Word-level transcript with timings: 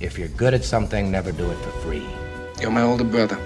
If 0.00 0.18
you're 0.18 0.28
good 0.28 0.54
at 0.54 0.64
something, 0.64 1.10
never 1.10 1.30
do 1.30 1.50
it 1.50 1.56
for 1.56 1.70
free. 1.82 2.06
You're 2.58 2.70
my 2.70 2.80
older 2.80 3.04
brother, 3.04 3.36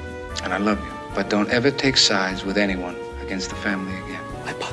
and 0.45 0.53
I 0.55 0.59
love 0.59 0.79
you. 0.85 0.93
But 1.13 1.29
don't 1.29 1.51
ever 1.51 1.73
take 1.73 1.97
sides 1.97 2.45
with 2.45 2.57
anyone 2.57 2.97
against 3.23 3.51
the 3.51 3.57
family 3.57 3.93
again. 4.05 4.23
I 4.45 4.53
bought 4.53 4.73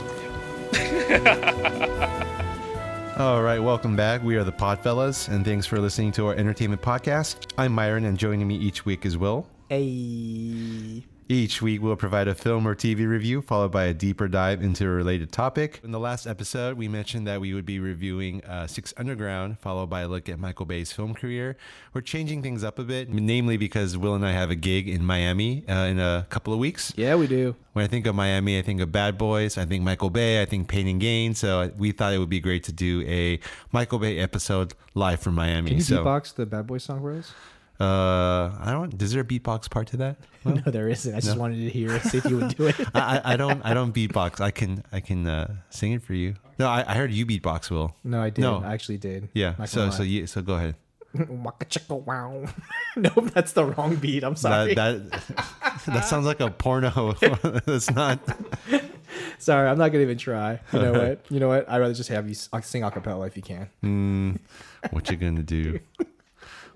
All 3.20 3.42
right, 3.42 3.60
welcome 3.60 3.96
back. 3.96 4.24
We 4.24 4.36
are 4.36 4.44
the 4.44 4.52
Podfellas, 4.52 5.28
and 5.28 5.44
thanks 5.44 5.66
for 5.66 5.80
listening 5.80 6.12
to 6.14 6.28
our 6.28 6.36
entertainment 6.36 6.84
podcast. 6.84 7.48
I'm 7.58 7.74
Myron, 7.74 8.06
and 8.06 8.16
joining 8.16 8.48
me 8.48 8.58
each 8.58 8.86
week 8.86 9.04
is 9.04 9.18
Will. 9.18 9.48
Hey. 9.68 11.04
Each 11.32 11.62
week, 11.62 11.82
we'll 11.82 11.96
provide 11.96 12.28
a 12.28 12.36
film 12.36 12.68
or 12.68 12.76
TV 12.76 13.08
review, 13.08 13.42
followed 13.42 13.72
by 13.72 13.86
a 13.86 13.94
deeper 13.94 14.28
dive 14.28 14.62
into 14.62 14.86
a 14.86 14.90
related 14.90 15.32
topic. 15.32 15.80
In 15.82 15.92
the 15.92 16.00
last 16.00 16.28
episode, 16.28 16.78
we 16.78 16.90
mentioned 16.90 17.26
that 17.26 17.40
we 17.40 17.54
would 17.54 17.66
be 17.66 17.80
reviewing 17.80 18.44
uh, 18.44 18.68
Six 18.68 18.94
Underground, 18.98 19.58
followed 19.58 19.90
by 19.90 20.02
a 20.02 20.10
look 20.10 20.28
at 20.28 20.40
Michael 20.40 20.66
Bay's 20.66 20.92
film 20.92 21.14
career. 21.14 21.56
We're 21.94 22.02
changing 22.02 22.42
things 22.42 22.66
up 22.66 22.78
a 22.80 22.84
bit, 22.84 23.08
namely 23.08 23.56
because 23.56 23.98
Will 23.98 24.14
and 24.14 24.26
I 24.26 24.34
have 24.34 24.52
a 24.52 24.56
gig 24.56 24.90
in 24.90 25.06
Miami 25.06 25.64
uh, 25.70 25.86
in 25.86 26.00
a 26.02 26.28
couple 26.30 26.52
of 26.52 26.60
weeks. 26.60 26.92
Yeah, 26.98 27.16
we 27.16 27.28
do. 27.28 27.56
When 27.72 27.86
I 27.86 27.88
think 27.88 28.08
of 28.08 28.14
Miami, 28.14 28.60
I 28.60 28.62
think 28.62 28.82
of 28.82 28.92
Bad 28.92 29.18
Boys, 29.18 29.58
I 29.58 29.64
think 29.64 29.86
Michael 29.86 30.10
Bay, 30.10 30.42
I 30.42 30.46
think 30.46 30.68
Pain 30.68 30.86
and 30.90 31.00
Gain. 31.00 31.34
So 31.34 31.72
we 31.78 31.94
thought 31.94 32.12
it 32.12 32.18
would 32.18 32.28
be 32.28 32.42
great 32.42 32.66
to 32.66 32.74
do 32.74 33.06
a 33.08 33.40
Michael 33.72 34.00
Bay 34.00 34.20
episode 34.20 34.74
live 34.96 35.22
from 35.22 35.36
Miami. 35.36 35.70
Can 35.70 35.78
you 35.78 35.84
so, 35.84 36.04
beatbox 36.04 36.36
the 36.36 36.46
Bad 36.46 36.68
Boys 36.68 36.84
song 36.84 37.00
for 37.00 37.14
us? 37.14 37.32
Uh, 37.82 38.56
I 38.60 38.72
don't. 38.72 39.02
Is 39.02 39.12
there 39.12 39.22
a 39.22 39.26
beatbox 39.26 39.70
part 39.70 39.88
to 39.88 39.98
that? 39.98 40.18
Well, 40.44 40.56
no, 40.56 40.72
there 40.72 40.90
isn't. 40.90 41.14
I 41.14 41.20
just 41.20 41.38
wanted 41.38 41.58
to 41.58 41.70
hear 41.70 41.94
it, 41.96 42.02
see 42.02 42.18
if 42.18 42.26
you 42.26 42.38
would 42.40 42.58
do 42.58 42.66
it. 42.66 42.76
I, 42.96 43.22
I 43.24 43.38
don't. 43.38 43.64
I 43.64 43.76
don't 43.76 43.94
beatbox. 43.94 44.42
I 44.42 44.50
can. 44.50 44.84
I 44.92 45.00
can 45.00 45.28
uh, 45.28 45.54
sing 45.70 45.92
it 45.92 46.02
for 46.02 46.16
you. 46.16 46.34
No, 46.58 46.68
I, 46.68 46.84
I 46.88 46.96
heard 46.96 47.12
you 47.12 47.28
beatbox, 47.28 47.70
Will. 47.70 47.96
no, 48.04 48.20
I 48.20 48.32
did. 48.32 48.42
No. 48.42 48.64
I 48.64 48.74
actually 48.74 48.98
did. 48.98 49.30
Yeah. 49.34 49.64
So 49.66 49.82
gonna 49.82 49.92
so 49.92 50.02
you 50.02 50.26
so 50.26 50.42
go 50.42 50.56
ahead. 50.56 50.76
Waka 51.14 51.66
chicka 51.66 52.04
wow. 52.06 52.46
nope, 52.96 53.30
that's 53.36 53.54
the 53.54 53.66
wrong 53.66 53.98
beat. 53.98 54.24
I'm 54.24 54.36
sorry. 54.36 54.74
That 54.74 55.12
that 55.12 55.86
that 55.86 56.06
sounds 56.06 56.26
like 56.26 56.40
a 56.40 56.50
porno. 56.50 57.14
That's 57.66 57.92
not. 57.92 58.20
sorry, 59.38 59.70
I'm 59.70 59.78
not 59.78 59.90
gonna 59.90 60.04
even 60.04 60.18
try. 60.18 60.60
You 60.74 60.80
know 60.80 60.94
what? 60.94 61.26
You 61.30 61.40
know 61.40 61.50
what? 61.50 61.70
I'd 61.70 61.78
rather 61.78 61.94
just 61.94 62.10
have 62.10 62.28
you 62.28 62.34
sing 62.34 62.84
a 62.84 62.90
cappella 62.90 63.28
if 63.28 63.38
you 63.38 63.44
can. 63.44 64.40
What 64.90 65.12
you 65.12 65.18
gonna 65.18 65.44
do? 65.44 65.80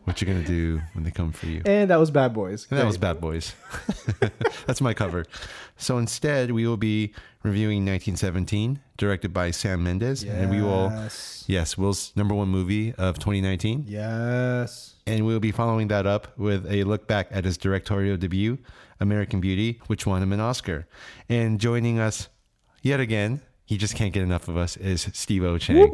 What 0.06 0.22
you're 0.22 0.32
gonna 0.34 0.46
do 0.46 0.82
when 0.94 1.04
they 1.04 1.12
come 1.12 1.32
for 1.32 1.46
you? 1.48 1.62
And 1.66 1.90
that 1.90 2.00
was 2.00 2.10
Bad 2.12 2.34
Boys. 2.34 2.68
And 2.70 2.80
that 2.80 2.86
was 2.86 2.98
Bad 2.98 3.20
Boys. 3.20 3.54
That's 4.66 4.80
my 4.82 4.94
cover. 4.94 5.26
So 5.78 5.98
instead, 5.98 6.52
we 6.52 6.66
will 6.68 6.78
be 6.78 7.14
reviewing 7.44 7.80
1917, 7.86 8.80
directed 8.98 9.34
by 9.34 9.52
Sam 9.52 9.84
Mendes, 9.84 10.24
and 10.24 10.50
we 10.50 10.62
will, 10.62 10.90
Yes. 10.92 11.44
yes, 11.48 11.78
Will's 11.78 12.12
number 12.16 12.34
one 12.34 12.48
movie 12.48 12.94
of 12.94 13.20
2019, 13.20 13.86
Yes. 13.88 14.96
and 15.06 15.26
we 15.26 15.34
will 15.34 15.40
be 15.40 15.52
following 15.52 15.88
that 15.90 16.08
up 16.08 16.38
with 16.38 16.66
a 16.72 16.84
look 16.86 17.08
back 17.08 17.28
at 17.32 17.44
his 17.46 17.58
directorial 17.58 18.16
debut, 18.18 18.58
American 19.00 19.42
Beauty, 19.42 19.80
which 19.88 20.06
won 20.08 20.24
him 20.24 20.32
an 20.34 20.40
Oscar. 20.40 20.88
And 21.30 21.60
joining 21.60 22.00
us 22.00 22.30
yet 22.82 23.00
again, 23.00 23.42
he 23.66 23.78
just 23.78 23.96
can't 23.96 24.14
get 24.14 24.24
enough 24.24 24.48
of 24.48 24.56
us, 24.58 24.78
is 24.78 25.10
Steve 25.14 25.44
O. 25.44 25.58
Chang. 25.58 25.90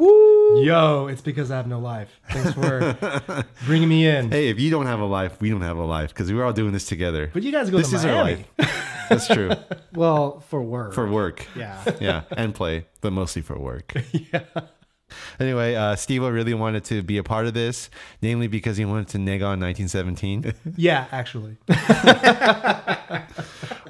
Yo, 0.60 1.08
it's 1.08 1.20
because 1.22 1.50
I 1.50 1.56
have 1.56 1.66
no 1.66 1.78
life. 1.78 2.20
Thanks 2.30 2.52
for 2.52 3.44
bringing 3.66 3.88
me 3.88 4.06
in. 4.06 4.30
Hey, 4.30 4.48
if 4.48 4.60
you 4.60 4.70
don't 4.70 4.86
have 4.86 5.00
a 5.00 5.04
life, 5.04 5.40
we 5.40 5.50
don't 5.50 5.62
have 5.62 5.76
a 5.76 5.84
life 5.84 6.10
because 6.10 6.32
we're 6.32 6.44
all 6.44 6.52
doing 6.52 6.72
this 6.72 6.84
together. 6.84 7.30
But 7.32 7.42
you 7.42 7.50
guys 7.52 7.70
go 7.70 7.78
this 7.78 7.90
to 7.90 7.96
is 7.96 8.04
our 8.04 8.24
Miami. 8.24 8.44
life. 8.58 9.06
That's 9.08 9.26
true. 9.26 9.50
Well, 9.94 10.40
for 10.48 10.62
work. 10.62 10.94
For 10.94 11.06
work. 11.06 11.46
yeah. 11.54 11.84
yeah, 12.00 12.22
and 12.34 12.54
play, 12.54 12.86
but 13.02 13.12
mostly 13.12 13.42
for 13.42 13.58
work. 13.58 13.92
yeah. 14.10 14.40
Anyway, 15.38 15.74
uh, 15.74 15.96
Steve 15.96 16.22
really 16.22 16.54
wanted 16.54 16.82
to 16.84 17.02
be 17.02 17.18
a 17.18 17.22
part 17.22 17.46
of 17.46 17.52
this, 17.52 17.90
namely 18.22 18.46
because 18.46 18.78
he 18.78 18.86
wanted 18.86 19.08
to 19.08 19.18
neg 19.18 19.42
on 19.42 19.60
1917. 19.60 20.54
Yeah, 20.78 21.04
actually. 21.12 21.58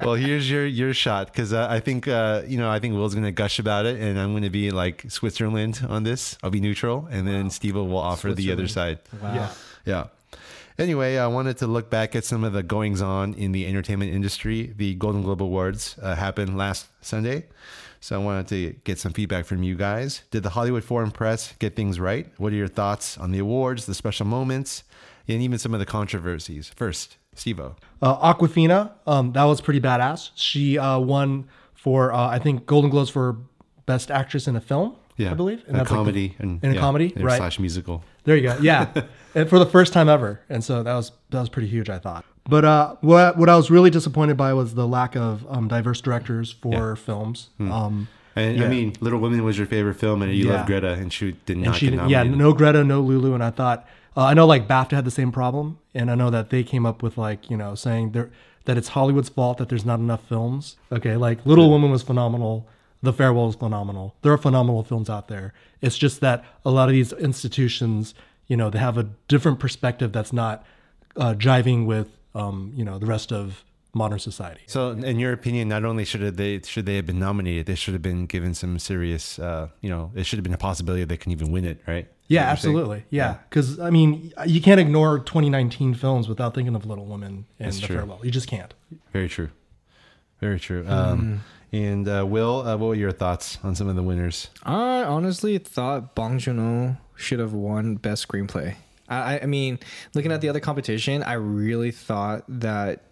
Well, 0.05 0.15
here's 0.15 0.51
your 0.51 0.67
your 0.67 0.95
shot 0.95 1.27
because 1.27 1.53
uh, 1.53 1.67
I 1.71 1.81
think 1.81 2.09
uh, 2.09 2.43
you 2.47 2.59
know 2.59 2.71
I 2.71 2.79
think 2.79 2.95
Will's 2.95 3.15
gonna 3.15 3.33
gush 3.33 3.59
about 3.59 3.87
it, 3.87 4.01
and 4.01 4.19
I'm 4.19 4.33
gonna 4.33 4.51
be 4.51 4.71
like 4.71 5.05
Switzerland 5.09 5.85
on 5.89 6.03
this. 6.03 6.37
I'll 6.43 6.51
be 6.51 6.61
neutral, 6.61 7.09
and 7.11 7.27
then 7.27 7.51
Steve 7.51 7.77
will 7.77 7.97
offer 7.97 8.33
the 8.35 8.53
other 8.53 8.69
side. 8.69 8.99
Wow. 9.21 9.35
Yeah. 9.35 9.53
Yeah. 9.85 10.05
Anyway, 10.79 11.19
I 11.19 11.27
wanted 11.27 11.59
to 11.59 11.67
look 11.67 11.91
back 11.91 12.17
at 12.17 12.25
some 12.25 12.45
of 12.45 12.53
the 12.55 12.63
goings 12.63 13.03
on 13.03 13.35
in 13.35 13.53
the 13.53 13.67
entertainment 13.67 14.13
industry. 14.13 14.73
The 14.77 14.95
Golden 14.95 15.23
Globe 15.23 15.43
Awards 15.43 15.97
uh, 16.01 16.15
happened 16.15 16.57
last 16.57 16.87
Sunday. 17.03 17.47
So 18.01 18.17
I 18.17 18.25
wanted 18.25 18.49
to 18.49 18.73
get 18.83 18.99
some 18.99 19.13
feedback 19.13 19.45
from 19.45 19.63
you 19.63 19.77
guys. 19.77 20.23
Did 20.33 20.43
the 20.43 20.51
Hollywood 20.51 20.83
Foreign 20.83 21.13
Press 21.13 21.55
get 21.61 21.77
things 21.77 22.01
right? 22.01 22.27
What 22.37 22.53
are 22.53 22.57
your 22.57 22.67
thoughts 22.67 23.17
on 23.17 23.31
the 23.31 23.39
awards, 23.39 23.87
the 23.87 23.95
special 23.95 24.27
moments, 24.27 24.83
and 25.29 25.41
even 25.41 25.57
some 25.59 25.73
of 25.73 25.79
the 25.79 25.87
controversies? 25.87 26.69
First, 26.75 27.17
Stevo. 27.37 27.75
Uh, 28.01 28.35
Awkwafina, 28.35 28.91
um, 29.07 29.33
that 29.33 29.45
was 29.45 29.61
pretty 29.61 29.81
badass. 29.81 30.31
She 30.35 30.79
uh, 30.79 30.99
won 30.99 31.47
for, 31.75 32.13
uh, 32.13 32.29
I 32.29 32.39
think, 32.39 32.67
Golden 32.67 32.91
Globes 32.91 33.11
for 33.11 33.37
Best 33.87 34.11
Actress 34.11 34.47
in 34.49 34.57
a 34.57 34.61
Film, 34.61 34.97
Yeah, 35.17 35.31
I 35.31 35.35
believe. 35.35 35.61
a 35.69 35.73
that's 35.73 35.79
like 35.79 35.89
the- 35.89 35.95
comedy 35.95 36.37
and 36.39 36.63
in 36.65 36.71
a 36.73 36.75
yeah, 36.75 36.81
comedy, 36.81 37.13
right? 37.17 37.37
Slash 37.39 37.59
musical. 37.59 38.05
There 38.25 38.37
you 38.37 38.43
go. 38.43 38.57
Yeah, 38.61 38.89
and 39.35 39.49
for 39.49 39.59
the 39.59 39.67
first 39.67 39.93
time 39.93 40.09
ever, 40.09 40.41
and 40.49 40.63
so 40.63 40.83
that 40.83 40.95
was 40.95 41.13
that 41.31 41.41
was 41.41 41.49
pretty 41.49 41.69
huge, 41.69 41.89
I 41.91 41.99
thought. 41.99 42.25
But 42.49 42.65
uh, 42.65 42.97
what 43.01 43.37
what 43.37 43.49
I 43.49 43.57
was 43.57 43.71
really 43.71 43.91
disappointed 43.91 44.37
by 44.37 44.53
was 44.53 44.75
the 44.75 44.87
lack 44.87 45.17
of 45.17 45.45
um, 45.49 45.69
diverse 45.69 46.01
directors 46.01 46.53
for 46.53 46.95
films. 46.97 47.51
Um, 47.61 48.09
And 48.35 48.63
I 48.65 48.69
mean, 48.69 48.95
Little 49.01 49.19
Women 49.21 49.45
was 49.45 49.59
your 49.59 49.67
favorite 49.67 49.95
film, 49.95 50.23
and 50.23 50.33
you 50.35 50.47
Yeah. 50.49 50.59
love 50.59 50.67
Greta, 50.67 50.93
and 50.93 51.13
she 51.13 51.33
did 51.47 51.59
not 51.59 51.67
and 51.67 51.77
she 51.77 51.91
yeah, 52.11 52.23
no 52.23 52.53
Greta, 52.53 52.83
no 52.85 53.01
Lulu, 53.01 53.35
and 53.35 53.43
I 53.45 53.51
thought 53.51 53.87
uh, 54.17 54.25
I 54.25 54.35
know 54.35 54.47
like 54.47 54.69
BAFTA 54.69 54.93
had 54.93 55.05
the 55.05 55.11
same 55.11 55.33
problem, 55.33 55.79
and 55.95 56.11
I 56.11 56.15
know 56.15 56.31
that 56.31 56.51
they 56.51 56.63
came 56.63 56.87
up 56.87 57.03
with 57.03 57.17
like 57.17 57.51
you 57.51 57.57
know 57.57 57.75
saying 57.75 58.13
that 58.65 58.77
it's 58.77 58.89
Hollywood's 58.89 59.29
fault 59.29 59.59
that 59.59 59.69
there's 59.69 59.85
not 59.85 59.99
enough 59.99 60.27
films. 60.29 60.77
Okay, 60.91 61.17
like 61.17 61.45
Little 61.47 61.71
Woman 61.71 61.91
was 61.91 62.03
phenomenal. 62.03 62.69
The 63.03 63.13
Farewell 63.13 63.47
was 63.47 63.57
phenomenal. 63.57 64.15
There 64.23 64.33
are 64.33 64.39
phenomenal 64.39 64.85
films 64.85 65.11
out 65.11 65.29
there. 65.29 65.53
It's 65.81 65.99
just 65.99 66.21
that 66.21 66.45
a 66.65 66.71
lot 66.71 66.89
of 66.89 66.93
these 66.93 67.13
institutions, 67.13 68.15
you 68.47 68.57
know, 68.57 68.71
they 68.71 68.79
have 68.79 68.97
a 68.97 69.09
different 69.27 69.59
perspective 69.59 70.13
that's 70.13 70.33
not 70.33 70.65
uh, 71.17 71.35
jiving 71.35 71.85
with, 71.85 72.07
um, 72.37 72.73
you 72.77 72.85
know, 72.85 73.01
the 73.01 73.07
rest 73.07 73.33
of 73.33 73.65
modern 73.93 74.19
society. 74.19 74.63
So, 74.67 74.91
in 74.91 75.19
your 75.19 75.33
opinion, 75.33 75.69
not 75.69 75.85
only 75.85 76.05
should 76.05 76.37
they 76.37 76.61
should 76.61 76.87
they 76.87 76.97
have 76.97 77.07
been 77.07 77.19
nominated, 77.19 77.67
they 77.67 77.75
should 77.75 77.95
have 77.95 78.03
been 78.03 78.27
given 78.27 78.55
some 78.55 78.79
serious, 78.79 79.39
uh, 79.39 79.69
you 79.81 79.91
know, 79.91 80.13
it 80.15 80.25
should 80.25 80.39
have 80.39 80.45
been 80.45 80.55
a 80.55 80.59
possibility 80.59 81.03
that 81.03 81.09
they 81.09 81.17
can 81.17 81.33
even 81.33 81.51
win 81.51 81.65
it, 81.65 81.81
right? 81.87 82.09
Yeah, 82.33 82.51
What 82.51 82.59
saying? 82.61 82.75
absolutely. 82.77 83.05
Yeah, 83.11 83.37
because 83.49 83.79
I 83.81 83.91
mean, 83.91 84.33
you 84.47 84.61
can't 84.61 84.81
ignore 84.81 85.19
2019 85.21 85.95
films 85.95 86.29
without 86.29 86.55
thinking 86.55 86.75
of 86.75 86.87
Little 86.87 87.07
Women 87.07 87.45
and 87.59 87.67
That's 87.69 87.81
The 87.81 87.87
true. 87.87 87.97
Farewell. 87.97 88.21
You 88.23 88.31
just 88.31 88.49
can't. 88.49 88.73
Very 89.13 89.29
true. 89.29 89.51
Very 90.41 90.59
true. 90.59 90.85
Um, 90.89 91.43
and 91.73 92.09
uh, 92.09 92.25
Will, 92.29 92.61
uh, 92.67 92.77
what 92.77 92.87
were 92.89 92.95
your 92.95 93.13
thoughts 93.13 93.59
on 93.63 93.75
some 93.75 93.89
of 93.89 93.97
the 93.97 94.03
winners? 94.03 94.49
I 94.65 95.03
honestly 95.05 95.57
thought 95.59 96.15
Bong 96.15 96.39
Joon-ho 96.39 96.97
should 97.17 97.39
have 97.39 97.53
won 97.53 97.97
Best 97.97 98.27
Screenplay. 98.27 98.75
I, 99.09 99.35
I- 99.37 99.41
I 99.43 99.47
mean, 99.47 99.79
looking 100.15 100.33
at 100.33 100.41
the 100.41 100.49
other 100.49 100.61
competition, 100.61 101.23
I 101.23 101.35
really 101.35 101.91
thought 101.93 102.45
that 102.49 103.03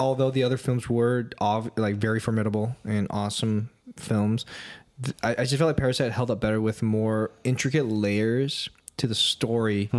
although 0.00 0.30
the 0.30 0.42
other 0.42 0.56
films 0.56 0.88
were 0.88 1.28
ov- 1.40 1.70
like 1.76 1.96
very 1.96 2.20
formidable 2.20 2.76
and 2.84 3.06
awesome 3.10 3.70
films, 3.96 4.44
th- 4.44 4.52
I, 5.22 5.32
I 5.38 5.44
just 5.44 5.56
felt 5.56 5.68
like 5.68 5.76
Parasite 5.76 6.12
held 6.12 6.30
up 6.30 6.40
better 6.40 6.60
with 6.60 6.82
more 6.82 7.30
intricate 7.44 7.86
layers 7.86 8.68
to 8.96 9.06
the 9.06 9.14
story. 9.14 9.90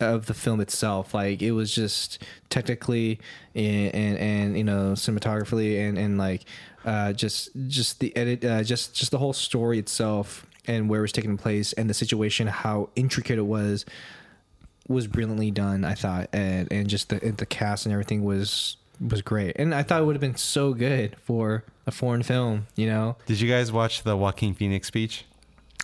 Of 0.00 0.26
the 0.26 0.34
film 0.34 0.60
itself, 0.60 1.14
like 1.14 1.40
it 1.40 1.52
was 1.52 1.72
just 1.72 2.20
technically 2.50 3.20
and 3.54 3.94
and, 3.94 4.18
and 4.18 4.58
you 4.58 4.64
know 4.64 4.92
cinematographically 4.94 5.88
and 5.88 5.96
and 5.96 6.18
like 6.18 6.42
uh, 6.84 7.12
just 7.12 7.50
just 7.68 8.00
the 8.00 8.14
edit, 8.16 8.44
uh, 8.44 8.64
just 8.64 8.94
just 8.94 9.12
the 9.12 9.18
whole 9.18 9.32
story 9.32 9.78
itself 9.78 10.46
and 10.66 10.88
where 10.88 10.98
it 10.98 11.02
was 11.02 11.12
taking 11.12 11.36
place 11.36 11.72
and 11.74 11.88
the 11.88 11.94
situation, 11.94 12.48
how 12.48 12.90
intricate 12.96 13.38
it 13.38 13.46
was, 13.46 13.86
was 14.88 15.06
brilliantly 15.06 15.52
done. 15.52 15.84
I 15.84 15.94
thought, 15.94 16.28
and 16.32 16.70
and 16.72 16.88
just 16.88 17.08
the 17.10 17.20
the 17.30 17.46
cast 17.46 17.86
and 17.86 17.92
everything 17.92 18.24
was 18.24 18.76
was 19.00 19.22
great. 19.22 19.54
And 19.56 19.74
I 19.74 19.84
thought 19.84 20.02
it 20.02 20.04
would 20.04 20.16
have 20.16 20.20
been 20.20 20.36
so 20.36 20.74
good 20.74 21.16
for 21.22 21.64
a 21.86 21.90
foreign 21.90 22.22
film. 22.22 22.66
You 22.76 22.86
know, 22.86 23.16
Did 23.26 23.40
you 23.40 23.48
guys 23.48 23.72
watch 23.72 24.02
the 24.02 24.16
Joaquin 24.16 24.54
Phoenix 24.54 24.88
speech? 24.88 25.24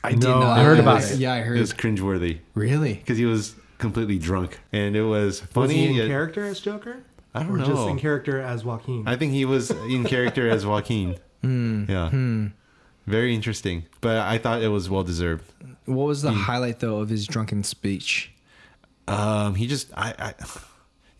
I 0.02 0.10
did 0.12 0.22
not. 0.22 0.58
I 0.58 0.64
heard 0.64 0.78
about 0.78 1.02
it. 1.04 1.18
Yeah, 1.18 1.34
I 1.34 1.40
heard. 1.40 1.44
It 1.44 1.48
heard. 1.48 1.60
was 1.60 1.72
cringeworthy 1.74 2.38
Really? 2.54 2.94
because 2.94 3.18
he 3.18 3.26
was 3.26 3.54
completely 3.78 4.18
drunk, 4.18 4.58
and 4.72 4.96
it 4.96 5.02
was 5.02 5.40
funny. 5.40 5.66
Was 5.66 5.72
he 5.72 5.86
in 5.88 5.94
yet- 5.94 6.08
character 6.08 6.44
as 6.44 6.60
Joker? 6.60 7.02
I 7.34 7.42
don't 7.44 7.52
or 7.52 7.58
know. 7.58 7.66
just 7.66 7.88
in 7.88 7.98
character 7.98 8.40
as 8.40 8.64
Joaquin? 8.64 9.06
I 9.06 9.16
think 9.16 9.32
he 9.32 9.44
was 9.44 9.70
in 9.70 10.04
character 10.04 10.48
as 10.48 10.66
Joaquin. 10.66 11.16
Hmm. 11.42 11.86
Yeah. 11.88 12.10
Hmm. 12.10 12.46
Very 13.06 13.34
interesting, 13.34 13.86
but 14.02 14.18
I 14.18 14.36
thought 14.36 14.60
it 14.60 14.68
was 14.68 14.90
well 14.90 15.02
deserved. 15.02 15.50
What 15.86 16.04
was 16.04 16.20
the 16.20 16.32
hmm. 16.32 16.36
highlight 16.36 16.80
though 16.80 16.98
of 16.98 17.08
his 17.08 17.26
drunken 17.26 17.64
speech? 17.64 18.30
Um, 19.08 19.54
he 19.54 19.66
just 19.66 19.90
I, 19.96 20.14
I 20.18 20.34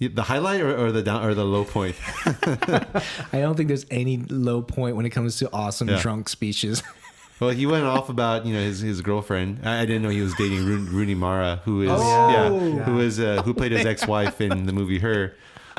the 0.09 0.23
highlight 0.23 0.61
or, 0.61 0.77
or 0.77 0.93
the 0.93 1.03
down 1.03 1.25
or 1.25 1.35
the 1.35 1.45
low 1.45 1.65
point. 1.65 1.95
I 2.27 3.39
don't 3.41 3.57
think 3.57 3.69
there's 3.69 3.87
any 3.91 4.17
low 4.19 4.63
point 4.63 4.97
when 4.97 5.07
it 5.07 5.11
comes 5.11 5.37
to 5.39 5.51
awesome 5.53 5.89
Yeah. 5.89 6.01
drunk 6.01 6.29
speeches. 6.29 6.83
Well, 7.41 7.49
he 7.49 7.65
went 7.65 7.87
off 7.87 8.11
about 8.11 8.45
you 8.45 8.53
know 8.53 8.61
his, 8.61 8.81
his 8.81 9.01
girlfriend. 9.01 9.61
I, 9.67 9.81
I 9.81 9.87
didn't 9.87 10.03
know 10.03 10.11
he 10.11 10.21
was 10.21 10.35
dating 10.35 10.63
Ru- 10.67 10.85
Rooney 10.91 11.15
Mara, 11.15 11.63
who 11.65 11.81
is 11.81 11.89
Oh, 11.91 11.97
yeah, 12.31 12.51
yeah. 12.77 12.83
who 12.85 13.01
is 13.01 13.19
uh, 13.19 13.41
who 13.45 13.55
played 13.55 13.73
his 13.73 13.87
ex 13.87 14.07
wife 14.07 14.43
in 14.43 14.67
the 14.67 14.75
movie 14.75 14.99
Her. 14.99 15.35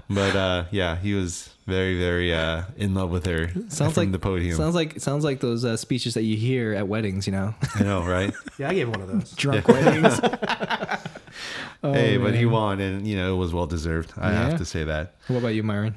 But 0.09 0.35
uh, 0.35 0.65
yeah, 0.71 0.95
he 0.97 1.13
was 1.13 1.49
very 1.67 1.97
very 1.97 2.33
uh, 2.33 2.63
in 2.75 2.93
love 2.93 3.09
with 3.11 3.25
her 3.25 3.49
Sounds 3.69 3.93
from 3.93 4.03
like 4.03 4.11
the 4.11 4.19
podium. 4.19 4.57
Sounds 4.57 4.75
like 4.75 4.99
sounds 4.99 5.23
like 5.23 5.39
those 5.39 5.63
uh, 5.63 5.77
speeches 5.77 6.13
that 6.15 6.23
you 6.23 6.35
hear 6.35 6.73
at 6.73 6.87
weddings. 6.87 7.27
You 7.27 7.33
know, 7.33 7.55
I 7.75 7.83
know, 7.83 8.03
right? 8.03 8.33
Yeah, 8.57 8.69
I 8.69 8.73
gave 8.73 8.89
one 8.89 9.01
of 9.01 9.07
those. 9.07 9.31
drunk 9.33 9.67
weddings. 9.67 10.19
hey, 11.81 12.17
but 12.17 12.35
he 12.35 12.45
won, 12.45 12.79
and 12.79 13.07
you 13.07 13.15
know 13.15 13.33
it 13.33 13.37
was 13.37 13.53
well 13.53 13.67
deserved. 13.67 14.13
I 14.17 14.31
Yeah. 14.31 14.49
have 14.49 14.57
to 14.59 14.65
say 14.65 14.83
that. 14.83 15.15
what 15.27 15.37
about 15.39 15.49
you, 15.55 15.63
Myron? 15.63 15.95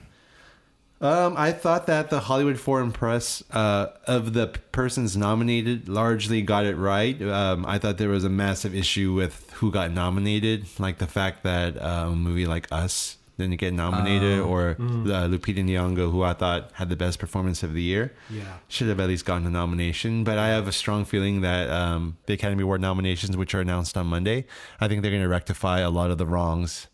Um, 1.01 1.35
I 1.37 1.53
thought 1.53 1.87
that 1.89 2.09
the 2.09 2.21
Hollywood 2.21 2.59
Foreign 2.59 2.91
Press 2.93 3.43
uh, 3.51 3.89
of 4.07 4.33
the 4.33 4.47
persons 4.73 5.17
nominated 5.17 5.87
largely 5.89 6.41
got 6.41 6.65
it 6.65 6.77
right. 6.77 7.21
Um, 7.21 7.67
I 7.67 7.79
thought 7.79 7.99
there 7.99 8.09
was 8.09 8.25
a 8.25 8.31
massive 8.31 8.75
issue 8.75 9.13
with 9.13 9.51
who 9.55 9.71
got 9.71 9.91
nominated, 9.91 10.67
like 10.79 10.99
the 10.99 11.07
fact 11.07 11.43
that 11.43 11.77
uh, 11.77 12.07
a 12.09 12.17
movie 12.17 12.47
like 12.47 12.69
Us 12.73 13.19
didn't 13.39 13.57
get 13.59 13.75
nominated, 13.75 14.41
or 14.41 14.71
uh, 14.71 15.27
Lupita 15.29 15.65
Nyong'o, 15.65 16.11
who 16.11 16.23
I 16.23 16.35
thought 16.35 16.71
had 16.75 16.89
the 16.89 16.97
best 16.97 17.19
performance 17.19 17.63
of 17.63 17.73
the 17.75 17.83
year, 17.83 18.13
Yeah. 18.31 18.45
should 18.69 18.89
have 18.89 19.01
at 19.01 19.09
least 19.09 19.25
gotten 19.25 19.47
a 19.47 19.51
nomination. 19.51 20.23
But 20.25 20.39
I 20.39 20.49
have 20.49 20.69
a 20.69 20.73
strong 20.73 21.05
feeling 21.05 21.41
that 21.41 21.69
um, 21.71 22.17
the 22.27 22.35
Academy 22.35 22.63
Award 22.63 22.81
nominations, 22.81 23.37
which 23.37 23.55
are 23.55 23.61
announced 23.61 23.97
on 23.97 24.07
Monday, 24.07 24.47
I 24.81 24.87
think 24.89 25.03
they're 25.03 25.11
going 25.11 25.23
to 25.23 25.29
rectify 25.29 25.81
a 25.81 25.91
lot 25.91 26.11
of 26.11 26.19
the 26.19 26.27
wrongs 26.27 26.87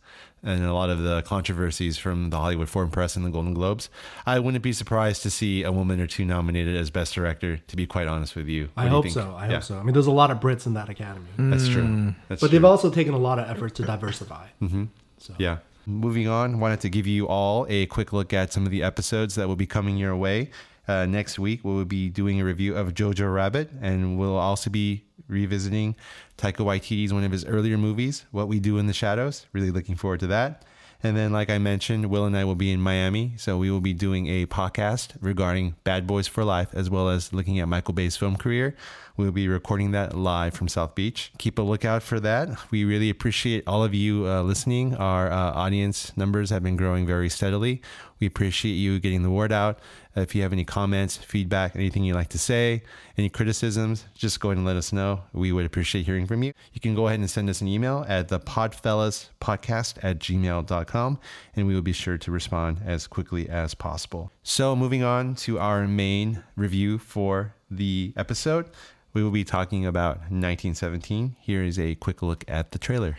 and 0.42 0.64
a 0.64 0.72
lot 0.72 0.88
of 0.88 1.00
the 1.00 1.20
controversies 1.20 1.98
from 1.98 2.30
the 2.30 2.38
Hollywood 2.38 2.70
Foreign 2.70 2.88
Press 2.90 3.14
and 3.14 3.26
the 3.26 3.28
Golden 3.28 3.52
Globes. 3.52 3.90
I 4.24 4.38
wouldn't 4.38 4.62
be 4.62 4.72
surprised 4.72 5.22
to 5.24 5.30
see 5.30 5.62
a 5.64 5.70
woman 5.70 6.00
or 6.00 6.06
two 6.06 6.24
nominated 6.24 6.74
as 6.74 6.88
Best 6.88 7.12
Director. 7.14 7.58
To 7.58 7.76
be 7.76 7.86
quite 7.86 8.08
honest 8.08 8.34
with 8.34 8.46
you, 8.48 8.70
What 8.72 8.82
I 8.82 8.84
do 8.84 8.88
you 8.88 9.02
hope 9.02 9.08
so. 9.10 9.34
I 9.36 9.48
Yeah, 9.48 9.54
hope 9.56 9.64
so. 9.64 9.78
I 9.78 9.82
mean, 9.82 9.92
there's 9.92 10.06
a 10.06 10.10
lot 10.10 10.30
of 10.30 10.40
Brits 10.40 10.64
in 10.66 10.72
that 10.72 10.88
academy, 10.88 11.26
That's 11.36 11.68
true. 11.68 12.14
That's 12.28 12.40
but 12.40 12.46
true. 12.46 12.48
they've 12.48 12.64
also 12.64 12.88
taken 12.88 13.12
a 13.12 13.18
lot 13.18 13.38
of 13.38 13.50
effort 13.50 13.74
to 13.74 13.82
diversify. 13.82 14.46
Mm-hmm. 14.62 14.84
So 15.18 15.34
Yeah. 15.36 15.58
Moving 15.90 16.28
on, 16.28 16.60
wanted 16.60 16.80
to 16.82 16.88
give 16.88 17.08
you 17.08 17.26
all 17.26 17.66
a 17.68 17.86
quick 17.86 18.12
look 18.12 18.32
at 18.32 18.52
some 18.52 18.64
of 18.64 18.70
the 18.70 18.80
episodes 18.80 19.34
that 19.34 19.48
will 19.48 19.56
be 19.56 19.66
coming 19.66 19.96
your 19.96 20.14
way. 20.14 20.50
Uh, 20.86 21.04
next 21.04 21.36
week, 21.36 21.64
we 21.64 21.72
will 21.74 21.84
be 21.84 22.08
doing 22.08 22.40
a 22.40 22.44
review 22.44 22.76
of 22.76 22.94
Jojo 22.94 23.34
Rabbit, 23.34 23.70
and 23.82 24.16
we'll 24.16 24.36
also 24.36 24.70
be 24.70 25.04
revisiting 25.26 25.96
Taika 26.38 26.58
Waititi's 26.58 27.12
one 27.12 27.24
of 27.24 27.32
his 27.32 27.44
earlier 27.44 27.76
movies, 27.76 28.24
What 28.30 28.46
We 28.46 28.60
Do 28.60 28.78
in 28.78 28.86
the 28.86 28.92
Shadows. 28.92 29.46
Really 29.52 29.72
looking 29.72 29.96
forward 29.96 30.20
to 30.20 30.28
that. 30.28 30.64
And 31.02 31.16
then, 31.16 31.32
like 31.32 31.48
I 31.48 31.58
mentioned, 31.58 32.10
Will 32.10 32.26
and 32.26 32.36
I 32.36 32.44
will 32.44 32.54
be 32.54 32.70
in 32.70 32.80
Miami, 32.80 33.32
so 33.38 33.56
we 33.56 33.70
will 33.70 33.80
be 33.80 33.94
doing 33.94 34.26
a 34.26 34.44
podcast 34.46 35.16
regarding 35.20 35.76
Bad 35.82 36.06
Boys 36.06 36.26
for 36.26 36.44
Life, 36.44 36.74
as 36.74 36.90
well 36.90 37.08
as 37.08 37.32
looking 37.32 37.58
at 37.58 37.68
Michael 37.68 37.94
Bay's 37.94 38.16
film 38.16 38.36
career. 38.36 38.76
We'll 39.16 39.32
be 39.32 39.48
recording 39.48 39.92
that 39.92 40.14
live 40.14 40.54
from 40.54 40.68
South 40.68 40.94
Beach. 40.94 41.32
Keep 41.38 41.58
a 41.58 41.62
lookout 41.62 42.02
for 42.02 42.20
that. 42.20 42.70
We 42.70 42.84
really 42.84 43.10
appreciate 43.10 43.64
all 43.66 43.82
of 43.82 43.94
you 43.94 44.26
uh, 44.26 44.42
listening. 44.42 44.94
Our 44.94 45.30
uh, 45.30 45.52
audience 45.52 46.16
numbers 46.16 46.50
have 46.50 46.62
been 46.62 46.76
growing 46.76 47.06
very 47.06 47.28
steadily. 47.28 47.82
We 48.18 48.26
appreciate 48.26 48.72
you 48.72 48.98
getting 49.00 49.22
the 49.22 49.30
word 49.30 49.52
out. 49.52 49.78
Uh, 50.16 50.22
if 50.22 50.34
you 50.34 50.42
have 50.42 50.52
any 50.52 50.64
comments, 50.64 51.16
feedback, 51.16 51.76
anything 51.76 52.02
you'd 52.02 52.14
like 52.14 52.28
to 52.28 52.38
say, 52.38 52.82
any 53.16 53.28
criticisms, 53.28 54.06
just 54.14 54.40
go 54.40 54.48
ahead 54.48 54.56
and 54.56 54.66
let 54.66 54.76
us 54.76 54.92
know. 54.92 55.22
We 55.32 55.52
would 55.52 55.64
appreciate 55.64 56.04
hearing 56.04 56.26
from 56.26 56.42
you. 56.42 56.52
You 56.72 56.80
can 56.80 56.94
go 56.94 57.06
ahead 57.06 57.20
and 57.20 57.30
send 57.30 57.48
us 57.48 57.60
an 57.60 57.68
email 57.68 58.04
at 58.08 58.28
the 58.28 58.40
podfellaspodcast 58.40 60.02
at 60.02 60.18
gmail.com, 60.18 61.18
and 61.54 61.66
we 61.66 61.74
will 61.74 61.82
be 61.82 61.92
sure 61.92 62.18
to 62.18 62.30
respond 62.30 62.80
as 62.84 63.06
quickly 63.06 63.48
as 63.48 63.74
possible. 63.74 64.32
So, 64.42 64.74
moving 64.74 65.04
on 65.04 65.36
to 65.36 65.58
our 65.58 65.86
main 65.86 66.42
review 66.56 66.98
for 66.98 67.54
the 67.70 68.12
episode, 68.16 68.70
we 69.12 69.22
will 69.22 69.30
be 69.30 69.44
talking 69.44 69.86
about 69.86 70.18
1917. 70.18 71.36
Here 71.40 71.62
is 71.62 71.78
a 71.78 71.94
quick 71.96 72.22
look 72.22 72.44
at 72.48 72.72
the 72.72 72.78
trailer. 72.78 73.16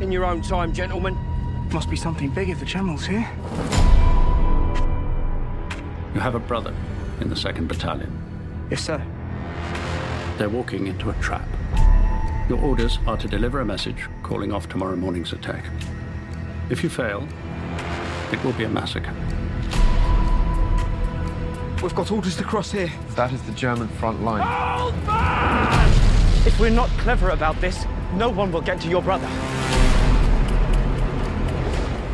In 0.00 0.12
your 0.12 0.24
own 0.24 0.42
time, 0.42 0.72
gentlemen. 0.72 1.16
Must 1.72 1.90
be 1.90 1.96
something 1.96 2.30
big 2.30 2.48
if 2.48 2.60
the 2.60 2.64
general's 2.64 3.06
here. 3.06 3.28
You 6.16 6.20
have 6.20 6.34
a 6.34 6.40
brother 6.40 6.74
in 7.20 7.28
the 7.28 7.34
2nd 7.34 7.68
Battalion. 7.68 8.10
Yes, 8.70 8.82
sir. 8.82 9.04
They're 10.38 10.48
walking 10.48 10.86
into 10.86 11.10
a 11.10 11.12
trap. 11.20 11.46
Your 12.48 12.58
orders 12.58 12.98
are 13.06 13.18
to 13.18 13.28
deliver 13.28 13.60
a 13.60 13.66
message 13.66 14.08
calling 14.22 14.50
off 14.50 14.66
tomorrow 14.66 14.96
morning's 14.96 15.34
attack. 15.34 15.66
If 16.70 16.82
you 16.82 16.88
fail, 16.88 17.28
it 18.32 18.42
will 18.42 18.54
be 18.54 18.64
a 18.64 18.68
massacre. 18.70 19.12
We've 21.82 21.94
got 21.94 22.10
orders 22.10 22.34
to 22.36 22.44
cross 22.44 22.72
here. 22.72 22.90
That 23.10 23.34
is 23.34 23.42
the 23.42 23.52
German 23.52 23.88
front 23.88 24.22
line. 24.22 24.40
If 26.46 26.58
we're 26.58 26.70
not 26.70 26.88
clever 26.96 27.28
about 27.28 27.60
this, 27.60 27.84
no 28.14 28.30
one 28.30 28.50
will 28.50 28.62
get 28.62 28.80
to 28.80 28.88
your 28.88 29.02
brother. 29.02 29.28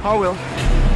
I 0.02 0.16
will. 0.18 0.91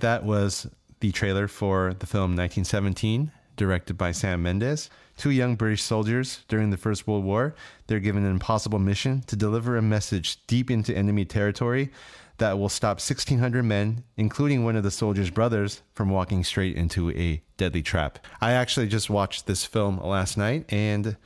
That 0.00 0.24
was 0.24 0.68
the 1.00 1.12
trailer 1.12 1.48
for 1.48 1.94
the 1.98 2.06
film 2.06 2.36
1917, 2.36 3.32
directed 3.56 3.98
by 3.98 4.12
Sam 4.12 4.42
Mendes. 4.42 4.90
Two 5.16 5.30
young 5.30 5.56
British 5.56 5.82
soldiers 5.82 6.44
during 6.48 6.70
the 6.70 6.76
First 6.76 7.08
World 7.08 7.24
War, 7.24 7.54
they're 7.88 7.98
given 7.98 8.24
an 8.24 8.30
impossible 8.30 8.78
mission 8.78 9.22
to 9.22 9.34
deliver 9.34 9.76
a 9.76 9.82
message 9.82 10.44
deep 10.46 10.70
into 10.70 10.96
enemy 10.96 11.24
territory 11.24 11.90
that 12.36 12.58
will 12.58 12.68
stop 12.68 12.98
1,600 12.98 13.64
men, 13.64 14.04
including 14.16 14.64
one 14.64 14.76
of 14.76 14.84
the 14.84 14.92
soldiers' 14.92 15.30
brothers, 15.30 15.82
from 15.94 16.08
walking 16.10 16.44
straight 16.44 16.76
into 16.76 17.10
a 17.10 17.42
deadly 17.56 17.82
trap. 17.82 18.20
I 18.40 18.52
actually 18.52 18.86
just 18.86 19.10
watched 19.10 19.46
this 19.46 19.64
film 19.64 19.98
last 19.98 20.36
night 20.36 20.64
and 20.72 21.16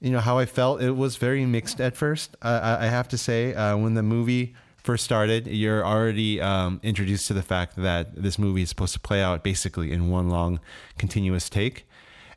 you 0.00 0.10
know 0.10 0.20
how 0.20 0.36
I 0.36 0.44
felt. 0.44 0.82
It 0.82 0.90
was 0.90 1.16
very 1.16 1.46
mixed 1.46 1.80
at 1.80 1.96
first. 1.96 2.36
I 2.42 2.86
have 2.86 3.08
to 3.08 3.16
say, 3.16 3.54
uh, 3.54 3.78
when 3.78 3.94
the 3.94 4.02
movie 4.02 4.54
first 4.84 5.02
started, 5.04 5.46
you're 5.48 5.84
already 5.84 6.40
um, 6.40 6.78
introduced 6.82 7.26
to 7.28 7.34
the 7.34 7.42
fact 7.42 7.74
that 7.76 8.14
this 8.22 8.38
movie 8.38 8.62
is 8.62 8.68
supposed 8.68 8.92
to 8.94 9.00
play 9.00 9.20
out 9.22 9.42
basically 9.42 9.90
in 9.92 10.10
one 10.10 10.28
long, 10.28 10.60
continuous 10.98 11.48
take. 11.48 11.86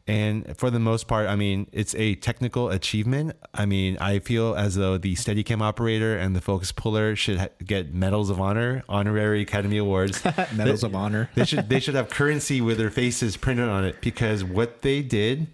And 0.10 0.58
for 0.58 0.70
the 0.72 0.80
most 0.80 1.10
part, 1.10 1.28
I 1.28 1.36
mean, 1.36 1.68
it's 1.74 1.94
a 1.96 2.16
technical 2.16 2.70
achievement. 2.70 3.36
I 3.54 3.66
mean, 3.66 3.98
I 4.00 4.20
feel 4.20 4.56
as 4.56 4.76
though 4.76 4.98
the 4.98 5.16
Steadicam 5.16 5.62
operator 5.62 6.18
and 6.18 6.34
the 6.34 6.40
focus 6.40 6.72
puller 6.72 7.14
should 7.18 7.38
ha- 7.38 7.48
get 7.66 7.94
medals 7.94 8.30
of 8.30 8.40
honor, 8.40 8.86
honorary 8.88 9.42
Academy 9.42 9.76
Awards. 9.78 10.24
Medals 10.56 10.80
They- 10.82 10.88
of 10.88 10.96
honor. 10.96 11.30
they 11.36 11.44
should 11.44 11.68
they 11.68 11.82
should 11.82 11.96
have 11.96 12.10
currency 12.10 12.62
with 12.62 12.78
their 12.78 12.90
faces 12.90 13.36
printed 13.36 13.68
on 13.68 13.84
it 13.84 14.00
because 14.00 14.46
what 14.46 14.82
they 14.82 15.02
did 15.02 15.48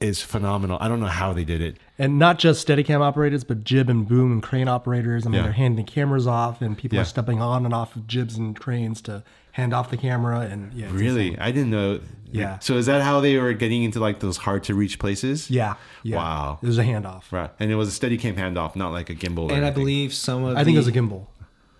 is 0.00 0.22
phenomenal. 0.22 0.78
I 0.80 0.88
don't 0.88 0.98
know 1.00 1.06
how 1.06 1.32
they 1.34 1.44
did 1.44 1.60
it. 1.60 1.76
and 1.98 2.18
not 2.18 2.38
just 2.38 2.66
Steadicam 2.66 3.00
operators, 3.02 3.44
but 3.44 3.62
jib 3.62 3.90
and 3.90 4.08
boom 4.08 4.32
and 4.32 4.42
crane 4.42 4.68
operators. 4.68 5.26
I 5.26 5.28
mean, 5.28 5.36
Yeah. 5.36 5.42
they're 5.42 5.52
handing 5.52 5.84
cameras 5.84 6.26
off, 6.26 6.62
and 6.62 6.76
people 6.78 6.96
Yeah. 6.96 7.02
are 7.02 7.04
stepping 7.04 7.42
on 7.42 7.66
and 7.66 7.74
off 7.74 7.94
of 7.94 8.06
jibs 8.06 8.36
and 8.38 8.58
cranes 8.58 9.02
to 9.02 9.22
hand 9.52 9.74
off 9.74 9.90
the 9.90 9.98
camera. 9.98 10.40
And 10.40 10.72
yeah, 10.72 10.86
Really, 10.90 11.32
insane. 11.32 11.36
I 11.42 11.50
didn't 11.52 11.70
know. 11.70 12.00
Yeah. 12.32 12.58
So 12.60 12.76
is 12.78 12.86
that 12.86 13.02
how 13.02 13.20
they 13.20 13.36
were 13.36 13.52
getting 13.52 13.82
into 13.82 14.00
like 14.00 14.20
those 14.20 14.38
hard 14.38 14.64
to 14.64 14.74
reach 14.74 14.98
places? 14.98 15.50
yeah, 15.50 15.74
yeah. 16.02 16.16
Wow. 16.16 16.58
It 16.62 16.66
was 16.66 16.78
a 16.78 16.84
handoff. 16.84 17.24
Right, 17.30 17.50
and 17.60 17.70
it 17.70 17.74
was 17.74 17.88
a 17.88 17.92
steady 17.92 18.16
cam 18.16 18.36
handoff, 18.36 18.74
not 18.76 18.92
like 18.92 19.10
a 19.10 19.14
gimbal. 19.14 19.50
Or 19.50 19.54
And 19.54 19.66
I 19.66 19.70
believe 19.70 20.14
some 20.14 20.44
of 20.44 20.56
I 20.56 20.64
think 20.64 20.76
it 20.76 20.78
was 20.78 20.88
a 20.88 20.92
gimbal. 20.92 21.26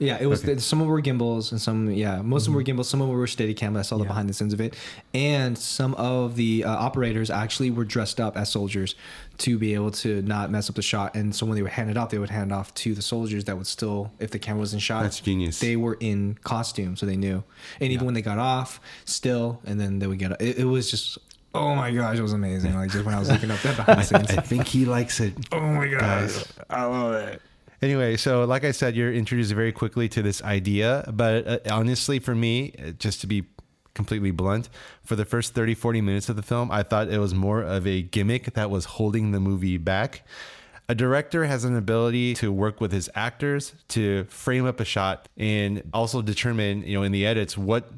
Yeah, 0.00 0.16
it 0.18 0.24
was. 0.26 0.40
Some 0.64 0.80
of 0.80 0.86
them 0.86 0.88
were 0.88 1.02
gimbals, 1.02 1.52
and 1.52 1.60
some 1.60 1.90
yeah, 1.90 2.22
most 2.22 2.42
of 2.42 2.46
them 2.46 2.54
were 2.54 2.62
gimbals. 2.62 2.88
Some 2.88 3.02
of 3.02 3.08
them 3.08 3.16
were 3.16 3.26
steady 3.26 3.54
Steadicam. 3.54 3.78
I 3.78 3.82
saw 3.82 3.98
the 3.98 4.04
behind 4.04 4.30
the 4.30 4.32
scenes 4.32 4.54
of 4.54 4.60
it, 4.60 4.74
and 5.12 5.58
some 5.58 5.94
of 5.96 6.36
the 6.36 6.64
uh, 6.64 6.70
operators 6.70 7.30
actually 7.30 7.70
were 7.70 7.84
dressed 7.84 8.18
up 8.18 8.34
as 8.34 8.50
soldiers 8.50 8.94
to 9.38 9.58
be 9.58 9.74
able 9.74 9.90
to 9.90 10.22
not 10.22 10.50
mess 10.50 10.70
up 10.70 10.76
the 10.76 10.82
shot. 10.82 11.14
And 11.14 11.34
so 11.34 11.44
when 11.44 11.54
they 11.54 11.60
would 11.60 11.72
hand 11.72 11.90
it 11.90 11.98
off, 11.98 12.08
they 12.08 12.18
would 12.18 12.30
hand 12.30 12.50
it 12.50 12.54
off 12.54 12.72
to 12.76 12.94
the 12.94 13.02
soldiers 13.02 13.44
that 13.44 13.58
would 13.58 13.66
still, 13.66 14.10
if 14.18 14.30
the 14.30 14.38
camera 14.38 14.60
wasn't 14.60 14.80
shot, 14.80 15.02
That's 15.02 15.20
genius. 15.20 15.60
They 15.60 15.76
were 15.76 15.98
in 16.00 16.38
costume, 16.44 16.96
so 16.96 17.04
they 17.04 17.16
knew. 17.16 17.44
And 17.78 17.92
even 17.92 18.06
when 18.06 18.14
they 18.14 18.22
got 18.22 18.38
off, 18.38 18.80
still, 19.04 19.60
and 19.66 19.78
then 19.78 19.98
they 19.98 20.06
would 20.06 20.18
get. 20.18 20.32
It, 20.40 20.60
it 20.60 20.64
was 20.64 20.90
just. 20.90 21.18
Oh 21.54 21.74
my 21.74 21.90
gosh, 21.90 22.16
it 22.16 22.22
was 22.22 22.32
amazing! 22.32 22.74
Like 22.74 22.90
just 22.90 23.04
when 23.04 23.14
I 23.14 23.18
was 23.18 23.28
looking 23.28 23.50
up 23.50 23.60
that 23.60 23.76
behind 23.76 23.98
the 23.98 24.04
scenes. 24.04 24.30
I 24.30 24.40
think 24.40 24.66
he 24.66 24.86
likes 24.86 25.20
it. 25.20 25.34
Oh 25.52 25.60
my 25.60 25.88
god. 25.88 26.30
I 26.70 26.84
love 26.84 27.14
it. 27.14 27.42
Anyway, 27.82 28.16
so 28.16 28.44
like 28.44 28.64
I 28.64 28.72
said, 28.72 28.94
you're 28.94 29.12
introduced 29.12 29.52
very 29.52 29.72
quickly 29.72 30.08
to 30.10 30.22
this 30.22 30.42
idea. 30.42 31.04
But 31.12 31.46
uh, 31.46 31.58
honestly, 31.70 32.18
for 32.18 32.34
me, 32.34 32.74
uh, 32.78 32.90
just 32.92 33.22
to 33.22 33.26
be 33.26 33.44
completely 33.94 34.30
blunt, 34.30 34.68
for 35.02 35.16
the 35.16 35.24
first 35.24 35.54
30, 35.54 35.74
40 35.74 36.00
minutes 36.02 36.28
of 36.28 36.36
the 36.36 36.42
film, 36.42 36.70
I 36.70 36.82
thought 36.82 37.08
it 37.08 37.18
was 37.18 37.34
more 37.34 37.62
of 37.62 37.86
a 37.86 38.02
gimmick 38.02 38.52
that 38.52 38.70
was 38.70 38.84
holding 38.84 39.32
the 39.32 39.40
movie 39.40 39.78
back. 39.78 40.26
A 40.88 40.94
director 40.94 41.44
has 41.44 41.64
an 41.64 41.76
ability 41.76 42.34
to 42.34 42.52
work 42.52 42.80
with 42.80 42.92
his 42.92 43.08
actors 43.14 43.72
to 43.88 44.24
frame 44.24 44.66
up 44.66 44.80
a 44.80 44.84
shot 44.84 45.28
and 45.36 45.82
also 45.94 46.20
determine, 46.20 46.82
you 46.82 46.94
know, 46.94 47.02
in 47.02 47.12
the 47.12 47.24
edits 47.24 47.56
what 47.56 47.90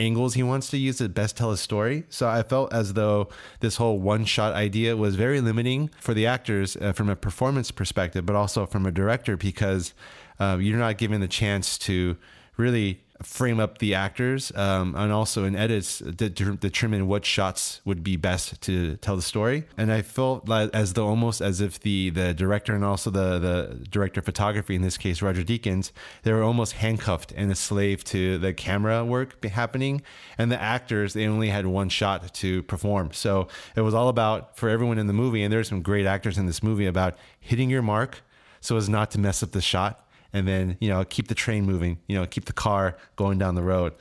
angles 0.00 0.34
he 0.34 0.42
wants 0.42 0.70
to 0.70 0.78
use 0.78 0.98
to 0.98 1.08
best 1.08 1.36
tell 1.36 1.50
his 1.50 1.60
story. 1.60 2.04
So 2.08 2.28
I 2.28 2.42
felt 2.42 2.72
as 2.72 2.94
though 2.94 3.28
this 3.60 3.76
whole 3.76 3.98
one 3.98 4.24
shot 4.24 4.54
idea 4.54 4.96
was 4.96 5.14
very 5.14 5.40
limiting 5.40 5.90
for 6.00 6.14
the 6.14 6.26
actors 6.26 6.76
uh, 6.76 6.92
from 6.92 7.08
a 7.08 7.16
performance 7.16 7.70
perspective, 7.70 8.24
but 8.24 8.34
also 8.34 8.66
from 8.66 8.86
a 8.86 8.90
director 8.90 9.36
because 9.36 9.94
uh, 10.40 10.56
you're 10.60 10.78
not 10.78 10.96
given 10.96 11.20
the 11.20 11.28
chance 11.28 11.76
to 11.78 12.16
really 12.56 13.02
frame 13.22 13.60
up 13.60 13.78
the 13.78 13.94
actors 13.94 14.50
um, 14.56 14.94
and 14.94 15.12
also 15.12 15.44
in 15.44 15.54
edits 15.54 15.98
de- 15.98 16.30
de- 16.30 16.56
determine 16.56 17.06
what 17.06 17.24
shots 17.24 17.80
would 17.84 18.02
be 18.02 18.16
best 18.16 18.60
to 18.62 18.96
tell 18.96 19.16
the 19.16 19.22
story. 19.22 19.64
And 19.76 19.92
i 19.92 20.02
felt 20.02 20.48
like 20.48 20.70
as 20.74 20.94
though 20.94 21.06
almost 21.06 21.40
as 21.40 21.60
if 21.60 21.80
the 21.80 22.10
the 22.10 22.32
director 22.34 22.74
and 22.74 22.84
also 22.84 23.10
the 23.10 23.38
the 23.38 23.86
director 23.90 24.20
of 24.20 24.26
photography 24.26 24.74
in 24.74 24.82
this 24.82 24.96
case 24.96 25.22
roger 25.22 25.42
deakins 25.42 25.92
they 26.22 26.32
were 26.32 26.42
almost 26.42 26.74
handcuffed 26.74 27.32
and 27.36 27.50
a 27.50 27.54
slave 27.54 28.04
to 28.04 28.38
the 28.38 28.52
camera 28.52 29.04
work 29.04 29.44
happening. 29.44 30.02
And 30.38 30.50
the 30.50 30.60
actors 30.60 31.12
they 31.12 31.26
only 31.26 31.48
had 31.48 31.66
one 31.66 31.88
shot 31.88 32.32
to 32.34 32.62
perform. 32.64 33.12
So 33.12 33.48
it 33.76 33.82
was 33.82 33.94
all 33.94 34.08
about 34.08 34.56
for 34.56 34.68
everyone 34.68 34.98
in 34.98 35.06
the 35.06 35.12
movie 35.12 35.42
and 35.42 35.52
there's 35.52 35.68
some 35.68 35.82
great 35.82 36.06
actors 36.06 36.38
in 36.38 36.46
this 36.46 36.62
movie 36.62 36.86
about 36.86 37.16
hitting 37.38 37.70
your 37.70 37.82
mark 37.82 38.22
so 38.60 38.76
as 38.76 38.88
not 38.88 39.10
to 39.10 39.18
mess 39.18 39.42
up 39.42 39.52
the 39.52 39.60
shot 39.60 40.06
and 40.32 40.46
then 40.46 40.76
you 40.80 40.88
know 40.88 41.04
keep 41.04 41.28
the 41.28 41.34
train 41.34 41.64
moving 41.64 41.98
you 42.06 42.16
know 42.16 42.26
keep 42.26 42.44
the 42.44 42.52
car 42.52 42.96
going 43.16 43.38
down 43.38 43.54
the 43.54 43.62
road. 43.62 43.92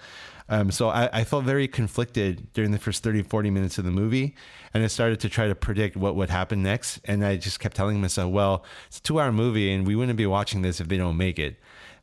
Um, 0.51 0.71
so 0.71 0.89
I, 0.89 1.09
I 1.13 1.23
felt 1.25 1.45
very 1.45 1.67
conflicted 1.67 2.51
during 2.53 2.71
the 2.71 2.79
first 2.79 3.03
30 3.03 3.21
40 3.23 3.51
minutes 3.51 3.77
of 3.77 3.85
the 3.85 3.91
movie 3.91 4.35
and 4.73 4.83
i 4.83 4.87
started 4.87 5.19
to 5.19 5.29
try 5.29 5.47
to 5.47 5.53
predict 5.53 5.95
what 5.95 6.15
would 6.15 6.31
happen 6.31 6.63
next 6.63 6.99
and 7.05 7.23
i 7.23 7.37
just 7.37 7.59
kept 7.59 7.75
telling 7.75 8.01
myself 8.01 8.31
well 8.31 8.65
it's 8.87 8.97
a 8.97 9.01
two 9.03 9.19
hour 9.19 9.31
movie 9.31 9.71
and 9.71 9.85
we 9.85 9.95
wouldn't 9.95 10.17
be 10.17 10.25
watching 10.25 10.63
this 10.63 10.81
if 10.81 10.87
they 10.87 10.97
don't 10.97 11.17
make 11.17 11.39
it. 11.39 11.59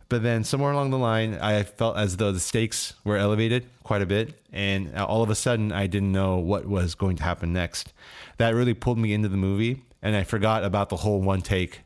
But 0.08 0.22
then 0.22 0.44
somewhere 0.44 0.70
along 0.70 0.90
the 0.90 0.98
line 0.98 1.34
i 1.34 1.64
felt 1.64 1.96
as 1.96 2.18
though 2.18 2.30
the 2.30 2.38
stakes 2.38 2.94
were 3.02 3.16
elevated 3.16 3.66
quite 3.82 4.02
a 4.02 4.06
bit 4.06 4.40
and 4.52 4.94
all 4.94 5.24
of 5.24 5.30
a 5.30 5.34
sudden 5.34 5.72
i 5.72 5.88
didn't 5.88 6.12
know 6.12 6.36
what 6.36 6.66
was 6.66 6.94
going 6.94 7.16
to 7.16 7.24
happen 7.24 7.52
next. 7.52 7.92
That 8.36 8.54
really 8.54 8.74
pulled 8.74 8.98
me 8.98 9.12
into 9.12 9.28
the 9.28 9.36
movie 9.36 9.82
and 10.00 10.14
i 10.14 10.22
forgot 10.22 10.62
about 10.62 10.88
the 10.90 10.96
whole 10.96 11.20
one 11.20 11.42
take 11.42 11.80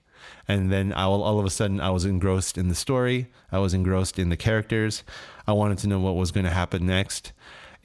and 0.50 0.72
then 0.72 0.92
I 0.92 1.04
all, 1.04 1.22
all 1.22 1.38
of 1.38 1.46
a 1.46 1.50
sudden 1.50 1.80
I 1.80 1.90
was 1.90 2.04
engrossed 2.04 2.58
in 2.58 2.68
the 2.68 2.74
story. 2.74 3.28
I 3.50 3.58
was 3.58 3.74
engrossed 3.74 4.18
in 4.18 4.28
the 4.28 4.36
characters. 4.36 5.02
I 5.46 5.52
wanted 5.52 5.78
to 5.78 5.88
know 5.88 6.00
what 6.00 6.16
was 6.16 6.30
going 6.30 6.44
to 6.44 6.50
happen 6.50 6.86
next, 6.86 7.32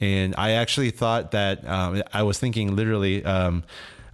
and 0.00 0.34
I 0.36 0.52
actually 0.52 0.90
thought 0.90 1.30
that 1.32 1.66
um, 1.66 2.02
I 2.12 2.22
was 2.22 2.38
thinking 2.38 2.76
literally. 2.76 3.24
Um, 3.24 3.64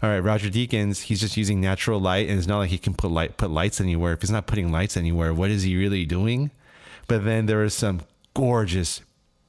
all 0.02 0.10
right, 0.10 0.18
Roger 0.18 0.48
Deakins, 0.48 1.02
he's 1.02 1.20
just 1.20 1.36
using 1.36 1.60
natural 1.60 2.00
light, 2.00 2.28
and 2.28 2.36
it's 2.36 2.48
not 2.48 2.58
like 2.58 2.70
he 2.70 2.78
can 2.78 2.92
put 2.92 3.12
light 3.12 3.36
put 3.36 3.50
lights 3.50 3.80
anywhere. 3.80 4.12
If 4.12 4.22
he's 4.22 4.32
not 4.32 4.48
putting 4.48 4.72
lights 4.72 4.96
anywhere, 4.96 5.32
what 5.32 5.50
is 5.50 5.62
he 5.62 5.76
really 5.76 6.04
doing? 6.04 6.50
But 7.06 7.24
then 7.24 7.46
there 7.46 7.58
was 7.58 7.74
some 7.74 8.00
gorgeous, 8.34 9.00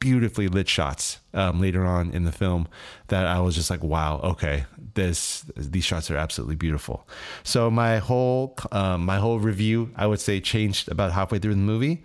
beautifully 0.03 0.49
lit 0.49 0.67
shots 0.67 1.19
um, 1.33 1.61
later 1.61 1.85
on 1.85 2.11
in 2.11 2.25
the 2.25 2.31
film 2.33 2.67
that 3.07 3.25
I 3.25 3.39
was 3.39 3.55
just 3.55 3.69
like, 3.69 3.81
wow, 3.81 4.19
okay, 4.21 4.65
this 4.95 5.45
these 5.55 5.85
shots 5.85 6.11
are 6.11 6.17
absolutely 6.17 6.57
beautiful. 6.57 7.07
So 7.43 7.71
my 7.71 7.99
whole 7.99 8.57
um, 8.73 9.05
my 9.05 9.17
whole 9.17 9.39
review, 9.39 9.91
I 9.95 10.05
would 10.05 10.19
say, 10.19 10.41
changed 10.41 10.91
about 10.91 11.13
halfway 11.13 11.39
through 11.39 11.55
the 11.55 11.61
movie, 11.61 12.03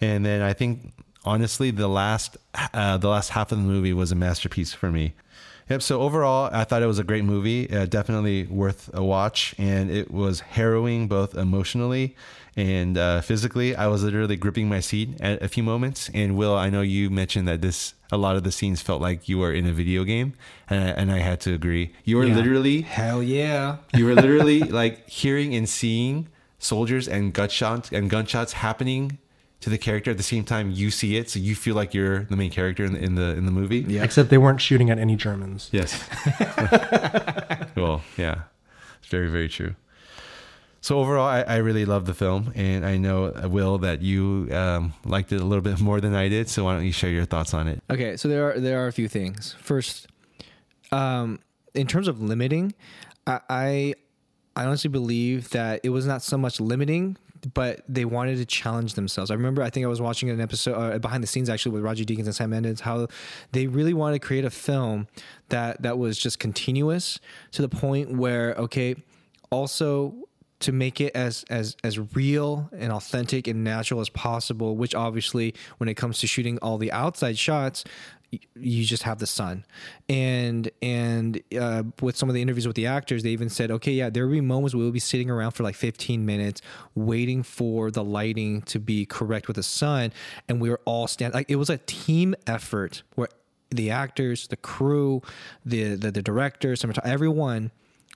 and 0.00 0.26
then 0.26 0.42
I 0.42 0.52
think 0.52 0.92
honestly, 1.24 1.70
the 1.70 1.86
last 1.86 2.36
uh, 2.74 2.96
the 2.96 3.08
last 3.08 3.28
half 3.30 3.52
of 3.52 3.58
the 3.58 3.64
movie 3.64 3.92
was 3.92 4.10
a 4.10 4.16
masterpiece 4.16 4.72
for 4.72 4.90
me. 4.90 5.14
Yep. 5.70 5.82
So 5.82 6.00
overall, 6.00 6.50
I 6.52 6.64
thought 6.64 6.82
it 6.82 6.86
was 6.86 6.98
a 6.98 7.04
great 7.04 7.24
movie. 7.24 7.70
Uh, 7.70 7.86
definitely 7.86 8.46
worth 8.46 8.90
a 8.92 9.04
watch, 9.04 9.54
and 9.58 9.92
it 9.92 10.10
was 10.10 10.40
harrowing 10.40 11.06
both 11.06 11.36
emotionally 11.36 12.16
and 12.58 12.98
uh, 12.98 13.20
physically. 13.20 13.74
I 13.76 13.86
was 13.86 14.02
literally 14.02 14.36
gripping 14.36 14.68
my 14.68 14.80
seat 14.80 15.08
at 15.20 15.40
a 15.42 15.48
few 15.48 15.62
moments. 15.62 16.10
And 16.12 16.36
Will, 16.36 16.56
I 16.56 16.68
know 16.70 16.80
you 16.82 17.08
mentioned 17.08 17.46
that 17.48 17.60
this 17.62 17.94
a 18.10 18.16
lot 18.16 18.34
of 18.36 18.42
the 18.42 18.50
scenes 18.52 18.80
felt 18.82 19.00
like 19.00 19.28
you 19.28 19.38
were 19.38 19.52
in 19.52 19.66
a 19.66 19.72
video 19.72 20.02
game, 20.04 20.32
and 20.68 20.80
I, 20.82 20.88
and 21.00 21.12
I 21.12 21.18
had 21.18 21.40
to 21.42 21.54
agree. 21.54 21.92
You 22.04 22.16
were 22.16 22.24
Yeah. 22.24 22.34
literally 22.36 22.80
Hell 22.82 23.22
yeah. 23.22 23.76
you 23.96 24.04
were 24.06 24.14
literally 24.14 24.60
like 24.82 25.08
hearing 25.08 25.54
and 25.54 25.68
seeing 25.68 26.28
soldiers 26.58 27.06
and 27.06 27.32
gunshots 27.32 27.92
and 27.92 28.10
gunshots 28.10 28.52
happening 28.54 29.18
to 29.60 29.70
the 29.70 29.78
character 29.78 30.10
at 30.10 30.16
the 30.16 30.22
same 30.34 30.44
time 30.44 30.70
you 30.70 30.88
see 30.90 31.16
it 31.16 31.28
so 31.30 31.38
you 31.38 31.54
feel 31.54 31.74
like 31.74 31.92
you're 31.94 32.20
the 32.30 32.36
main 32.36 32.50
character 32.50 32.84
in 32.84 32.92
the 32.94 33.02
in 33.02 33.14
the, 33.16 33.28
in 33.38 33.44
the 33.46 33.52
movie 33.52 33.80
Yeah. 33.88 34.04
Except 34.04 34.30
they 34.30 34.38
weren't 34.38 34.60
shooting 34.60 34.88
at 34.90 34.98
any 34.98 35.14
Germans. 35.16 35.68
yes 35.72 35.90
well 37.76 38.02
yeah 38.16 38.42
it's 38.98 39.08
very 39.08 39.28
very 39.28 39.48
true 39.48 39.74
so 40.80 40.98
overall 40.98 41.26
I, 41.26 41.42
I 41.42 41.56
really 41.56 41.84
love 41.84 42.06
the 42.06 42.14
film 42.14 42.52
and 42.54 42.86
i 42.86 42.96
know 42.96 43.26
uh, 43.26 43.48
will 43.48 43.78
that 43.78 44.02
you 44.02 44.48
um, 44.52 44.92
liked 45.04 45.32
it 45.32 45.40
a 45.40 45.44
little 45.44 45.62
bit 45.62 45.80
more 45.88 46.00
than 46.00 46.14
i 46.14 46.28
did 46.28 46.48
so 46.48 46.64
why 46.64 46.74
don't 46.74 46.84
you 46.84 46.92
share 46.92 47.10
your 47.10 47.24
thoughts 47.24 47.52
on 47.54 47.66
it 47.66 47.82
Okay, 47.90 48.16
so 48.16 48.28
there 48.28 48.50
are 48.50 48.60
there 48.60 48.84
are 48.84 48.86
a 48.86 48.92
few 48.92 49.08
things. 49.08 49.56
First, 49.60 50.06
um, 50.92 51.40
in 51.74 51.86
terms 51.86 52.06
of 52.06 52.20
limiting, 52.20 52.74
I, 53.26 53.40
I 53.48 53.94
I 54.56 54.64
honestly 54.66 54.90
believe 54.90 55.50
that 55.50 55.80
it 55.82 55.88
was 55.88 56.06
not 56.06 56.22
so 56.22 56.36
much 56.36 56.60
limiting, 56.60 57.16
but 57.54 57.80
they 57.88 58.04
wanted 58.04 58.36
to 58.36 58.44
challenge 58.44 58.94
themselves. 58.94 59.30
I 59.30 59.34
remember 59.34 59.62
I 59.62 59.70
think 59.70 59.84
I 59.84 59.88
was 59.88 60.00
watching 60.00 60.28
an 60.28 60.40
episode 60.40 60.74
uh, 60.74 60.98
behind 60.98 61.22
the 61.22 61.26
scenes 61.26 61.48
actually 61.48 61.72
with 61.72 61.82
Roger 61.82 62.04
Deakins 62.04 62.26
and 62.26 62.34
Sam 62.34 62.50
Mendes 62.50 62.80
how 62.80 63.08
they 63.52 63.66
really 63.66 63.94
wanted 63.94 64.20
to 64.20 64.26
create 64.26 64.44
a 64.44 64.50
film 64.50 65.08
that 65.48 65.80
that 65.82 65.96
was 65.98 66.18
just 66.18 66.38
continuous 66.38 67.18
to 67.52 67.62
the 67.62 67.68
point 67.68 68.12
where 68.16 68.54
okay, 68.56 68.96
also 69.50 70.27
to 70.60 70.72
make 70.72 71.00
it 71.00 71.14
as 71.14 71.44
as 71.50 71.76
as 71.84 71.98
real 72.14 72.68
and 72.76 72.92
authentic 72.92 73.46
and 73.46 73.62
natural 73.62 74.00
as 74.00 74.08
possible 74.08 74.76
which 74.76 74.94
obviously 74.94 75.54
when 75.78 75.88
it 75.88 75.94
comes 75.94 76.18
to 76.18 76.26
shooting 76.26 76.58
all 76.58 76.78
the 76.78 76.90
outside 76.92 77.38
shots 77.38 77.84
you 78.54 78.84
just 78.84 79.04
have 79.04 79.18
the 79.18 79.26
sun. 79.26 79.64
And 80.08 80.70
and 80.82 81.40
uh, 81.58 81.84
with 82.00 82.16
some 82.16 82.28
of 82.28 82.34
the 82.34 82.42
interviews 82.42 82.66
with 82.66 82.76
the 82.76 82.86
actors 82.86 83.22
they 83.22 83.30
even 83.30 83.48
said 83.48 83.70
okay 83.70 83.92
yeah 83.92 84.10
there 84.10 84.26
will 84.26 84.32
be 84.32 84.40
moments 84.40 84.74
where 84.74 84.82
we'll 84.82 84.92
be 84.92 84.98
sitting 84.98 85.30
around 85.30 85.52
for 85.52 85.62
like 85.62 85.74
15 85.74 86.24
minutes 86.24 86.60
waiting 86.94 87.42
for 87.42 87.90
the 87.90 88.04
lighting 88.04 88.62
to 88.62 88.78
be 88.78 89.06
correct 89.06 89.48
with 89.48 89.56
the 89.56 89.62
sun 89.62 90.12
and 90.48 90.60
we 90.60 90.68
were 90.70 90.80
all 90.84 91.06
standing 91.06 91.34
like 91.34 91.50
it 91.50 91.56
was 91.56 91.70
a 91.70 91.78
team 91.78 92.34
effort 92.46 93.02
where 93.14 93.28
the 93.70 93.90
actors 93.90 94.46
the 94.48 94.56
crew 94.56 95.22
the 95.64 95.94
the, 95.94 96.10
the 96.10 96.22
directors 96.22 96.84
everyone 97.04 97.70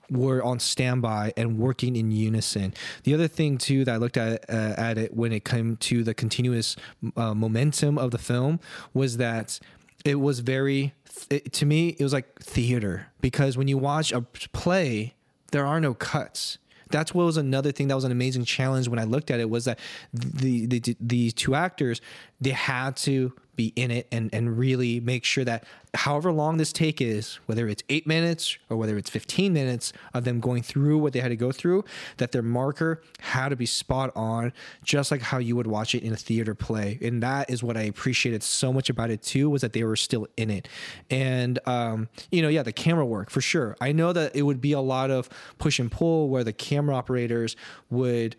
were 0.09 0.43
on 0.43 0.59
standby 0.59 1.33
and 1.37 1.57
working 1.57 1.95
in 1.95 2.11
unison. 2.11 2.73
The 3.03 3.13
other 3.13 3.27
thing 3.27 3.57
too 3.57 3.85
that 3.85 3.95
I 3.95 3.97
looked 3.97 4.17
at 4.17 4.49
uh, 4.49 4.75
at 4.77 4.97
it 4.97 5.13
when 5.13 5.31
it 5.31 5.45
came 5.45 5.77
to 5.77 6.03
the 6.03 6.13
continuous 6.13 6.75
uh, 7.15 7.33
momentum 7.33 7.97
of 7.97 8.11
the 8.11 8.17
film 8.17 8.59
was 8.93 9.17
that 9.17 9.59
it 10.05 10.15
was 10.15 10.39
very 10.39 10.93
it, 11.29 11.53
to 11.53 11.65
me 11.65 11.89
it 11.89 12.03
was 12.03 12.13
like 12.13 12.39
theater 12.39 13.07
because 13.21 13.57
when 13.57 13.67
you 13.67 13.77
watch 13.77 14.11
a 14.11 14.21
play 14.21 15.13
there 15.51 15.65
are 15.65 15.79
no 15.79 15.93
cuts 15.93 16.57
that's 16.89 17.13
what 17.13 17.25
was 17.25 17.37
another 17.37 17.71
thing 17.71 17.87
that 17.87 17.95
was 17.95 18.03
an 18.03 18.11
amazing 18.11 18.45
challenge 18.45 18.87
when 18.87 18.99
I 18.99 19.03
looked 19.03 19.31
at 19.31 19.39
it 19.39 19.49
was 19.49 19.65
that 19.65 19.79
the 20.13 20.95
the 20.99 21.31
two 21.31 21.55
actors 21.55 22.01
they 22.39 22.51
had 22.51 22.95
to 22.97 23.33
be 23.55 23.73
in 23.75 23.91
it 23.91 24.07
and 24.11 24.29
and 24.33 24.57
really 24.57 24.99
make 24.99 25.23
sure 25.23 25.43
that 25.43 25.63
however 25.93 26.31
long 26.31 26.57
this 26.57 26.73
take 26.73 26.99
is 27.01 27.39
whether 27.45 27.67
it's 27.67 27.83
8 27.89 28.07
minutes 28.07 28.57
or 28.69 28.77
whether 28.77 28.97
it's 28.97 29.09
15 29.09 29.53
minutes 29.53 29.93
of 30.13 30.23
them 30.23 30.39
going 30.39 30.63
through 30.63 30.97
what 30.97 31.13
they 31.13 31.19
had 31.19 31.29
to 31.29 31.35
go 31.35 31.51
through 31.51 31.83
that 32.17 32.31
their 32.31 32.41
marker 32.41 33.01
had 33.19 33.49
to 33.49 33.55
be 33.55 33.65
spot 33.65 34.11
on 34.15 34.53
just 34.83 35.11
like 35.11 35.21
how 35.21 35.37
you 35.37 35.55
would 35.55 35.67
watch 35.67 35.93
it 35.93 36.03
in 36.03 36.13
a 36.13 36.17
theater 36.17 36.55
play. 36.55 36.97
And 37.01 37.21
that 37.21 37.49
is 37.49 37.63
what 37.63 37.77
I 37.77 37.83
appreciated 37.83 38.41
so 38.43 38.73
much 38.73 38.89
about 38.89 39.11
it 39.11 39.21
too 39.21 39.49
was 39.49 39.61
that 39.61 39.73
they 39.73 39.83
were 39.83 39.95
still 39.95 40.27
in 40.35 40.49
it. 40.49 40.67
And 41.09 41.59
um 41.67 42.09
you 42.31 42.41
know 42.41 42.49
yeah 42.49 42.63
the 42.63 42.73
camera 42.73 43.05
work 43.05 43.29
for 43.29 43.41
sure. 43.41 43.75
I 43.79 43.91
know 43.91 44.13
that 44.13 44.35
it 44.35 44.43
would 44.43 44.61
be 44.61 44.73
a 44.73 44.81
lot 44.81 45.11
of 45.11 45.29
push 45.59 45.79
and 45.79 45.91
pull 45.91 46.29
where 46.29 46.43
the 46.43 46.53
camera 46.53 46.95
operators 46.95 47.55
would 47.89 48.35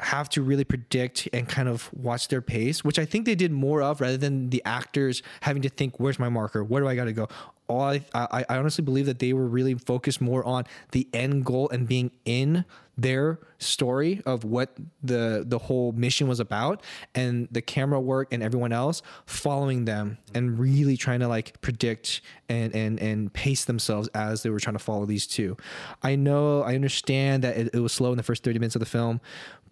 have 0.00 0.28
to 0.30 0.42
really 0.42 0.64
predict 0.64 1.28
and 1.32 1.48
kind 1.48 1.68
of 1.68 1.92
watch 1.94 2.28
their 2.28 2.42
pace, 2.42 2.82
which 2.82 2.98
I 2.98 3.04
think 3.04 3.26
they 3.26 3.34
did 3.34 3.52
more 3.52 3.82
of 3.82 4.00
rather 4.00 4.16
than 4.16 4.50
the 4.50 4.62
actors 4.64 5.22
having 5.42 5.62
to 5.62 5.68
think, 5.68 6.00
where's 6.00 6.18
my 6.18 6.28
marker? 6.28 6.64
Where 6.64 6.82
do 6.82 6.88
I 6.88 6.96
got 6.96 7.04
to 7.04 7.12
go? 7.12 7.28
All 7.68 7.82
I, 7.82 8.04
I, 8.12 8.44
I 8.48 8.58
honestly 8.58 8.84
believe 8.84 9.06
that 9.06 9.20
they 9.20 9.32
were 9.32 9.46
really 9.46 9.74
focused 9.74 10.20
more 10.20 10.44
on 10.44 10.64
the 10.90 11.08
end 11.14 11.44
goal 11.44 11.70
and 11.70 11.88
being 11.88 12.10
in 12.24 12.64
their 12.96 13.40
story 13.58 14.22
of 14.24 14.44
what 14.44 14.76
the 15.02 15.44
the 15.46 15.58
whole 15.58 15.92
mission 15.92 16.28
was 16.28 16.38
about 16.38 16.82
and 17.14 17.48
the 17.50 17.60
camera 17.60 18.00
work 18.00 18.32
and 18.32 18.42
everyone 18.42 18.72
else 18.72 19.02
following 19.26 19.84
them 19.84 20.16
and 20.32 20.58
really 20.58 20.96
trying 20.96 21.18
to 21.18 21.26
like 21.26 21.60
predict 21.60 22.20
and 22.48 22.74
and 22.74 23.00
and 23.00 23.32
pace 23.32 23.64
themselves 23.64 24.08
as 24.14 24.42
they 24.42 24.50
were 24.50 24.60
trying 24.60 24.76
to 24.76 24.82
follow 24.82 25.04
these 25.06 25.26
two 25.26 25.56
i 26.02 26.14
know 26.14 26.62
i 26.62 26.74
understand 26.74 27.42
that 27.42 27.56
it, 27.56 27.74
it 27.74 27.80
was 27.80 27.92
slow 27.92 28.12
in 28.12 28.16
the 28.16 28.22
first 28.22 28.44
30 28.44 28.60
minutes 28.60 28.76
of 28.76 28.80
the 28.80 28.86
film 28.86 29.20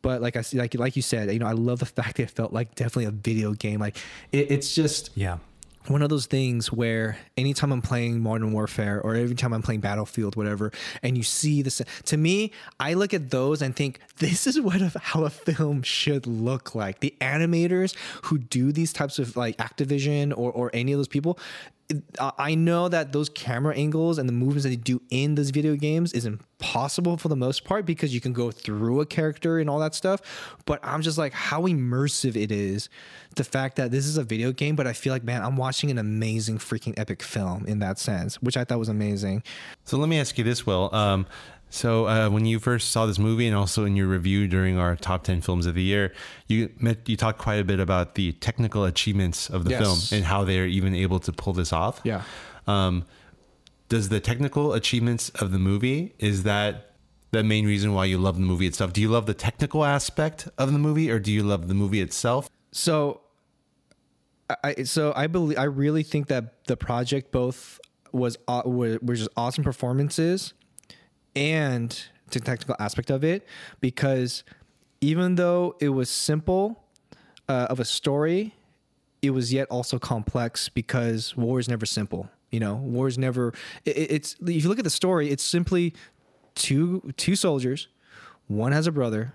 but 0.03 0.21
like 0.21 0.37
I 0.37 0.43
like 0.53 0.75
like 0.75 0.97
you 0.97 1.03
said, 1.03 1.33
you 1.33 1.39
know, 1.39 1.47
I 1.47 1.53
love 1.53 1.79
the 1.79 1.87
fact 1.87 2.17
that 2.19 2.25
it 2.25 2.31
felt 2.31 2.53
like 2.53 2.75
definitely 2.75 3.07
a 3.07 3.11
video 3.13 3.53
game. 3.53 3.81
Like 3.81 3.97
it, 4.33 4.51
it's 4.51 4.75
just 4.75 5.11
Yeah. 5.15 5.39
one 5.89 6.03
of 6.03 6.11
those 6.11 6.27
things 6.27 6.71
where 6.73 7.17
anytime 7.37 7.73
I'm 7.73 7.83
playing 7.83 8.21
Modern 8.21 8.53
Warfare 8.53 9.01
or 9.01 9.15
every 9.17 9.35
time 9.35 9.53
I'm 9.53 9.63
playing 9.63 9.81
Battlefield, 9.81 10.37
whatever, 10.37 10.71
and 11.03 11.17
you 11.17 11.23
see 11.25 11.61
this, 11.63 11.83
to 12.05 12.17
me, 12.17 12.53
I 12.79 12.95
look 12.95 13.13
at 13.15 13.31
those 13.31 13.63
and 13.63 13.75
think 13.75 13.99
this 14.19 14.47
is 14.47 14.61
what 14.61 14.81
a, 14.81 14.93
how 15.01 15.25
a 15.25 15.31
film 15.31 15.83
should 15.83 16.27
look 16.27 16.75
like. 16.77 17.01
The 17.01 17.15
animators 17.21 17.97
who 18.25 18.39
do 18.39 18.71
these 18.73 18.93
types 18.93 19.19
of 19.19 19.37
like 19.37 19.57
Activision 19.57 20.31
or 20.37 20.53
or 20.53 20.71
any 20.73 20.93
of 20.93 20.99
those 20.99 21.09
people. 21.09 21.39
I 22.39 22.55
know 22.55 22.89
that 22.89 23.13
those 23.13 23.29
camera 23.29 23.75
angles 23.77 24.19
and 24.19 24.29
the 24.29 24.33
movements 24.33 24.65
that 24.65 24.71
they 24.71 24.77
do 24.77 25.01
in 25.11 25.35
those 25.35 25.51
video 25.51 25.77
games 25.77 26.13
is 26.13 26.27
impossible 26.27 27.17
for 27.17 27.29
the 27.29 27.37
most 27.37 27.65
part 27.65 27.87
because 27.87 28.15
you 28.15 28.21
can 28.21 28.33
go 28.33 28.51
through 28.51 29.01
a 29.01 29.07
character 29.07 29.59
and 29.59 29.69
all 29.69 29.79
that 29.81 29.95
stuff. 29.95 30.21
But 30.65 30.81
I'm 30.83 31.03
just 31.03 31.19
like 31.19 31.33
how 31.33 31.63
immersive 31.63 32.37
it 32.37 32.53
is. 32.53 32.89
The 33.37 33.45
fact 33.45 33.77
that 33.77 33.91
this 33.91 34.07
is 34.07 34.17
a 34.17 34.25
video 34.25 34.53
game, 34.53 34.77
but 34.77 34.87
I 34.87 34.93
feel 34.93 35.13
like, 35.13 35.25
man, 35.25 35.43
I'm 35.43 35.57
watching 35.57 35.91
an 35.91 35.99
amazing 35.99 36.59
freaking 36.59 36.99
epic 36.99 37.23
film 37.23 37.65
in 37.67 37.79
that 37.79 37.99
sense, 37.99 38.41
which 38.43 38.57
I 38.57 38.65
thought 38.65 38.79
was 38.79 38.91
amazing. 38.91 39.43
So 39.85 39.97
let 39.97 40.09
me 40.09 40.21
ask 40.21 40.37
you 40.37 40.45
this, 40.45 40.67
Will. 40.67 40.95
Um, 40.95 41.27
so 41.75 42.07
uh, 42.07 42.29
when 42.29 42.45
you 42.45 42.59
first 42.59 42.91
saw 42.91 43.07
this 43.07 43.19
movie, 43.19 43.47
and 43.47 43.57
also 43.57 43.87
in 43.87 43.97
your 43.97 44.07
review 44.07 44.47
during 44.47 44.77
our 44.79 44.95
top 44.95 45.25
ten 45.25 45.41
films 45.41 45.65
of 45.65 45.75
the 45.75 45.83
year, 45.83 46.13
you 46.47 46.71
met, 46.79 47.09
you 47.09 47.17
talked 47.17 47.39
quite 47.39 47.61
a 47.61 47.65
bit 47.65 47.81
about 47.81 48.15
the 48.15 48.33
technical 48.33 48.85
achievements 48.85 49.49
of 49.49 49.65
the 49.65 49.71
Yes. 49.71 49.81
film 49.81 50.19
and 50.19 50.27
how 50.27 50.45
they're 50.45 50.67
even 50.67 50.95
able 50.95 51.19
to 51.21 51.33
pull 51.33 51.55
this 51.55 51.73
off. 51.73 52.03
Yeah. 52.05 52.25
Um, 52.67 53.07
does 53.89 54.11
the 54.11 54.21
technical 54.21 54.75
achievements 54.75 55.31
of 55.31 55.51
the 55.51 55.59
movie 55.59 56.15
is 56.19 56.43
that 56.43 56.91
the 57.31 57.43
main 57.43 57.65
reason 57.67 57.95
why 57.95 58.05
you 58.05 58.19
love 58.19 58.35
the 58.37 58.43
movie 58.43 58.67
itself? 58.67 58.93
Do 58.93 59.01
you 59.01 59.09
love 59.09 59.25
the 59.25 59.33
technical 59.35 59.83
aspect 59.83 60.49
of 60.59 60.75
the 60.75 60.79
movie, 60.79 61.11
or 61.11 61.19
do 61.19 61.33
you 61.33 61.43
love 61.43 61.69
the 61.69 61.75
movie 61.75 62.03
itself? 62.03 62.51
So, 62.73 63.23
I 64.63 64.83
so 64.83 65.15
I 65.17 65.27
believe 65.27 65.57
I 65.59 65.65
really 65.65 66.03
think 66.03 66.27
that 66.27 66.67
the 66.67 66.77
project 66.77 67.33
both 67.33 67.81
was 68.13 68.37
were, 68.67 68.99
were 69.01 69.15
just 69.15 69.31
awesome 69.39 69.65
performances 69.65 70.53
and 71.37 72.05
the 72.31 72.41
technical 72.41 72.75
aspect 72.79 73.11
of 73.11 73.23
it 73.25 73.47
because 73.81 74.43
even 75.01 75.35
though 75.35 75.77
it 75.81 75.91
was 75.91 76.09
simple 76.09 76.83
uh, 77.49 77.67
of 77.69 77.79
a 77.81 77.85
story, 77.85 78.55
it 79.21 79.31
was 79.31 79.53
yet 79.53 79.69
also 79.69 79.99
complex 79.99 80.69
because 80.69 81.37
war 81.37 81.59
is 81.59 81.69
never 81.69 81.85
simple. 81.87 82.31
You 82.51 82.61
know, 82.61 82.75
war 82.75 83.09
is 83.09 83.19
never. 83.19 83.53
It, 83.85 83.97
it- 83.97 84.11
it's 84.13 84.37
if 84.41 84.63
you 84.63 84.69
look 84.69 84.79
at 84.79 84.85
the 84.85 84.91
story, 84.91 85.31
it's 85.31 85.43
simply 85.45 85.95
two 86.55 87.13
two 87.17 87.35
soldiers. 87.37 87.89
One 88.49 88.73
has 88.73 88.87
a 88.87 88.93
brother, 88.93 89.35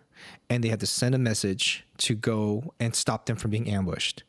and 0.49 0.63
they 0.63 0.67
had 0.69 0.79
to 0.81 0.85
send 0.85 1.15
a 1.15 1.17
message 1.17 1.85
to 1.99 2.13
go 2.15 2.73
and 2.79 2.95
stop 2.95 3.25
them 3.25 3.35
from 3.37 3.51
being 3.51 3.69
ambushed. 3.69 4.23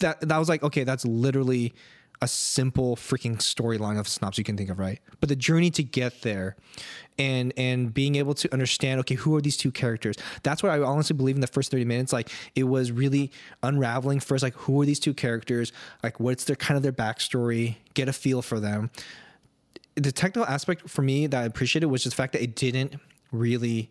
That 0.00 0.20
that 0.28 0.38
was 0.38 0.48
like 0.48 0.62
okay, 0.62 0.84
that's 0.84 1.04
literally 1.04 1.74
a 2.22 2.28
simple 2.28 2.96
freaking 2.96 3.36
storyline 3.36 3.98
of 3.98 4.08
snaps 4.08 4.38
you 4.38 4.44
can 4.44 4.56
think 4.56 4.70
of, 4.70 4.78
right? 4.78 5.00
But 5.20 5.28
the 5.28 5.36
journey 5.36 5.70
to 5.70 5.82
get 5.82 6.22
there, 6.22 6.56
and 7.18 7.52
and 7.56 7.92
being 7.92 8.16
able 8.16 8.34
to 8.34 8.52
understand, 8.52 9.00
okay, 9.00 9.14
who 9.14 9.34
are 9.36 9.40
these 9.40 9.56
two 9.56 9.70
characters? 9.70 10.16
That's 10.42 10.62
what 10.62 10.72
I 10.72 10.80
honestly 10.80 11.14
believe 11.16 11.34
in 11.34 11.40
the 11.40 11.46
first 11.46 11.70
thirty 11.70 11.84
minutes. 11.84 12.12
Like 12.12 12.30
it 12.54 12.64
was 12.64 12.92
really 12.92 13.30
unraveling 13.62 14.20
first, 14.20 14.42
like 14.42 14.54
who 14.54 14.80
are 14.80 14.86
these 14.86 15.00
two 15.00 15.14
characters? 15.14 15.72
Like 16.02 16.20
what's 16.20 16.44
their 16.44 16.56
kind 16.56 16.76
of 16.76 16.82
their 16.82 16.92
backstory? 16.92 17.76
Get 17.94 18.08
a 18.08 18.12
feel 18.12 18.42
for 18.42 18.60
them 18.60 18.90
the 19.96 20.12
technical 20.12 20.44
aspect 20.44 20.88
for 20.88 21.02
me 21.02 21.26
that 21.26 21.42
I 21.42 21.44
appreciated 21.44 21.86
was 21.86 22.02
just 22.02 22.16
the 22.16 22.22
fact 22.22 22.34
that 22.34 22.42
it 22.42 22.54
didn't 22.54 22.96
really 23.32 23.90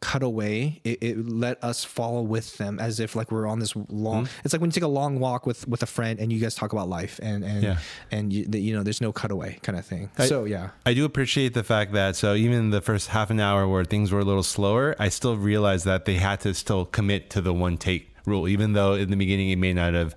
cut 0.00 0.22
away. 0.22 0.80
It, 0.84 1.02
it 1.02 1.28
let 1.28 1.62
us 1.64 1.84
follow 1.84 2.22
with 2.22 2.56
them 2.58 2.78
as 2.78 3.00
if 3.00 3.16
like 3.16 3.30
we're 3.30 3.46
on 3.46 3.58
this 3.58 3.74
long. 3.88 4.26
Hmm. 4.26 4.30
It's 4.44 4.52
like 4.52 4.60
when 4.60 4.68
you 4.68 4.72
take 4.72 4.82
a 4.84 4.88
long 4.88 5.18
walk 5.18 5.46
with 5.46 5.66
with 5.68 5.82
a 5.82 5.86
friend 5.86 6.18
and 6.20 6.32
you 6.32 6.40
guys 6.40 6.54
talk 6.54 6.72
about 6.72 6.88
life 6.88 7.18
and 7.22 7.44
and 7.44 7.62
Yeah. 7.62 7.78
and 8.10 8.32
you, 8.32 8.44
the, 8.46 8.58
you 8.60 8.74
know 8.74 8.82
there's 8.82 9.00
no 9.00 9.12
cutaway 9.12 9.58
kind 9.62 9.78
of 9.78 9.86
thing. 9.86 10.10
I- 10.18 10.26
so 10.26 10.44
yeah. 10.44 10.70
I 10.84 10.94
do 10.94 11.04
appreciate 11.04 11.54
the 11.54 11.64
fact 11.64 11.92
that 11.92 12.16
so 12.16 12.34
even 12.34 12.70
the 12.70 12.80
first 12.80 13.08
half 13.08 13.30
an 13.30 13.40
hour 13.40 13.66
where 13.68 13.84
things 13.84 14.12
were 14.12 14.20
a 14.20 14.24
little 14.24 14.42
slower, 14.42 14.94
I 14.98 15.08
still 15.08 15.36
realized 15.36 15.84
that 15.86 16.04
they 16.04 16.14
had 16.16 16.40
to 16.40 16.54
still 16.54 16.84
commit 16.84 17.30
to 17.30 17.40
the 17.40 17.52
one 17.54 17.76
take 17.78 18.10
rule, 18.26 18.48
even 18.48 18.72
though 18.72 18.94
in 18.94 19.10
the 19.10 19.16
beginning 19.16 19.50
it 19.50 19.56
may 19.56 19.72
not 19.72 19.94
have 19.94 20.14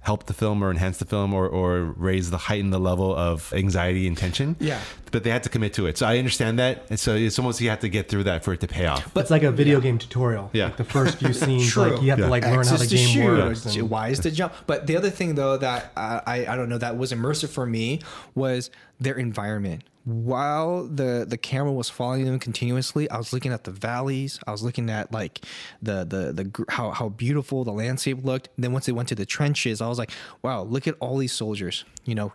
helped 0.00 0.26
the 0.26 0.32
film 0.32 0.62
or 0.62 0.70
enhance 0.70 0.96
the 0.98 1.04
film 1.04 1.34
or, 1.34 1.46
or 1.46 1.82
raise 1.96 2.30
the 2.30 2.38
heighten 2.38 2.70
the 2.70 2.78
level 2.80 3.14
of 3.14 3.52
anxiety 3.52 4.06
and 4.06 4.16
tension. 4.16 4.56
Yeah. 4.58 4.80
But 5.10 5.24
they 5.24 5.30
had 5.30 5.42
to 5.42 5.48
commit 5.48 5.74
to 5.74 5.86
it. 5.86 5.98
So 5.98 6.06
I 6.06 6.18
understand 6.18 6.58
that. 6.60 6.86
And 6.88 6.98
so 6.98 7.14
it's 7.14 7.38
almost 7.38 7.60
you 7.60 7.68
have 7.70 7.80
to 7.80 7.88
get 7.88 8.08
through 8.08 8.24
that 8.24 8.44
for 8.44 8.52
it 8.52 8.60
to 8.60 8.68
pay 8.68 8.86
off. 8.86 9.12
But 9.12 9.20
it's 9.22 9.30
like 9.30 9.42
a 9.42 9.50
video 9.50 9.80
game 9.80 9.98
tutorial. 9.98 10.50
Yeah. 10.52 10.66
Like 10.66 10.76
the 10.78 10.84
first 10.84 11.18
few 11.18 11.32
scenes, 11.34 11.76
like 11.76 12.00
you 12.00 12.10
have 12.10 12.20
to 12.20 12.28
like 12.28 12.44
learn 12.44 12.66
how 12.66 12.76
the 12.76 12.86
to 12.86 12.96
game 12.96 13.08
shoot, 13.08 13.24
works. 13.26 13.66
or 13.66 13.80
and- 13.80 13.90
Why 13.90 14.08
is 14.08 14.20
to 14.20 14.30
jump? 14.30 14.54
But 14.66 14.86
the 14.86 14.96
other 14.96 15.10
thing 15.10 15.34
though 15.34 15.56
that 15.58 15.92
I, 15.96 16.22
I 16.26 16.46
I 16.52 16.56
don't 16.56 16.68
know 16.68 16.78
that 16.78 16.96
was 16.96 17.12
immersive 17.12 17.48
for 17.50 17.66
me 17.66 18.00
was 18.34 18.70
their 19.00 19.14
environment. 19.14 19.82
While 20.04 20.84
the 20.84 21.26
the 21.28 21.36
camera 21.36 21.72
was 21.72 21.90
following 21.90 22.24
them 22.24 22.38
continuously, 22.38 23.10
I 23.10 23.18
was 23.18 23.32
looking 23.32 23.52
at 23.52 23.64
the 23.64 23.70
valleys. 23.70 24.38
I 24.46 24.52
was 24.52 24.62
looking 24.62 24.88
at 24.90 25.12
like 25.12 25.44
the 25.82 26.04
the 26.04 26.32
the 26.32 26.64
how 26.70 26.90
how 26.92 27.10
beautiful 27.10 27.64
the 27.64 27.72
landscape 27.72 28.24
looked. 28.24 28.48
then 28.56 28.72
once 28.72 28.86
they 28.86 28.92
went 28.92 29.08
to 29.10 29.14
the 29.14 29.26
trenches, 29.26 29.80
I 29.80 29.88
was 29.88 29.98
like, 29.98 30.10
wow, 30.42 30.62
look 30.62 30.86
at 30.86 30.94
all 31.00 31.18
these 31.18 31.32
soldiers. 31.32 31.84
You 32.04 32.14
know, 32.14 32.32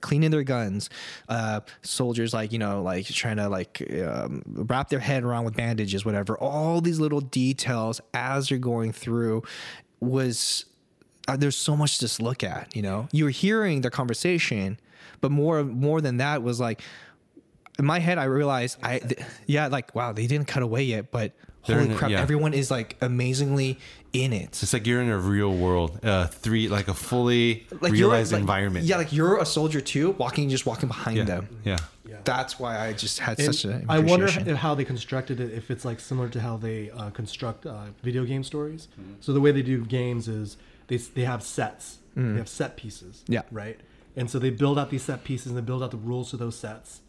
cleaning 0.00 0.30
their 0.30 0.42
guns. 0.42 0.90
Uh, 1.28 1.60
soldiers 1.82 2.34
like 2.34 2.52
you 2.52 2.58
know 2.58 2.82
like 2.82 3.06
trying 3.06 3.36
to 3.36 3.48
like 3.48 3.82
um, 4.06 4.42
wrap 4.46 4.88
their 4.88 4.98
head 4.98 5.24
around 5.24 5.44
with 5.44 5.56
bandages, 5.56 6.04
whatever. 6.04 6.36
All 6.38 6.80
these 6.80 7.00
little 7.00 7.20
details 7.20 8.00
as 8.14 8.50
you're 8.50 8.58
going 8.60 8.92
through 8.92 9.42
was 10.00 10.64
uh, 11.26 11.36
there's 11.36 11.56
so 11.56 11.76
much 11.76 11.98
to 11.98 12.22
look 12.22 12.42
at. 12.42 12.74
You 12.74 12.82
know, 12.82 13.08
you're 13.12 13.30
hearing 13.30 13.82
their 13.82 13.90
conversation, 13.90 14.78
but 15.20 15.30
more 15.30 15.64
more 15.64 16.00
than 16.00 16.18
that 16.18 16.42
was 16.42 16.58
like 16.60 16.82
in 17.78 17.84
my 17.84 17.98
head. 17.98 18.18
I 18.18 18.24
realized 18.24 18.78
I 18.82 18.98
th- 18.98 19.20
yeah 19.46 19.66
like 19.68 19.94
wow 19.94 20.12
they 20.12 20.26
didn't 20.26 20.48
cut 20.48 20.62
away 20.62 20.82
yet, 20.84 21.10
but 21.10 21.32
They're 21.66 21.76
holy 21.76 21.88
in 21.90 21.94
it, 21.94 21.98
crap, 21.98 22.10
yeah. 22.10 22.20
everyone 22.20 22.54
is 22.54 22.70
like 22.70 22.96
amazingly 23.00 23.78
in 24.12 24.32
it. 24.32 24.62
It's 24.62 24.72
like 24.72 24.86
you're 24.86 25.02
in 25.02 25.10
a 25.10 25.18
real 25.18 25.52
world, 25.52 26.00
uh, 26.04 26.26
three 26.28 26.68
like 26.68 26.88
a 26.88 26.94
fully 26.94 27.66
Like 27.70 27.92
you're- 27.92 28.00
realized 28.08 28.32
like- 28.32 28.40
environment. 28.40 28.86
Yeah, 28.86 28.96
like 28.96 29.12
you're 29.12 29.38
a 29.38 29.44
soldier 29.46 29.80
too, 29.80 30.12
walking 30.18 30.48
just 30.48 30.64
walking 30.66 30.88
behind 30.88 31.18
yeah, 31.18 31.24
them. 31.24 31.48
yeah. 31.64 31.76
yeah. 32.08 32.16
That's 32.24 32.58
why 32.58 32.78
I 32.88 32.94
just 32.94 33.18
had 33.20 33.38
And 33.38 33.54
such 33.54 33.64
a. 33.70 33.82
I 33.88 33.98
wonder 33.98 34.26
if- 34.26 34.56
how 34.56 34.74
they 34.74 34.84
constructed 34.84 35.40
it. 35.40 35.52
If 35.52 35.70
it's 35.70 35.84
like 35.84 36.00
similar 36.00 36.28
to 36.30 36.40
how 36.40 36.56
they 36.56 36.90
uh, 36.90 37.10
construct 37.10 37.66
uh, 37.66 37.86
video 38.02 38.24
game 38.24 38.42
stories. 38.44 38.88
Mm-hmm. 38.98 39.12
So 39.20 39.32
the 39.34 39.40
way 39.40 39.52
they 39.52 39.62
do 39.62 39.84
games 39.84 40.26
is 40.26 40.56
they 40.88 40.96
they 40.96 41.24
have 41.24 41.42
sets. 41.42 41.98
They 42.16 42.38
have 42.38 42.48
set 42.48 42.76
pieces. 42.76 43.22
Mm. 43.28 43.34
Yeah. 43.34 43.42
Right. 43.52 43.78
And 44.18 44.28
so 44.28 44.40
they 44.40 44.50
build 44.50 44.80
out 44.80 44.90
these 44.90 45.04
set 45.04 45.22
pieces 45.22 45.46
and 45.46 45.56
they 45.56 45.60
build 45.60 45.80
out 45.80 45.92
the 45.92 45.96
rules 45.96 46.30
to 46.30 46.36
those 46.36 46.56
sets, 46.58 47.02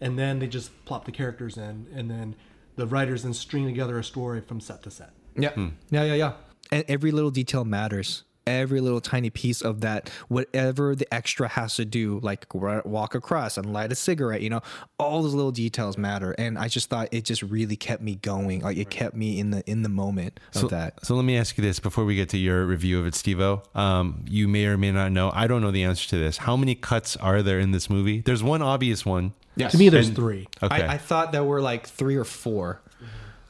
and 0.00 0.18
then 0.18 0.38
they 0.38 0.46
just 0.46 0.70
plop 0.86 1.04
the 1.04 1.12
characters 1.12 1.58
in, 1.58 1.86
and 1.94 2.10
then 2.10 2.34
the 2.76 2.86
writers 2.86 3.22
then 3.22 3.34
string 3.34 3.66
together 3.66 3.98
a 3.98 4.02
story 4.02 4.40
from 4.40 4.60
set 4.60 4.82
to 4.84 4.90
set. 4.90 5.10
Yeah. 5.36 5.50
Hmm. 5.50 5.68
Yeah, 5.90 6.04
yeah, 6.04 6.14
yeah. 6.14 6.32
And 6.72 6.82
every 6.88 7.10
little 7.10 7.30
detail 7.30 7.66
matters. 7.66 8.24
Every 8.46 8.80
little 8.82 9.00
tiny 9.00 9.30
piece 9.30 9.62
of 9.62 9.80
that, 9.80 10.10
whatever 10.28 10.94
the 10.94 11.12
extra 11.12 11.48
has 11.48 11.76
to 11.76 11.86
do, 11.86 12.20
like 12.22 12.46
walk 12.52 13.14
across 13.14 13.56
and 13.56 13.72
light 13.72 13.90
a 13.90 13.94
cigarette, 13.94 14.42
you 14.42 14.50
know, 14.50 14.60
all 14.98 15.22
those 15.22 15.32
little 15.32 15.50
details 15.50 15.96
matter. 15.96 16.32
And 16.32 16.58
I 16.58 16.68
just 16.68 16.90
thought 16.90 17.08
it 17.10 17.24
just 17.24 17.42
really 17.42 17.76
kept 17.76 18.02
me 18.02 18.16
going. 18.16 18.60
Like 18.60 18.76
it 18.76 18.90
kept 18.90 19.16
me 19.16 19.40
in 19.40 19.50
the 19.50 19.62
in 19.70 19.82
the 19.82 19.88
moment 19.88 20.40
of 20.54 20.60
So, 20.60 20.68
that. 20.68 21.04
so 21.06 21.14
let 21.14 21.24
me 21.24 21.38
ask 21.38 21.56
you 21.56 21.64
this 21.64 21.80
before 21.80 22.04
we 22.04 22.16
get 22.16 22.28
to 22.30 22.38
your 22.38 22.66
review 22.66 23.00
of 23.00 23.06
it, 23.06 23.14
Stevo. 23.14 23.62
Um, 23.74 24.24
you 24.28 24.46
may 24.46 24.66
or 24.66 24.76
may 24.76 24.92
not 24.92 25.10
know. 25.10 25.30
I 25.34 25.46
don't 25.46 25.62
know 25.62 25.70
the 25.70 25.84
answer 25.84 26.06
to 26.10 26.18
this. 26.18 26.36
How 26.36 26.54
many 26.56 26.74
cuts 26.74 27.16
are 27.16 27.42
there 27.42 27.58
in 27.58 27.70
this 27.70 27.88
movie? 27.88 28.20
There's 28.20 28.42
one 28.42 28.60
obvious 28.60 29.06
one. 29.06 29.32
Yes. 29.56 29.72
To 29.72 29.78
me, 29.78 29.88
there's 29.88 30.08
And- 30.08 30.16
three. 30.16 30.48
Okay. 30.62 30.82
I, 30.82 30.94
I 30.94 30.98
thought 30.98 31.32
there 31.32 31.44
were 31.44 31.62
like 31.62 31.86
three 31.86 32.16
or 32.16 32.24
4 32.24 32.80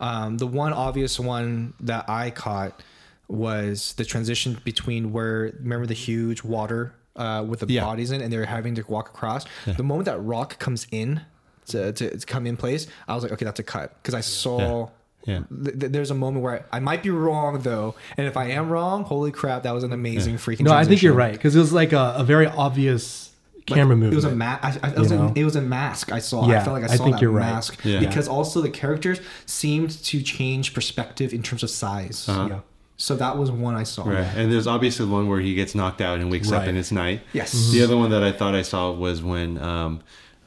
Um, 0.00 0.38
the 0.38 0.46
one 0.46 0.72
obvious 0.72 1.18
one 1.18 1.72
that 1.80 2.08
I 2.08 2.30
caught 2.30 2.80
was 3.28 3.94
the 3.94 4.04
transition 4.04 4.58
between 4.64 5.12
where 5.12 5.52
remember 5.60 5.86
the 5.86 5.94
huge 5.94 6.42
water 6.44 6.94
uh, 7.16 7.44
with 7.48 7.60
the 7.60 7.66
Yeah. 7.72 7.82
bodies 7.84 8.10
in, 8.10 8.20
and 8.20 8.32
they're 8.32 8.44
having 8.46 8.74
to 8.76 8.82
walk 8.88 9.08
across. 9.08 9.44
The 9.66 9.82
moment 9.82 10.06
that 10.06 10.18
rock 10.18 10.58
comes 10.58 10.86
in 10.90 11.20
to, 11.68 11.92
to, 11.92 12.18
to 12.18 12.26
come 12.26 12.46
in 12.46 12.56
place, 12.56 12.86
I 13.08 13.14
was 13.14 13.22
like, 13.22 13.32
okay, 13.32 13.44
that's 13.44 13.60
a 13.60 13.64
cut 13.64 13.94
because 14.02 14.14
I 14.14 14.20
saw. 14.20 14.88
Yeah. 15.26 15.40
th- 15.64 15.78
th- 15.80 15.90
there's 15.92 16.10
a 16.10 16.14
moment 16.14 16.42
where 16.44 16.66
I, 16.70 16.76
I 16.76 16.80
might 16.80 17.02
be 17.02 17.08
wrong 17.08 17.60
though, 17.60 17.94
and 18.18 18.26
if 18.26 18.36
I 18.36 18.48
am 18.50 18.68
wrong, 18.68 19.04
holy 19.04 19.30
crap, 19.32 19.62
that 19.62 19.72
was 19.72 19.82
an 19.82 19.92
amazing 19.94 20.36
freaking. 20.36 20.60
No, 20.66 20.72
I 20.74 20.84
think 20.84 21.00
you're 21.02 21.14
right 21.14 21.32
because 21.32 21.56
it 21.56 21.60
was 21.60 21.72
like 21.72 21.92
a, 21.94 22.14
a 22.18 22.24
very 22.24 22.46
obvious 22.46 23.32
Like, 23.70 23.78
camera 23.78 23.96
It 24.08 24.14
was 24.14 24.24
a 24.26 24.34
ma- 24.36 24.58
I, 24.60 24.76
I, 24.82 24.88
it, 24.90 24.98
was 24.98 25.10
a, 25.12 25.16
know? 25.16 25.32
it 25.34 25.44
was 25.44 25.56
a 25.56 25.62
mask 25.62 26.12
I 26.12 26.18
saw. 26.18 26.46
Yeah, 26.46 26.60
I 26.60 26.64
felt 26.64 26.74
like 26.78 26.90
I 26.90 26.92
I 26.92 26.96
saw 26.96 27.04
think 27.04 27.16
that 27.16 27.22
you're 27.22 27.30
right. 27.30 27.46
mask 27.54 27.82
Yeah. 27.86 28.00
because 28.00 28.28
also 28.28 28.60
the 28.60 28.68
characters 28.68 29.18
seemed 29.46 29.92
to 30.04 30.20
change 30.20 30.74
perspective 30.74 31.32
in 31.32 31.42
terms 31.42 31.62
of 31.62 31.70
size. 31.70 32.26
Yeah. 32.28 32.60
So 32.96 33.16
that 33.16 33.36
was 33.36 33.50
one 33.50 33.74
I 33.74 33.82
saw. 33.82 34.04
Right. 34.08 34.24
And 34.36 34.52
there's 34.52 34.66
obviously 34.66 35.06
one 35.06 35.28
where 35.28 35.40
he 35.40 35.54
gets 35.54 35.74
knocked 35.74 36.00
out 36.00 36.20
and 36.20 36.30
wakes 36.30 36.52
up 36.52 36.60
Right. 36.60 36.68
and 36.68 36.78
it's 36.78 36.92
night. 36.92 37.22
Yes. 37.32 37.70
The 37.72 37.82
other 37.82 37.96
one 37.96 38.10
that 38.10 38.22
I 38.22 38.30
thought 38.32 38.54
I 38.54 38.62
saw 38.62 38.92
was 38.92 39.22
when 39.22 39.58
um, 39.58 40.00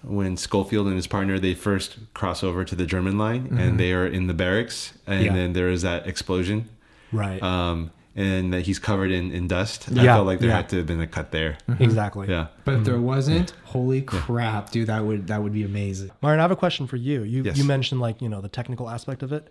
when 0.04 0.38
Schofield 0.38 0.88
and 0.88 0.96
his 0.96 1.08
partner 1.08 1.40
they 1.40 1.54
first 1.54 1.98
cross 2.14 2.44
over 2.44 2.64
to 2.64 2.76
the 2.76 2.86
German 2.86 3.18
line 3.18 3.58
and 3.60 3.78
they 3.80 3.92
are 3.92 4.06
in 4.06 4.28
the 4.28 4.34
barracks 4.34 4.94
and 5.06 5.26
Yeah. 5.26 5.34
then 5.34 5.54
there 5.54 5.70
is 5.70 5.82
that 5.82 6.08
explosion. 6.08 6.70
Right. 7.12 7.42
Um, 7.44 7.92
and 8.16 8.52
that 8.54 8.62
he's 8.62 8.80
covered 8.80 9.12
in, 9.12 9.32
in 9.32 9.48
dust. 9.48 9.90
I 9.92 10.02
Yeah, 10.04 10.16
felt 10.16 10.26
like 10.26 10.40
there 10.40 10.50
yeah. 10.50 10.56
had 10.56 10.70
to 10.70 10.78
have 10.78 10.88
been 10.88 11.02
a 11.02 11.06
cut 11.08 11.32
there. 11.32 11.58
Exactly. 11.80 12.28
Yeah. 12.30 12.48
But 12.66 12.76
if 12.76 12.84
there 12.86 13.00
wasn't, 13.00 13.52
holy 13.66 14.02
crap, 14.02 14.72
dude, 14.72 14.88
that 14.88 15.04
would 15.06 15.28
that 15.28 15.44
would 15.44 15.54
be 15.54 15.64
amazing. 15.64 16.10
Myron, 16.22 16.40
I 16.40 16.44
have 16.44 16.52
a 16.52 16.56
question 16.56 16.88
for 16.88 16.96
you. 16.96 17.24
You 17.24 17.44
Yes. 17.44 17.58
you 17.58 17.64
mentioned 17.66 18.00
like 18.02 18.22
you 18.22 18.30
know 18.30 18.40
the 18.42 18.50
technical 18.50 18.90
aspect 18.90 19.22
of 19.22 19.34
it. 19.34 19.48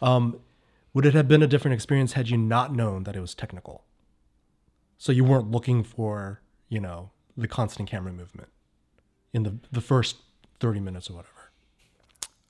Um, 0.00 0.38
would 0.94 1.06
it 1.06 1.14
have 1.14 1.28
been 1.28 1.42
a 1.42 1.46
different 1.46 1.74
experience 1.74 2.12
had 2.14 2.28
you 2.28 2.36
not 2.36 2.74
known 2.74 3.04
that 3.04 3.16
it 3.16 3.20
was 3.20 3.34
technical? 3.34 3.84
So 4.96 5.12
you 5.12 5.24
weren't 5.24 5.50
looking 5.50 5.84
for 5.84 6.40
you 6.68 6.80
know 6.80 7.10
the 7.36 7.48
constant 7.48 7.88
camera 7.88 8.12
movement 8.12 8.48
in 9.32 9.42
the 9.44 9.58
the 9.70 9.80
first 9.80 10.16
thirty 10.60 10.80
minutes 10.80 11.10
or 11.10 11.14
whatever. 11.14 11.50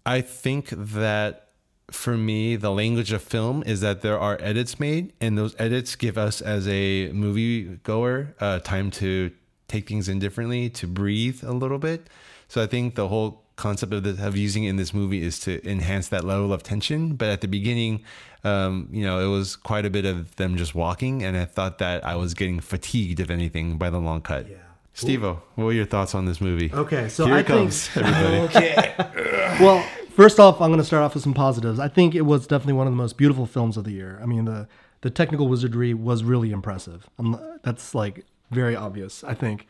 I 0.06 0.22
think 0.22 0.70
that 0.70 1.48
for 1.90 2.16
me, 2.16 2.56
the 2.56 2.70
language 2.70 3.12
of 3.12 3.22
film 3.22 3.62
is 3.64 3.80
that 3.80 4.02
there 4.02 4.18
are 4.18 4.38
edits 4.40 4.78
made, 4.78 5.12
and 5.20 5.38
those 5.38 5.54
edits 5.58 5.96
give 5.96 6.18
us 6.18 6.40
as 6.40 6.68
a 6.68 7.10
movie 7.12 7.78
goer 7.82 8.34
uh, 8.40 8.58
time 8.60 8.90
to 8.92 9.32
take 9.68 9.88
things 9.88 10.08
in 10.08 10.18
differently, 10.18 10.70
to 10.70 10.86
breathe 10.86 11.42
a 11.42 11.52
little 11.52 11.78
bit. 11.78 12.08
So 12.48 12.62
I 12.62 12.66
think 12.66 12.94
the 12.94 13.08
whole 13.08 13.44
concept 13.58 13.92
of, 13.92 14.02
this, 14.04 14.18
of 14.18 14.36
using 14.36 14.64
it 14.64 14.70
in 14.70 14.76
this 14.76 14.94
movie 14.94 15.22
is 15.22 15.38
to 15.40 15.60
enhance 15.68 16.08
that 16.08 16.24
level 16.24 16.52
of 16.52 16.62
tension. 16.62 17.14
But 17.16 17.28
at 17.28 17.40
the 17.42 17.48
beginning, 17.48 18.02
um, 18.44 18.88
you 18.90 19.04
know, 19.04 19.18
it 19.20 19.28
was 19.28 19.54
quite 19.56 19.84
a 19.84 19.90
bit 19.90 20.06
of 20.06 20.34
them 20.36 20.56
just 20.56 20.74
walking, 20.74 21.22
and 21.22 21.36
I 21.36 21.44
thought 21.44 21.78
that 21.78 22.06
I 22.06 22.16
was 22.16 22.32
getting 22.34 22.60
fatigued, 22.60 23.20
if 23.20 23.28
anything, 23.30 23.76
by 23.76 23.90
the 23.90 23.98
long 23.98 24.22
cut. 24.22 24.48
Yeah. 24.48 24.56
Steve, 24.94 25.22
what 25.22 25.38
were 25.56 25.72
your 25.72 25.84
thoughts 25.84 26.14
on 26.14 26.24
this 26.24 26.40
movie? 26.40 26.70
Okay, 26.72 27.08
so 27.08 27.26
Here 27.26 27.34
I 27.34 27.38
it 27.40 27.46
think- 27.46 27.58
comes, 27.58 27.90
everybody. 27.94 28.36
okay. 28.48 28.94
well, 29.60 29.80
first 30.10 30.40
off, 30.40 30.60
I'm 30.60 30.70
going 30.70 30.80
to 30.80 30.84
start 30.84 31.02
off 31.04 31.14
with 31.14 31.22
some 31.22 31.34
positives. 31.34 31.78
I 31.78 31.86
think 31.88 32.14
it 32.16 32.22
was 32.22 32.46
definitely 32.48 32.72
one 32.72 32.86
of 32.88 32.92
the 32.92 32.96
most 32.96 33.16
beautiful 33.16 33.46
films 33.46 33.76
of 33.76 33.84
the 33.84 33.92
year. 33.92 34.18
I 34.22 34.26
mean, 34.26 34.44
the 34.46 34.66
the 35.00 35.10
technical 35.10 35.46
wizardry 35.46 35.94
was 35.94 36.24
really 36.24 36.50
impressive. 36.50 37.08
Um 37.20 37.38
that's 37.62 37.94
like 37.94 38.24
very 38.50 38.74
obvious, 38.74 39.22
I 39.22 39.34
think. 39.34 39.66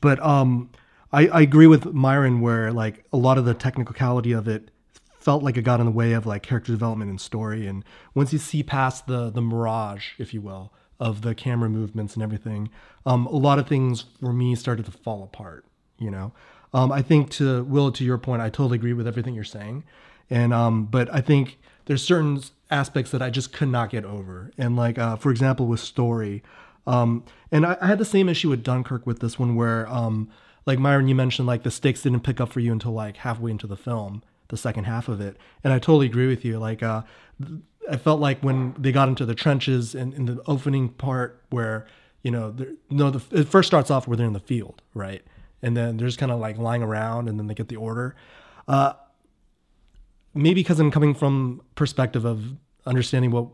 But 0.00 0.20
um, 0.24 0.70
I, 1.12 1.28
I 1.28 1.40
agree 1.40 1.66
with 1.66 1.92
Myron 1.92 2.40
where 2.40 2.72
like 2.72 3.04
a 3.12 3.16
lot 3.16 3.38
of 3.38 3.44
the 3.44 3.54
technicality 3.54 4.32
of 4.32 4.46
it 4.46 4.70
felt 5.18 5.42
like 5.42 5.56
it 5.56 5.62
got 5.62 5.80
in 5.80 5.86
the 5.86 5.92
way 5.92 6.12
of 6.12 6.26
like 6.26 6.42
character 6.42 6.72
development 6.72 7.10
and 7.10 7.20
story. 7.20 7.66
And 7.66 7.84
once 8.14 8.32
you 8.32 8.38
see 8.38 8.62
past 8.62 9.06
the 9.06 9.30
the 9.30 9.42
mirage, 9.42 10.12
if 10.18 10.32
you 10.32 10.40
will, 10.40 10.72
of 11.00 11.22
the 11.22 11.34
camera 11.34 11.68
movements 11.68 12.14
and 12.14 12.22
everything, 12.22 12.70
um, 13.06 13.26
a 13.26 13.36
lot 13.36 13.58
of 13.58 13.68
things 13.68 14.04
for 14.20 14.32
me 14.32 14.54
started 14.54 14.86
to 14.86 14.92
fall 14.92 15.22
apart. 15.22 15.64
You 15.98 16.10
know, 16.10 16.32
um, 16.72 16.92
I 16.92 17.02
think 17.02 17.30
to 17.32 17.64
Will, 17.64 17.90
to 17.92 18.04
your 18.04 18.18
point, 18.18 18.42
I 18.42 18.50
totally 18.50 18.76
agree 18.76 18.92
with 18.92 19.06
everything 19.06 19.34
you're 19.34 19.44
saying, 19.44 19.84
and 20.30 20.52
um, 20.52 20.84
but 20.84 21.12
I 21.12 21.20
think 21.20 21.58
there's 21.86 22.04
certain 22.04 22.40
aspects 22.70 23.10
that 23.10 23.22
I 23.22 23.30
just 23.30 23.52
could 23.52 23.68
not 23.68 23.90
get 23.90 24.04
over, 24.04 24.52
and 24.56 24.76
like 24.76 24.98
uh, 24.98 25.16
for 25.16 25.30
example 25.30 25.66
with 25.66 25.80
story, 25.80 26.42
um, 26.86 27.24
and 27.50 27.66
I, 27.66 27.76
I 27.80 27.86
had 27.86 27.98
the 27.98 28.04
same 28.04 28.28
issue 28.28 28.50
with 28.50 28.62
Dunkirk 28.62 29.06
with 29.06 29.18
this 29.18 29.38
one 29.38 29.56
where 29.56 29.88
um, 29.88 30.30
like 30.68 30.78
Myron, 30.78 31.08
you 31.08 31.14
mentioned 31.14 31.48
like 31.48 31.62
the 31.62 31.70
stakes 31.70 32.02
didn't 32.02 32.20
pick 32.20 32.40
up 32.40 32.50
for 32.50 32.60
you 32.60 32.72
until 32.72 32.92
like 32.92 33.16
halfway 33.16 33.50
into 33.50 33.66
the 33.66 33.76
film, 33.76 34.22
the 34.48 34.56
second 34.56 34.84
half 34.84 35.08
of 35.08 35.20
it, 35.20 35.36
and 35.64 35.72
I 35.72 35.78
totally 35.78 36.06
agree 36.06 36.28
with 36.28 36.44
you. 36.44 36.58
Like 36.58 36.82
uh, 36.82 37.02
I 37.90 37.96
felt 37.96 38.20
like 38.20 38.40
when 38.42 38.74
they 38.78 38.92
got 38.92 39.08
into 39.08 39.24
the 39.24 39.34
trenches 39.34 39.94
and 39.94 40.12
in 40.12 40.26
the 40.26 40.42
opening 40.46 40.90
part 40.90 41.42
where 41.50 41.86
you 42.22 42.30
know, 42.30 42.54
no, 42.90 43.10
the, 43.10 43.40
it 43.40 43.48
first 43.48 43.68
starts 43.68 43.90
off 43.90 44.06
where 44.06 44.16
they're 44.16 44.26
in 44.26 44.32
the 44.32 44.40
field, 44.40 44.82
right? 44.92 45.22
And 45.62 45.76
then 45.76 45.96
they're 45.96 46.08
just 46.08 46.18
kind 46.18 46.32
of 46.32 46.38
like 46.38 46.58
lying 46.58 46.82
around, 46.82 47.28
and 47.28 47.38
then 47.38 47.46
they 47.46 47.54
get 47.54 47.68
the 47.68 47.76
order. 47.76 48.14
Uh, 48.66 48.92
maybe 50.34 50.60
because 50.60 50.78
I'm 50.78 50.90
coming 50.90 51.14
from 51.14 51.62
perspective 51.74 52.24
of 52.24 52.56
understanding 52.84 53.30
what 53.30 53.48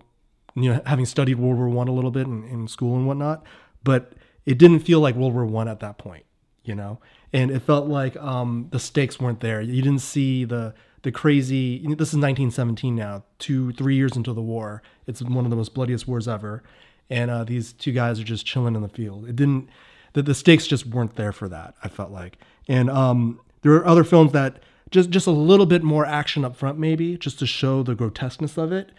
you 0.57 0.73
know, 0.73 0.81
having 0.87 1.05
studied 1.05 1.37
World 1.37 1.59
War 1.59 1.69
One 1.69 1.89
a 1.89 1.93
little 1.93 2.11
bit 2.11 2.27
in, 2.27 2.45
in 2.45 2.67
school 2.69 2.97
and 2.97 3.07
whatnot, 3.07 3.45
but 3.83 4.15
it 4.47 4.59
didn't 4.59 4.81
feel 4.81 5.01
like 5.01 5.15
World 5.15 5.35
War 5.35 5.45
One 5.45 5.69
at 5.69 5.81
that 5.81 5.99
point, 5.99 6.25
you 6.65 6.75
know, 6.75 6.99
and 7.33 7.51
it 7.51 7.61
felt 7.61 7.87
like 7.87 8.17
um, 8.17 8.69
the 8.71 8.79
stakes 8.79 9.21
weren't 9.21 9.41
there. 9.41 9.61
You 9.61 9.83
didn't 9.83 10.01
see 10.01 10.45
the 10.45 10.75
the 11.03 11.13
crazy. 11.13 11.79
This 11.79 12.09
is 12.09 12.19
1917 12.19 12.95
now, 12.95 13.25
two 13.39 13.73
three 13.73 13.97
years 13.97 14.17
into 14.17 14.33
the 14.33 14.43
war. 14.43 14.83
It's 15.07 15.23
one 15.23 15.45
of 15.45 15.51
the 15.51 15.57
most 15.57 15.75
bloodiest 15.75 16.09
wars 16.09 16.27
ever, 16.27 16.63
and 17.11 17.31
uh, 17.31 17.45
these 17.45 17.73
two 17.73 17.93
guys 17.93 18.19
are 18.21 18.25
just 18.25 18.47
chilling 18.47 18.75
in 18.75 18.83
the 18.83 18.89
field. 18.89 19.29
It 19.29 19.37
didn't. 19.37 19.69
The, 20.15 20.23
the 20.23 20.35
stakes 20.35 20.67
just 20.67 20.87
weren't 20.87 21.17
there 21.17 21.33
for 21.33 21.49
that. 21.49 21.75
I 21.83 21.89
felt 21.89 22.11
like, 22.11 22.39
and 22.69 22.89
um, 22.89 23.41
there 23.63 23.73
are 23.73 23.87
other 23.87 24.05
films 24.05 24.33
that 24.33 24.63
just 24.91 25.11
just 25.11 25.27
a 25.27 25.33
little 25.33 25.67
bit 25.67 25.83
more 25.83 26.07
action 26.07 26.45
up 26.45 26.57
front, 26.57 26.79
maybe 26.79 27.17
just 27.19 27.39
to 27.41 27.47
show 27.47 27.83
the 27.83 27.95
grotesqueness 27.95 28.57
of 28.57 28.73
it 28.73 28.91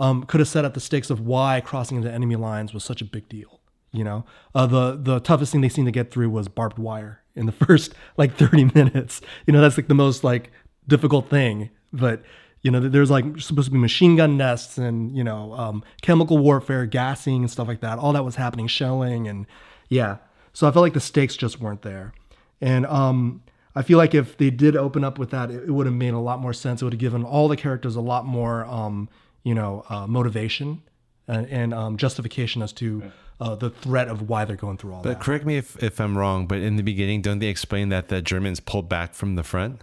um, 0.00 0.24
could 0.24 0.40
have 0.40 0.48
set 0.48 0.64
up 0.64 0.74
the 0.74 0.80
stakes 0.80 1.10
of 1.10 1.20
why 1.20 1.60
crossing 1.60 1.96
into 1.96 2.12
enemy 2.12 2.36
lines 2.36 2.74
was 2.74 2.84
such 2.84 3.00
a 3.00 3.04
big 3.04 3.28
deal. 3.28 3.60
You 3.94 4.04
know, 4.04 4.24
uh, 4.54 4.66
the 4.66 4.98
the 5.00 5.20
toughest 5.20 5.52
thing 5.52 5.60
they 5.60 5.68
seemed 5.68 5.86
to 5.86 5.92
get 5.92 6.10
through 6.10 6.30
was 6.30 6.48
barbed 6.48 6.78
wire 6.78 7.22
in 7.34 7.46
the 7.46 7.52
first 7.66 7.94
like 8.16 8.36
30 8.36 8.70
minutes. 8.74 9.20
You 9.46 9.52
know, 9.52 9.60
that's 9.60 9.76
like 9.76 9.88
the 9.88 9.94
most 9.94 10.24
like 10.24 10.50
difficult 10.86 11.30
thing. 11.30 11.70
But 11.92 12.22
you 12.62 12.70
know, 12.70 12.80
there's 12.80 13.10
like 13.10 13.24
supposed 13.40 13.66
to 13.66 13.72
be 13.72 13.78
machine 13.78 14.16
gun 14.16 14.36
nests 14.36 14.78
and 14.78 15.16
you 15.16 15.22
know 15.22 15.52
um, 15.54 15.84
chemical 16.02 16.38
warfare, 16.38 16.86
gassing 16.86 17.42
and 17.42 17.50
stuff 17.50 17.68
like 17.68 17.80
that. 17.80 17.98
All 17.98 18.12
that 18.12 18.24
was 18.24 18.36
happening, 18.36 18.66
shelling 18.66 19.28
and 19.28 19.46
yeah. 19.88 20.18
So 20.52 20.68
I 20.68 20.70
felt 20.70 20.82
like 20.82 20.94
the 20.94 21.00
stakes 21.00 21.36
just 21.36 21.60
weren't 21.60 21.82
there. 21.82 22.12
And 22.60 22.86
um, 22.86 23.42
I 23.74 23.82
feel 23.82 23.98
like 23.98 24.14
if 24.14 24.36
they 24.38 24.50
did 24.50 24.76
open 24.76 25.04
up 25.04 25.18
with 25.18 25.30
that, 25.30 25.50
it, 25.50 25.68
would 25.68 25.86
have 25.86 25.94
made 25.94 26.14
a 26.14 26.18
lot 26.18 26.40
more 26.40 26.52
sense. 26.52 26.80
It 26.80 26.84
would 26.84 26.94
have 26.94 27.00
given 27.00 27.24
all 27.24 27.48
the 27.48 27.56
characters 27.56 27.96
a 27.96 28.00
lot 28.00 28.24
more, 28.24 28.64
um, 28.66 29.08
you 29.42 29.54
know, 29.54 29.84
uh, 29.88 30.06
motivation 30.06 30.80
and, 31.26 31.46
and 31.48 31.74
um, 31.74 31.96
justification 31.96 32.62
as 32.62 32.72
to 32.74 33.12
uh, 33.40 33.54
the 33.54 33.70
threat 33.70 34.08
of 34.08 34.28
why 34.28 34.44
they're 34.44 34.56
going 34.56 34.76
through 34.76 34.94
all 34.94 35.02
But 35.02 35.18
that. 35.18 35.20
correct 35.20 35.44
me 35.44 35.56
if, 35.56 35.80
if 35.82 36.00
I'm 36.00 36.16
wrong, 36.16 36.46
but 36.46 36.58
in 36.58 36.76
the 36.76 36.82
beginning, 36.82 37.20
don't 37.22 37.38
they 37.40 37.48
explain 37.48 37.88
that 37.90 38.08
the 38.08 38.22
Germans 38.22 38.60
pulled 38.60 38.88
back 38.88 39.14
from 39.14 39.34
the 39.34 39.42
front? 39.42 39.80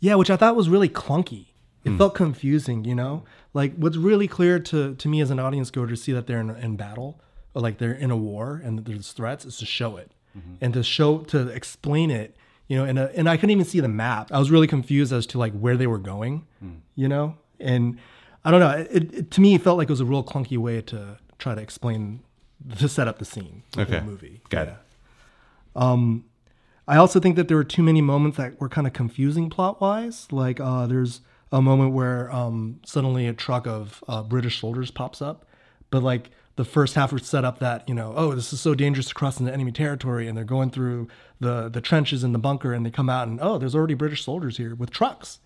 Yeah, 0.00 0.14
which 0.16 0.30
I 0.30 0.36
thought 0.36 0.56
was 0.56 0.68
really 0.68 0.88
clunky. 0.88 1.46
It 1.82 1.96
felt 1.96 2.14
confusing, 2.14 2.84
you 2.84 2.94
know. 2.94 3.24
Like 3.54 3.74
what's 3.76 3.96
really 3.96 4.28
clear 4.28 4.58
to 4.58 4.94
to 4.94 5.08
me 5.08 5.22
as 5.22 5.30
an 5.30 5.38
audience 5.38 5.70
goer 5.70 5.86
to 5.86 5.96
see 5.96 6.12
that 6.12 6.26
they're 6.26 6.38
in, 6.40 6.50
in 6.50 6.76
battle, 6.76 7.18
or 7.54 7.62
like 7.62 7.78
they're 7.78 7.92
in 7.94 8.10
a 8.10 8.16
war 8.18 8.60
and 8.62 8.76
that 8.78 8.84
there's 8.84 9.12
threats, 9.12 9.46
is 9.46 9.56
to 9.58 9.66
show 9.66 9.96
it, 9.96 10.12
and 10.60 10.74
to 10.74 10.82
show 10.82 11.18
to 11.20 11.48
explain 11.48 12.10
it, 12.10 12.36
you 12.68 12.76
know. 12.76 12.84
And 12.84 12.98
uh, 12.98 13.08
and 13.14 13.30
I 13.30 13.36
couldn't 13.38 13.52
even 13.52 13.64
see 13.64 13.80
the 13.80 13.88
map. 13.88 14.30
I 14.30 14.38
was 14.38 14.50
really 14.50 14.66
confused 14.66 15.10
as 15.10 15.24
to 15.28 15.38
like 15.38 15.54
where 15.54 15.76
they 15.78 15.86
were 15.86 15.98
going, 15.98 16.46
you 16.96 17.08
know. 17.08 17.38
And 17.58 17.98
I 18.44 18.50
don't 18.50 18.60
know. 18.60 18.86
It, 18.90 19.14
it 19.14 19.30
to 19.30 19.40
me 19.40 19.54
it 19.54 19.62
felt 19.62 19.78
like 19.78 19.88
it 19.88 19.92
was 19.92 20.00
a 20.00 20.04
real 20.04 20.22
clunky 20.22 20.58
way 20.58 20.82
to 20.82 21.16
try 21.38 21.54
to 21.54 21.60
explain 21.62 22.20
to 22.78 22.88
set 22.88 23.08
up 23.08 23.18
the 23.18 23.24
scene 23.24 23.62
of 23.76 23.88
Okay. 23.88 23.98
the 24.00 24.04
movie. 24.04 24.40
Got 24.50 24.68
it. 24.68 24.74
Um, 25.76 26.24
I 26.88 26.96
also 26.96 27.20
think 27.20 27.36
that 27.36 27.48
there 27.48 27.56
were 27.56 27.64
too 27.64 27.82
many 27.82 28.00
moments 28.00 28.36
that 28.36 28.60
were 28.60 28.68
kind 28.68 28.86
of 28.86 28.92
confusing 28.92 29.48
plot 29.50 29.80
wise. 29.80 30.26
Like 30.32 30.58
uh, 30.60 30.86
there's 30.86 31.20
a 31.52 31.62
moment 31.62 31.92
where 31.92 32.30
um, 32.32 32.80
suddenly 32.84 33.26
a 33.26 33.32
truck 33.32 33.66
of 33.66 34.02
uh, 34.08 34.22
British 34.22 34.60
soldiers 34.60 34.90
pops 34.90 35.22
up, 35.22 35.44
but 35.90 36.02
like 36.02 36.30
the 36.56 36.64
first 36.64 36.94
half 36.94 37.12
was 37.12 37.24
set 37.26 37.44
up 37.44 37.58
that 37.60 37.88
you 37.88 37.94
know 37.94 38.12
oh 38.16 38.34
this 38.34 38.52
is 38.52 38.60
so 38.60 38.74
dangerous 38.74 39.06
to 39.08 39.14
cross 39.14 39.40
into 39.40 39.50
enemy 39.52 39.72
territory 39.72 40.28
and 40.28 40.36
they're 40.36 40.44
going 40.44 40.70
through 40.70 41.08
the 41.38 41.70
the 41.70 41.80
trenches 41.80 42.22
in 42.22 42.32
the 42.32 42.38
bunker 42.38 42.74
and 42.74 42.84
they 42.84 42.90
come 42.90 43.08
out 43.08 43.26
and 43.28 43.38
oh 43.40 43.56
there's 43.56 43.74
already 43.74 43.94
British 43.94 44.24
soldiers 44.24 44.58
here 44.58 44.74
with 44.74 44.90
trucks. 44.90 45.38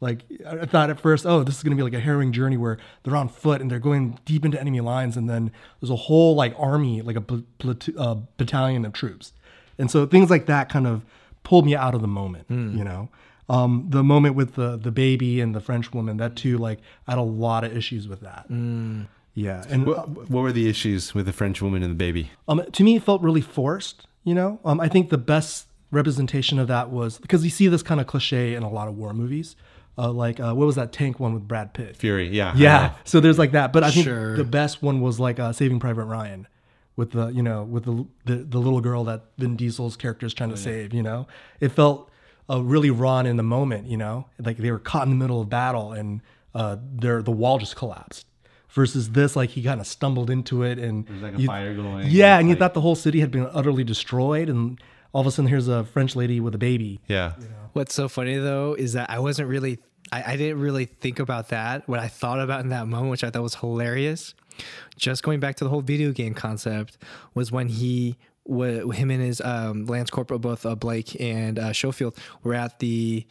Like 0.00 0.24
I 0.46 0.58
I 0.60 0.66
thought 0.66 0.90
at 0.90 1.00
first, 1.00 1.24
oh, 1.26 1.42
this 1.42 1.56
is 1.56 1.62
gonna 1.62 1.76
be 1.76 1.82
like 1.82 1.94
a 1.94 2.00
harrowing 2.00 2.32
journey 2.32 2.56
where 2.56 2.78
they're 3.02 3.16
on 3.16 3.28
foot 3.28 3.60
and 3.60 3.70
they're 3.70 3.78
going 3.78 4.18
deep 4.24 4.44
into 4.44 4.60
enemy 4.60 4.80
lines, 4.80 5.16
and 5.16 5.28
then 5.28 5.50
there's 5.80 5.90
a 5.90 5.96
whole 5.96 6.34
like 6.34 6.54
army, 6.58 7.00
like 7.02 7.16
a 7.16 7.20
pl- 7.20 7.44
platoon, 7.58 7.94
uh, 7.98 8.16
battalion 8.36 8.84
of 8.84 8.92
troops, 8.92 9.32
and 9.78 9.90
so 9.90 10.04
things 10.06 10.28
like 10.30 10.46
that 10.46 10.68
kind 10.68 10.86
of 10.86 11.02
pulled 11.44 11.64
me 11.64 11.74
out 11.74 11.94
of 11.94 12.02
the 12.02 12.08
moment. 12.08 12.44
You 12.50 12.84
know, 12.84 13.08
um, 13.48 13.86
the 13.88 14.02
moment 14.04 14.34
with 14.34 14.54
the 14.54 14.76
the 14.76 14.90
baby 14.92 15.40
and 15.40 15.54
the 15.54 15.60
French 15.60 15.92
woman, 15.94 16.18
that 16.18 16.36
too, 16.36 16.58
like 16.58 16.80
I 17.08 17.12
had 17.12 17.18
a 17.18 17.22
lot 17.22 17.64
of 17.64 17.74
issues 17.76 18.06
with 18.06 18.20
that. 18.20 18.46
Yeah, 19.34 19.64
and 19.68 19.84
What, 19.86 20.08
what 20.30 20.42
were 20.42 20.52
the 20.52 20.66
issues 20.68 21.14
with 21.14 21.26
the 21.26 21.32
French 21.32 21.60
woman 21.60 21.82
and 21.82 21.90
the 21.90 21.96
baby? 21.96 22.30
um, 22.48 22.62
to 22.72 22.82
me, 22.82 22.96
it 22.96 23.02
felt 23.02 23.20
really 23.22 23.42
forced. 23.42 24.06
You 24.24 24.34
know, 24.34 24.60
um, 24.64 24.80
I 24.80 24.88
think 24.88 25.10
the 25.10 25.18
best 25.18 25.66
representation 25.90 26.58
of 26.58 26.68
that 26.68 26.90
was 26.90 27.18
because 27.18 27.44
you 27.44 27.50
see 27.50 27.68
this 27.68 27.82
kind 27.82 28.00
of 28.00 28.06
cliche 28.06 28.54
in 28.54 28.62
a 28.62 28.68
lot 28.70 28.88
of 28.88 28.96
war 28.96 29.12
movies. 29.14 29.54
Uh, 29.98 30.12
like 30.12 30.38
uh, 30.40 30.52
what 30.54 30.66
was 30.66 30.74
that 30.76 30.92
tank 30.92 31.18
one 31.18 31.32
with 31.32 31.48
Brad 31.48 31.72
Pitt? 31.72 31.96
Fury, 31.96 32.28
yeah. 32.28 32.52
Yeah. 32.56 32.94
So 33.04 33.18
there's 33.20 33.38
like 33.38 33.52
that, 33.52 33.72
but 33.72 33.82
I 33.82 33.90
think 33.90 34.04
Sure. 34.04 34.36
the 34.36 34.44
best 34.44 34.82
one 34.82 35.00
was 35.00 35.18
like 35.18 35.38
uh, 35.38 35.52
Saving 35.52 35.80
Private 35.80 36.04
Ryan, 36.04 36.46
with 36.96 37.12
the 37.12 37.28
you 37.28 37.42
know 37.42 37.62
with 37.64 37.84
the 37.84 38.06
the, 38.26 38.36
the 38.44 38.58
little 38.58 38.80
girl 38.82 39.04
that 39.04 39.24
Vin 39.38 39.56
Diesel's 39.56 39.96
character 39.96 40.26
is 40.26 40.34
trying 40.34 40.50
to 40.50 40.56
save. 40.56 40.92
You 40.92 41.02
know, 41.02 41.26
it 41.60 41.70
felt 41.70 42.10
uh, 42.50 42.62
really 42.62 42.90
raw 42.90 43.20
in 43.20 43.36
the 43.36 43.42
moment. 43.42 43.86
You 43.86 43.96
know, 43.96 44.26
like 44.38 44.58
they 44.58 44.70
were 44.70 44.78
caught 44.78 45.04
in 45.04 45.10
the 45.10 45.16
middle 45.16 45.40
of 45.40 45.48
battle 45.48 45.92
and 45.92 46.20
uh, 46.54 46.76
their 46.94 47.22
the 47.22 47.32
wall 47.32 47.58
just 47.58 47.76
collapsed. 47.76 48.26
Versus 48.70 49.12
this, 49.12 49.34
like 49.36 49.48
he 49.50 49.62
kind 49.62 49.80
of 49.80 49.86
stumbled 49.86 50.28
into 50.28 50.62
it 50.62 50.78
and 50.78 51.06
There's 51.06 51.22
like 51.22 51.34
a 51.36 51.40
you- 51.40 51.46
fire 51.46 51.74
going. 51.74 52.08
Yeah, 52.10 52.38
and 52.38 52.46
you 52.48 52.52
Like- 52.54 52.58
thought 52.58 52.74
the 52.74 52.82
whole 52.82 52.94
city 52.96 53.20
had 53.20 53.30
been 53.30 53.48
utterly 53.54 53.84
destroyed, 53.84 54.50
and 54.50 54.78
all 55.16 55.22
of 55.22 55.26
a 55.26 55.30
sudden 55.30 55.48
here's 55.48 55.66
a 55.66 55.82
French 55.82 56.14
lady 56.14 56.40
with 56.40 56.54
a 56.54 56.58
baby. 56.58 57.00
Yeah. 57.08 57.32
What's 57.72 57.94
so 57.94 58.06
funny 58.06 58.36
though 58.36 58.74
is 58.74 58.92
that 58.92 59.08
I 59.08 59.18
wasn't 59.18 59.48
really, 59.48 59.78
I, 60.12 60.32
I 60.32 60.36
didn't 60.36 60.60
really 60.60 60.84
think 60.84 61.20
about 61.20 61.48
that. 61.48 61.88
What 61.88 62.00
I 62.00 62.06
thought 62.06 62.38
about 62.38 62.60
in 62.60 62.68
that 62.68 62.86
moment, 62.86 63.12
which 63.12 63.24
I 63.24 63.30
thought 63.30 63.42
was 63.42 63.54
hilarious, 63.54 64.34
just 64.98 65.22
going 65.22 65.40
back 65.40 65.56
to 65.56 65.64
the 65.64 65.70
whole 65.70 65.80
video 65.80 66.12
game 66.12 66.34
concept 66.34 66.98
was 67.32 67.50
when 67.50 67.68
he 67.68 68.18
wa- 68.44 68.90
him 68.90 69.10
and 69.10 69.22
his 69.22 69.40
um, 69.40 69.86
Lance 69.86 70.10
Corporal, 70.10 70.38
both 70.38 70.66
uh, 70.66 70.74
Blake 70.74 71.18
and 71.18 71.58
uh, 71.58 71.72
Schofield, 71.72 72.14
were 72.42 72.52
at 72.52 72.78
the 72.80 73.26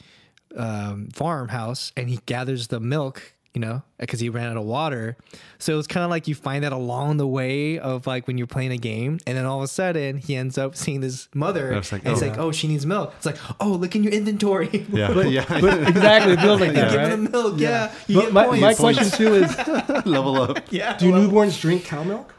um, 0.56 1.10
farmhouse, 1.14 1.92
and 1.96 2.10
he 2.10 2.20
gathers 2.26 2.70
the 2.70 2.80
milk. 2.80 3.35
You 3.56 3.62
know, 3.62 3.82
because 3.98 4.20
he 4.20 4.28
ran 4.28 4.52
out 4.52 4.58
of 4.58 4.66
water. 4.66 5.16
So 5.60 5.80
it's 5.80 5.88
kind 5.88 6.04
of 6.04 6.10
like 6.10 6.28
you 6.28 6.36
find 6.36 6.66
that 6.66 6.74
along 6.74 7.16
the 7.16 7.26
way 7.26 7.80
of 7.80 8.06
like 8.06 8.28
when 8.28 8.38
you're 8.38 8.48
playing 8.48 8.74
a 8.74 8.78
game, 8.78 9.18
and 9.26 9.38
then 9.38 9.46
all 9.46 9.60
of 9.60 9.64
a 9.64 9.68
sudden 9.70 10.18
he 10.18 10.36
ends 10.36 10.58
up 10.58 10.76
seeing 10.76 11.02
his 11.02 11.30
mother, 11.34 11.72
It's 11.72 11.94
like, 11.94 12.04
and 12.04 12.12
it's 12.12 12.22
oh. 12.22 12.28
like, 12.28 12.38
oh, 12.38 12.52
she 12.52 12.68
needs 12.68 12.86
milk. 12.86 13.14
It's 13.16 13.26
like, 13.26 13.38
oh, 13.62 13.70
look 13.70 13.96
in 13.96 14.04
your 14.04 14.12
inventory. 14.12 14.68
Yeah, 14.92 15.14
but, 15.14 15.30
yeah. 15.32 15.46
But 15.62 15.88
exactly, 15.88 16.34
it 16.34 16.42
feels 16.42 16.60
like 16.60 16.74
that, 16.74 16.92
Give 16.92 17.00
right? 17.00 17.10
her 17.12 17.16
the 17.16 17.30
milk, 17.30 17.60
yeah. 17.60 17.94
You 18.08 18.16
But 18.18 18.22
get 18.24 18.34
my, 18.34 18.46
points. 18.46 18.62
my 18.62 18.74
question 18.74 19.10
too 19.10 19.36
is, 19.36 19.58
Level 20.06 20.42
up. 20.42 20.60
yeah. 20.70 20.98
do 20.98 21.12
newborns 21.14 21.60
drink 21.62 21.86
cow 21.86 22.04
milk? 22.04 22.34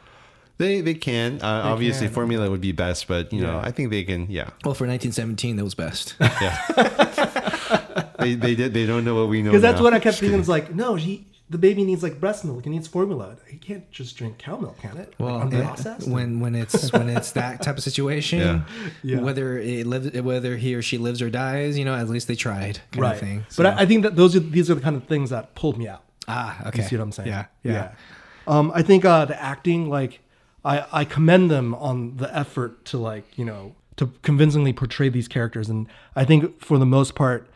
They 0.59 0.81
they 0.81 0.95
can. 0.95 1.41
Uh, 1.43 1.63
obviously, 1.73 2.07
can. 2.07 2.15
formula 2.15 2.49
would 2.51 2.63
be 2.63 2.73
best, 2.73 3.09
but 3.09 3.31
you 3.33 3.43
know, 3.43 3.59
I 3.63 3.71
think 3.73 3.91
they 3.91 4.05
can. 4.05 4.31
Yeah, 4.31 4.51
Well, 4.65 4.73
for 4.75 4.87
1917, 4.87 5.57
that 5.57 5.65
was 5.65 5.75
best. 5.75 6.15
They 8.35 8.47
they 8.49 8.55
did. 8.55 8.75
They 8.75 8.87
don't 8.87 9.05
know 9.05 9.15
what 9.15 9.29
we 9.29 9.43
know. 9.43 9.51
Because 9.51 9.62
that's 9.62 9.79
now. 9.79 9.85
what 9.85 9.95
I 9.95 10.01
kept 10.01 10.19
thinking. 10.19 10.39
It's 10.39 10.49
like, 10.49 10.75
no, 10.75 10.95
he, 10.97 11.27
the 11.49 11.59
baby 11.59 11.85
needs 11.85 12.03
like 12.03 12.19
breast 12.21 12.45
milk. 12.45 12.67
It 12.67 12.71
needs 12.71 12.89
formula. 12.89 13.37
He 13.49 13.57
can't 13.59 13.89
just 13.93 14.17
drink 14.17 14.39
cow 14.39 14.57
milk, 14.57 14.79
can 14.81 14.97
it? 14.97 15.15
Well, 15.19 15.39
like, 15.39 15.53
it- 15.53 15.65
unprocessed. 15.65 16.09
when 16.09 16.41
when 16.41 16.55
it's 16.55 16.93
when 16.93 17.09
it's 17.09 17.33
that 17.33 17.62
type 17.62 17.77
of 17.77 17.83
situation, 17.83 18.39
Yeah. 18.41 18.61
Yeah. 19.03 19.21
whether 19.21 19.59
it 19.59 19.87
lives, 19.87 20.11
whether 20.21 20.57
he 20.57 20.75
or 20.75 20.83
she 20.83 20.99
lives 20.99 21.23
or 21.23 21.31
dies, 21.31 21.79
you 21.79 21.85
know, 21.85 21.95
at 21.95 22.09
least 22.09 22.27
they 22.29 22.35
tried, 22.35 22.81
kind 22.91 23.03
right. 23.03 23.12
of 23.15 23.21
thing. 23.21 23.47
But 23.57 23.67
I, 23.67 23.83
I 23.83 23.87
think 23.87 24.03
that 24.03 24.17
those 24.17 24.35
are 24.35 24.41
these 24.41 24.71
are 24.71 24.75
the 24.75 24.81
kind 24.81 24.97
of 24.97 25.05
things 25.05 25.31
that 25.31 25.55
pulled 25.55 25.79
me 25.79 25.87
out. 25.89 26.03
ah, 26.29 26.69
okay, 26.69 26.83
You 26.83 26.89
see 26.89 26.97
what 26.97 27.03
I'm 27.05 27.12
saying? 27.12 27.29
Yeah, 27.29 27.45
yeah. 27.62 27.93
Um, 28.49 28.71
I 28.75 28.83
think 28.83 29.05
uh, 29.05 29.25
the 29.25 29.41
acting, 29.43 29.89
like, 29.89 30.21
I, 30.65 30.85
I 30.93 31.05
commend 31.05 31.51
them 31.51 31.75
on 31.75 32.17
the 32.19 32.33
effort 32.37 32.85
to 32.87 32.99
like, 32.99 33.37
you 33.37 33.45
know, 33.45 33.75
to 33.97 34.12
convincingly 34.23 34.73
portray 34.73 35.09
these 35.09 35.27
characters, 35.29 35.69
and 35.69 35.89
I 36.15 36.25
think 36.25 36.61
for 36.61 36.79
the 36.79 36.87
most 36.87 37.15
part, 37.15 37.49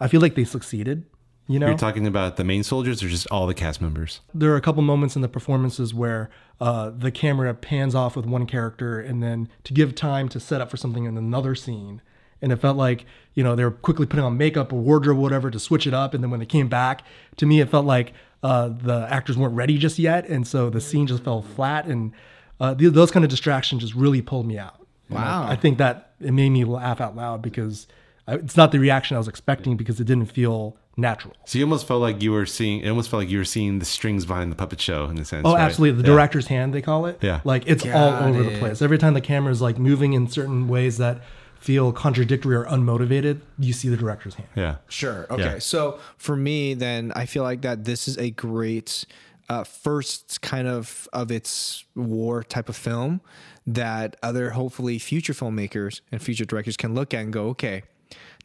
I 0.00 0.08
feel 0.08 0.20
like 0.20 0.34
they 0.34 0.44
succeeded. 0.44 1.04
You 1.48 1.60
know, 1.60 1.68
You're 1.68 1.78
talking 1.78 2.08
about 2.08 2.36
the 2.36 2.42
main 2.44 2.64
soldiers 2.64 3.02
or 3.04 3.08
just 3.08 3.26
all 3.30 3.46
the 3.46 3.54
cast 3.54 3.80
members? 3.80 4.20
there 4.34 4.52
are 4.52 4.56
a 4.56 4.60
couple 4.60 4.82
moments 4.82 5.14
in 5.14 5.22
the 5.22 5.28
performances 5.28 5.94
where 5.94 6.28
uh, 6.60 6.90
the 6.90 7.12
camera 7.12 7.54
pans 7.54 7.94
off 7.94 8.16
with 8.16 8.26
one 8.26 8.46
character 8.46 8.98
and 9.00 9.22
then 9.22 9.48
to 9.62 9.72
give 9.72 9.94
time 9.94 10.28
to 10.30 10.40
set 10.40 10.60
up 10.60 10.68
for 10.70 10.76
something 10.76 11.04
in 11.04 11.16
another 11.16 11.54
scene 11.54 12.02
and 12.42 12.50
it 12.52 12.56
felt 12.56 12.76
like 12.76 13.06
you 13.34 13.44
know 13.44 13.54
they 13.54 13.62
were 13.64 13.70
quickly 13.70 14.06
putting 14.06 14.24
on 14.24 14.36
makeup 14.36 14.72
or 14.72 14.80
wardrobe 14.80 15.18
or 15.18 15.20
whatever 15.20 15.48
to 15.50 15.58
switch 15.60 15.86
it 15.86 15.94
up 15.94 16.12
and 16.14 16.22
then 16.24 16.30
when 16.32 16.40
they 16.40 16.46
came 16.46 16.68
back 16.68 17.02
to 17.36 17.46
me 17.46 17.60
it 17.60 17.68
felt 17.70 17.86
like 17.86 18.12
uh, 18.42 18.68
the 18.68 19.06
actors 19.08 19.38
weren't 19.38 19.54
ready 19.54 19.78
just 19.78 19.98
yet 20.00 20.26
and 20.28 20.46
so 20.48 20.68
the 20.68 20.80
scene 20.80 21.06
just 21.06 21.22
fell 21.22 21.42
flat 21.42 21.86
and 21.86 22.12
uh, 22.58 22.74
th- 22.74 22.92
those 22.92 23.10
kind 23.12 23.24
of 23.24 23.30
distractions 23.30 23.82
just 23.82 23.94
really 23.94 24.20
pulled 24.20 24.46
me 24.46 24.58
out 24.58 24.84
And 25.10 25.18
I- 25.18 25.22
Wow. 25.22 25.46
I, 25.48 25.54
think 25.56 25.78
that 25.78 26.12
it 26.20 26.32
made 26.32 26.50
me 26.50 26.64
laugh 26.64 27.00
out 27.00 27.14
loud 27.14 27.40
because 27.40 27.86
I, 27.86 27.92
it's 28.28 28.56
not 28.56 28.72
the 28.72 28.78
reaction 28.78 29.14
i 29.16 29.18
was 29.18 29.28
expecting 29.28 29.76
because 29.76 30.00
it 30.00 30.04
didn't 30.04 30.26
feel 30.26 30.76
natural 30.98 31.34
So 31.44 31.58
you 31.58 31.64
almost 31.66 31.86
felt 31.86 32.00
like 32.00 32.22
you 32.22 32.32
were 32.32 32.46
seeing. 32.46 32.80
It 32.80 32.88
almost 32.88 33.10
felt 33.10 33.20
like 33.24 33.28
you 33.28 33.36
were 33.36 33.44
seeing 33.44 33.80
the 33.80 33.84
strings 33.84 34.24
behind 34.24 34.50
the 34.50 34.56
puppet 34.56 34.80
show 34.80 35.04
in 35.10 35.18
a 35.18 35.26
sense. 35.26 35.42
Oh, 35.44 35.52
right? 35.52 35.60
absolutely. 35.60 36.00
The 36.02 36.08
Yeah. 36.08 36.14
director's 36.14 36.46
hand, 36.46 36.72
they 36.72 36.80
call 36.80 37.04
it. 37.04 37.18
Yeah. 37.20 37.42
Like 37.44 37.64
it's 37.66 37.84
all 37.84 37.90
Got 38.12 38.22
over 38.30 38.40
it. 38.40 38.52
the 38.54 38.58
place. 38.58 38.80
Every 38.80 38.96
time 38.96 39.12
the 39.12 39.20
camera 39.20 39.52
is 39.52 39.60
like 39.60 39.78
moving 39.78 40.14
in 40.14 40.26
certain 40.26 40.68
ways 40.68 40.96
that 40.96 41.20
feel 41.60 41.92
contradictory 41.92 42.56
or 42.56 42.64
unmotivated, 42.64 43.40
you 43.58 43.74
see 43.74 43.90
the 43.90 43.96
director's 43.98 44.36
hand. 44.36 44.48
Yeah. 44.56 44.76
Sure. 44.88 45.26
Okay. 45.28 45.42
Yeah. 45.42 45.58
So 45.58 45.98
for 46.16 46.34
me, 46.34 46.72
then 46.72 47.12
I 47.14 47.26
feel 47.26 47.42
like 47.42 47.60
that 47.60 47.84
this 47.84 48.08
is 48.08 48.16
a 48.16 48.30
great 48.30 49.04
uh, 49.50 49.64
first 49.64 50.40
kind 50.40 50.66
of 50.66 51.06
of 51.12 51.30
its 51.30 51.84
war 51.94 52.42
type 52.42 52.70
of 52.70 52.76
film 52.76 53.20
that 53.66 54.16
other 54.22 54.52
hopefully 54.52 54.98
future 54.98 55.34
filmmakers 55.34 56.00
and 56.10 56.22
future 56.22 56.46
directors 56.46 56.78
can 56.78 56.94
look 56.94 57.12
at 57.12 57.20
and 57.20 57.34
go, 57.34 57.48
okay, 57.48 57.82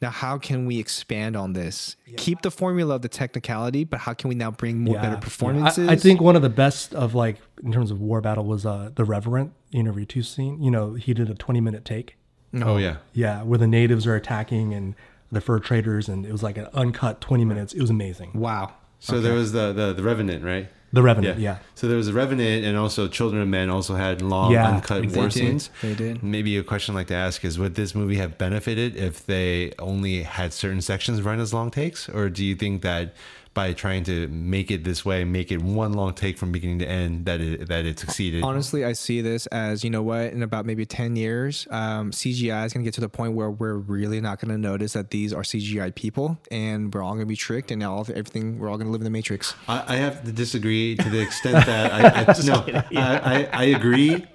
now 0.02 0.10
how 0.10 0.38
can 0.38 0.66
we 0.66 0.80
expand 0.80 1.36
on 1.36 1.54
this? 1.54 1.96
Keep 2.18 2.42
the 2.42 2.52
formula 2.52 2.96
of 2.96 3.02
the 3.02 3.10
technicality, 3.10 3.84
but 3.84 4.00
how 4.00 4.14
can 4.14 4.30
we 4.30 4.36
now 4.36 4.52
bring 4.52 4.80
more 4.80 4.96
better 4.96 5.18
I- 5.18 5.20
performances? 5.20 5.88
I, 5.88 5.96
think 5.96 6.22
one 6.22 6.36
of 6.36 6.42
the 6.42 6.50
best 6.50 6.94
of 6.96 7.14
like 7.14 7.38
in 7.64 7.72
terms 7.72 7.92
of 7.92 8.02
war 8.02 8.22
battle 8.22 8.46
was 8.46 8.66
uh 8.66 8.92
the 8.96 9.06
Revenant 9.06 9.54
interview 9.72 10.06
two 10.06 10.24
scene. 10.24 10.62
You 10.62 10.72
know, 10.72 10.94
he 10.96 11.14
did 11.14 11.30
a 11.30 11.36
twenty 11.36 11.62
minute 11.62 11.86
take. 11.86 12.16
Oh 12.54 12.78
yeah. 12.78 12.98
Yeah, 13.14 13.44
where 13.44 13.60
the 13.60 13.68
natives 13.68 14.06
are 14.08 14.16
attacking 14.16 14.74
and 14.74 14.96
the 15.32 15.40
fur 15.40 15.60
traders, 15.60 16.10
and 16.10 16.26
it 16.26 16.32
was 16.32 16.44
like 16.44 16.58
an 16.58 16.68
uncut 16.74 17.22
twenty 17.22 17.46
minutes. 17.46 17.74
It 17.74 17.82
was 17.82 17.90
amazing. 17.90 18.32
Wow. 18.34 18.74
So 19.00 19.20
there 19.20 19.34
was 19.34 19.52
the, 19.52 19.72
the 19.74 19.94
the 19.94 20.04
Revenant, 20.04 20.44
right? 20.44 20.70
The 20.94 21.02
Revenant, 21.02 21.40
yeah. 21.40 21.60
So 21.76 21.88
there 21.88 21.96
was 21.98 22.10
a 22.10 22.14
Revenant, 22.14 22.66
and 22.66 22.78
also 22.78 23.08
Children 23.08 23.42
of 23.42 23.48
Men 23.48 23.70
also 23.70 23.96
had 23.96 24.22
long 24.22 24.52
Yeah. 24.52 24.68
uncut 24.68 25.02
They 25.10 25.16
war 25.18 25.26
did. 25.30 25.34
scenes. 25.34 25.70
They 25.82 25.94
did. 25.96 26.22
Maybe 26.22 26.58
a 26.58 26.64
question 26.64 26.94
I'd 26.96 27.00
like 27.00 27.08
to 27.08 27.16
ask 27.16 27.46
is: 27.46 27.58
Would 27.58 27.76
this 27.76 27.96
movie 27.96 28.18
have 28.18 28.38
benefited 28.38 28.96
if 28.98 29.26
they 29.26 29.72
only 29.80 30.24
had 30.24 30.52
certain 30.54 30.82
sections 30.82 31.22
run 31.22 31.40
as 31.40 31.54
long 31.54 31.72
takes, 31.72 32.10
or 32.10 32.30
do 32.30 32.44
you 32.44 32.56
think 32.56 32.82
that 32.82 33.14
by 33.54 33.74
trying 33.74 34.04
to 34.06 34.28
make 34.30 34.72
it 34.72 34.84
this 34.84 35.04
way, 35.04 35.24
make 35.24 35.52
it 35.52 35.62
one 35.62 35.94
long 35.94 36.14
take 36.14 36.38
from 36.38 36.52
beginning 36.52 36.80
to 36.80 36.88
end, 36.88 37.26
that 37.26 37.42
it 37.42 37.68
that 37.68 37.86
it 37.86 38.00
succeeded? 38.00 38.44
Honestly, 38.44 38.86
I 38.86 38.94
see 38.94 39.22
this 39.22 39.46
as 39.48 39.84
you 39.84 39.90
know 39.90 40.02
what 40.02 40.32
in 40.34 40.44
about 40.44 40.66
maybe 40.66 40.86
ten 40.86 41.16
years, 41.16 41.68
um, 41.70 42.12
CGI 42.12 42.66
is 42.66 42.74
going 42.74 42.84
to 42.84 42.88
get 42.88 42.94
to 42.96 43.02
the 43.02 43.10
point 43.10 43.34
where 43.34 43.52
we're 43.52 43.76
really 43.76 44.22
not 44.22 44.40
going 44.40 44.52
to 44.52 44.58
notice 44.58 44.94
that 44.94 45.12
these 45.12 45.34
are 45.34 45.42
CGI 45.42 45.94
people, 45.94 46.38
and 46.50 46.94
we're 46.94 47.04
all 47.04 47.14
going 47.14 47.26
to 47.26 47.26
be 47.26 47.36
tricked, 47.36 47.72
and 47.72 47.84
all 47.84 48.02
everything 48.10 48.58
we're 48.58 48.70
all 48.70 48.78
going 48.78 48.88
to 48.88 48.92
live 48.92 49.02
in 49.02 49.06
the 49.06 49.10
Matrix. 49.10 49.54
I, 49.68 49.84
I 49.88 49.96
have 49.98 50.24
to 50.24 50.32
disagree 50.32 50.96
to 50.96 51.10
the 51.10 51.20
extent 51.22 51.66
that 51.66 51.92
I, 51.92 52.22
I 52.22 52.46
no, 52.46 52.66
I, 53.00 53.18
I, 53.20 53.50
I 53.52 53.64
agree, 53.66 54.26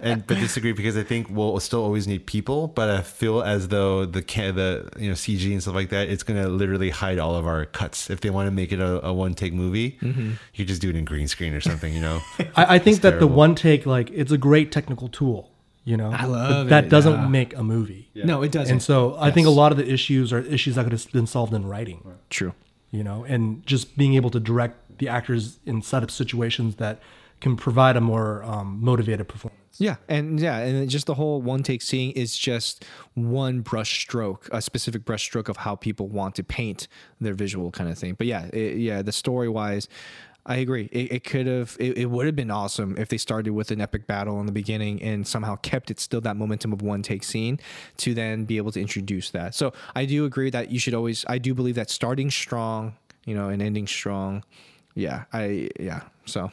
and 0.00 0.26
but 0.26 0.38
disagree 0.38 0.72
because 0.72 0.96
I 0.96 1.02
think 1.02 1.28
we'll 1.30 1.58
still 1.60 1.82
always 1.82 2.06
need 2.06 2.26
people, 2.26 2.68
but 2.68 2.88
I 2.88 3.00
feel 3.02 3.42
as 3.42 3.68
though 3.68 4.04
the 4.04 4.22
ca- 4.22 4.52
the 4.52 4.88
you 4.98 5.08
know 5.08 5.14
CG 5.14 5.50
and 5.52 5.60
stuff 5.62 5.74
like 5.74 5.90
that, 5.90 6.08
it's 6.08 6.22
gonna 6.22 6.48
literally 6.48 6.90
hide 6.90 7.18
all 7.18 7.34
of 7.34 7.46
our 7.46 7.64
cuts. 7.66 8.10
If 8.10 8.20
they 8.20 8.30
want 8.30 8.46
to 8.46 8.50
make 8.50 8.72
it 8.72 8.80
a, 8.80 9.04
a 9.06 9.12
one 9.12 9.34
take 9.34 9.52
movie, 9.52 9.98
mm-hmm. 10.00 10.32
you 10.54 10.64
just 10.64 10.80
do 10.80 10.90
it 10.90 10.96
in 10.96 11.04
green 11.04 11.28
screen 11.28 11.54
or 11.54 11.60
something, 11.60 11.92
you 11.92 12.00
know. 12.00 12.20
I, 12.56 12.76
I 12.76 12.78
think 12.78 13.00
that 13.02 13.18
the 13.20 13.26
one 13.26 13.54
take, 13.54 13.86
like, 13.86 14.10
it's 14.10 14.32
a 14.32 14.38
great 14.38 14.70
technical 14.72 15.08
tool. 15.08 15.50
You 15.84 15.96
know, 15.96 16.10
I 16.12 16.22
But 16.22 16.28
love 16.28 16.68
that 16.68 16.84
it, 16.84 16.88
doesn't 16.90 17.12
yeah. 17.14 17.28
make 17.28 17.56
a 17.56 17.62
movie. 17.62 18.10
No, 18.14 18.42
it 18.42 18.52
doesn't. 18.52 18.70
And 18.70 18.82
so 18.82 19.16
I 19.18 19.30
think 19.30 19.46
a 19.46 19.50
lot 19.50 19.72
of 19.72 19.78
the 19.78 19.90
issues 19.90 20.34
are 20.34 20.40
issues 20.40 20.74
that 20.74 20.82
could 20.82 20.92
have 20.92 21.10
been 21.12 21.26
solved 21.26 21.54
in 21.54 21.66
writing. 21.66 22.04
True. 22.28 22.52
you 22.90 23.02
know, 23.02 23.24
and 23.24 23.64
just 23.66 23.96
being 23.96 24.14
able 24.14 24.28
to 24.30 24.40
direct 24.40 24.98
the 24.98 25.08
actors 25.08 25.58
in 25.64 25.80
set 25.80 26.02
up 26.02 26.10
situations 26.10 26.76
that 26.76 27.00
can 27.40 27.56
provide 27.56 27.96
a 27.96 28.00
more 28.00 28.42
um, 28.44 28.78
motivated 28.80 29.28
performance. 29.28 29.58
Yeah, 29.78 29.96
and 30.08 30.40
yeah, 30.40 30.58
and 30.58 30.90
just 30.90 31.06
the 31.06 31.14
whole 31.14 31.40
one 31.40 31.62
take 31.62 31.82
seeing 31.82 32.10
is 32.12 32.36
just 32.36 32.84
one 33.14 33.60
brush 33.60 34.00
stroke, 34.00 34.48
a 34.50 34.60
specific 34.60 35.04
brush 35.04 35.22
stroke 35.22 35.48
of 35.48 35.58
how 35.58 35.76
people 35.76 36.08
want 36.08 36.34
to 36.36 36.42
paint 36.42 36.88
their 37.20 37.34
visual 37.34 37.70
kind 37.70 37.88
of 37.88 37.96
thing. 37.96 38.14
But 38.14 38.26
yeah, 38.26 38.46
it, 38.46 38.78
yeah, 38.78 39.02
the 39.02 39.12
story 39.12 39.48
wise, 39.48 39.88
I 40.44 40.56
agree. 40.56 40.88
It, 40.90 41.12
it 41.12 41.24
could 41.24 41.46
have, 41.46 41.76
it, 41.78 41.96
it 41.96 42.06
would 42.06 42.26
have 42.26 42.34
been 42.34 42.50
awesome 42.50 42.96
if 42.98 43.08
they 43.08 43.18
started 43.18 43.50
with 43.52 43.70
an 43.70 43.80
epic 43.80 44.06
battle 44.06 44.40
in 44.40 44.46
the 44.46 44.52
beginning 44.52 45.00
and 45.02 45.26
somehow 45.26 45.56
kept 45.56 45.90
it 45.90 46.00
still 46.00 46.22
that 46.22 46.36
momentum 46.36 46.72
of 46.72 46.82
one 46.82 47.02
take 47.02 47.22
scene 47.22 47.60
to 47.98 48.14
then 48.14 48.46
be 48.46 48.56
able 48.56 48.72
to 48.72 48.80
introduce 48.80 49.30
that. 49.30 49.54
So 49.54 49.72
I 49.94 50.06
do 50.06 50.24
agree 50.24 50.50
that 50.50 50.72
you 50.72 50.78
should 50.80 50.94
always. 50.94 51.24
I 51.28 51.38
do 51.38 51.54
believe 51.54 51.76
that 51.76 51.90
starting 51.90 52.30
strong, 52.30 52.96
you 53.26 53.34
know, 53.34 53.48
and 53.48 53.62
ending 53.62 53.86
strong. 53.86 54.42
Yeah, 54.94 55.24
I 55.32 55.68
yeah. 55.78 56.00
So 56.24 56.50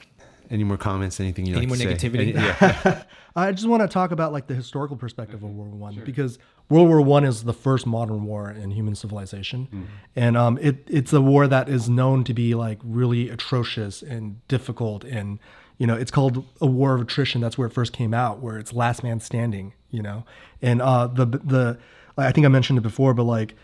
Any 0.50 0.64
more 0.64 0.78
comments? 0.78 1.20
Anything 1.20 1.46
you 1.46 1.56
Any 1.56 1.66
like 1.66 1.68
more 1.68 1.78
to 1.78 2.00
say? 2.00 2.10
negativity? 2.10 2.20
Any- 2.20 2.34
yeah. 2.34 3.04
I 3.36 3.52
just 3.52 3.68
want 3.68 3.82
to 3.82 3.88
talk 3.88 4.12
about 4.12 4.32
like 4.32 4.48
the 4.48 4.56
historical 4.56 4.96
perspective 4.96 5.44
of 5.44 5.50
World 5.50 5.72
War 5.72 5.80
One 5.80 6.02
because 6.06 6.40
World 6.70 6.88
War 6.88 7.02
One 7.02 7.26
is 7.26 7.44
the 7.44 7.54
first 7.54 7.86
modern 7.86 8.24
war 8.24 8.50
in 8.50 8.72
human 8.72 8.96
civilization, 8.96 9.88
and 10.16 10.38
um, 10.38 10.58
it 10.62 10.88
it's 10.88 11.12
a 11.12 11.22
war 11.22 11.46
that 11.48 11.68
is 11.68 11.90
known 11.90 12.24
to 12.24 12.34
be 12.34 12.56
like 12.56 12.80
really 12.84 13.30
atrocious 13.30 14.02
and 14.02 14.46
difficult, 14.48 15.04
and 15.04 15.40
you 15.78 15.86
know 15.86 15.96
it's 15.96 16.12
called 16.12 16.46
a 16.62 16.66
war 16.66 16.96
of 16.96 17.02
attrition. 17.02 17.42
That's 17.42 17.58
where 17.58 17.68
it 17.68 17.74
first 17.74 17.92
came 17.92 18.14
out, 18.14 18.40
where 18.40 18.58
it's 18.58 18.72
last 18.74 19.04
man 19.04 19.20
standing. 19.20 19.74
You 19.92 20.02
know, 20.02 20.26
and 20.62 20.82
uh, 20.82 21.08
the 21.08 21.26
the 21.26 21.78
I 22.18 22.32
think 22.32 22.46
I 22.46 22.50
mentioned 22.50 22.80
it 22.80 22.84
before, 22.84 23.14
but 23.14 23.24
like 23.24 23.56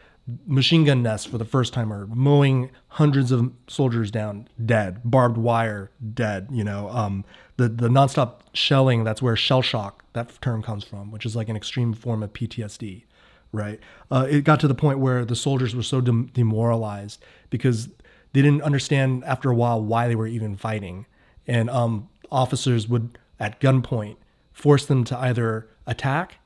machine 0.46 0.86
gun 0.86 1.02
nests 1.04 1.26
for 1.26 1.38
the 1.38 1.46
first 1.46 1.74
time 1.74 1.92
are 1.92 2.06
mowing 2.08 2.70
hundreds 2.90 3.32
of 3.32 3.52
soldiers 3.68 4.12
down 4.12 4.48
dead 4.64 5.02
barbed 5.04 5.38
wire 5.38 5.90
dead 6.14 6.48
you 6.52 6.64
know 6.64 6.88
um 6.90 7.26
the 7.58 7.68
the 7.68 7.90
nonstop 7.90 8.42
shelling 8.54 9.04
that's 9.04 9.22
where 9.22 9.36
shell 9.36 9.62
shock 9.62 10.06
that 10.14 10.40
term 10.42 10.62
comes 10.62 10.84
from 10.84 11.12
which 11.12 11.26
is 11.26 11.36
like 11.36 11.50
an 11.50 11.56
extreme 11.56 11.92
form 11.94 12.22
of 12.24 12.32
ptsd 12.34 13.04
right? 13.52 13.80
Uh, 14.10 14.28
it 14.30 14.44
got 14.44 14.60
to 14.62 14.68
the 14.68 14.76
point 14.76 15.00
where 15.00 15.26
the 15.26 15.36
soldiers 15.36 15.76
were 15.76 15.84
so 15.84 16.02
dem- 16.02 16.28
demoralized 16.34 17.24
because 17.50 17.90
they 18.34 18.42
didn't 18.42 18.62
understand 18.62 19.24
after 19.26 19.50
a 19.50 19.56
while 19.56 19.84
why 19.84 20.08
they 20.08 20.16
were 20.16 20.28
even 20.28 20.56
fighting. 20.56 21.06
And 21.48 21.70
um 21.70 22.10
officers 22.32 22.88
would 22.88 23.18
at 23.40 23.60
gunpoint 23.60 24.16
force 24.54 24.86
them 24.86 25.04
to 25.04 25.18
either 25.18 25.68
attack 25.86 26.38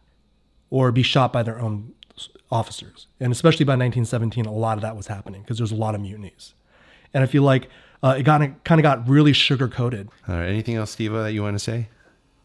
or 0.71 0.91
be 0.91 1.03
shot 1.03 1.31
by 1.31 1.43
their 1.43 1.59
own 1.59 1.93
officers. 2.55 3.07
And 3.19 3.31
especially 3.31 3.65
by 3.65 3.73
1917, 3.73 4.45
a 4.45 4.51
lot 4.51 4.77
of 4.77 4.81
that 4.81 4.95
was 4.95 5.07
happening 5.07 5.41
because 5.41 5.57
there's 5.57 5.71
a 5.71 5.75
lot 5.75 5.93
of 5.95 6.01
mutinies. 6.01 6.53
And 7.13 7.23
I 7.23 7.27
feel 7.27 7.43
like 7.43 7.69
uh, 8.03 8.15
it 8.19 8.23
got 8.23 8.39
kind 8.63 8.79
of 8.79 8.83
got 8.83 9.07
really 9.07 9.33
sugar 9.33 9.67
coated. 9.67 10.09
All 10.27 10.35
right. 10.35 10.47
Anything 10.47 10.75
else, 10.75 10.91
Steve, 10.91 11.11
that 11.13 11.33
you 11.33 11.41
want 11.43 11.55
to 11.55 11.63
say? 11.63 11.87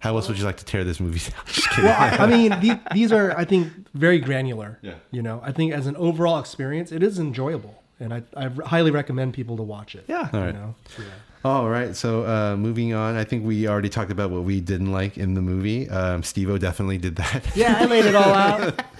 How 0.00 0.16
else 0.16 0.28
would 0.28 0.38
you 0.38 0.44
like 0.44 0.56
to 0.56 0.64
tear 0.64 0.82
this 0.84 0.98
movie 1.00 1.20
down? 1.30 1.40
Just 1.46 1.68
kidding. 1.70 1.84
Well, 1.84 2.00
I, 2.00 2.24
I 2.24 2.26
mean, 2.26 2.58
these, 2.60 2.76
these 2.94 3.12
are, 3.12 3.36
I 3.36 3.44
think, 3.44 3.70
very 3.94 4.18
granular. 4.18 4.78
Yeah. 4.82 4.94
You 5.10 5.22
know, 5.22 5.40
I 5.44 5.52
think 5.52 5.72
as 5.74 5.86
an 5.86 5.96
overall 5.96 6.38
experience, 6.38 6.90
it 6.92 7.02
is 7.02 7.18
enjoyable, 7.18 7.82
and 7.98 8.14
I, 8.14 8.22
I 8.34 8.48
highly 8.64 8.90
recommend 8.90 9.34
people 9.34 9.56
to 9.58 9.62
watch 9.62 9.94
it. 9.94 10.04
Yeah. 10.08 10.30
All 10.32 10.40
You 10.40 10.46
right. 10.46 10.54
know, 10.54 10.74
yeah. 10.98 11.04
All 11.44 11.68
right. 11.68 11.94
So 11.96 12.24
uh, 12.26 12.56
moving 12.56 12.94
on, 12.94 13.16
I 13.16 13.24
think 13.24 13.44
we 13.46 13.66
already 13.68 13.88
talked 13.90 14.10
about 14.10 14.30
what 14.30 14.44
we 14.44 14.60
didn't 14.60 14.92
like 14.92 15.18
in 15.18 15.34
the 15.34 15.42
movie. 15.42 15.88
Um, 15.90 16.22
Steve-O 16.22 16.56
definitely 16.58 16.98
did 16.98 17.16
that. 17.16 17.44
yeah, 17.56 17.76
I 17.80 17.84
laid 17.86 18.04
it 18.06 18.14
all 18.14 18.32
out. 18.32 18.82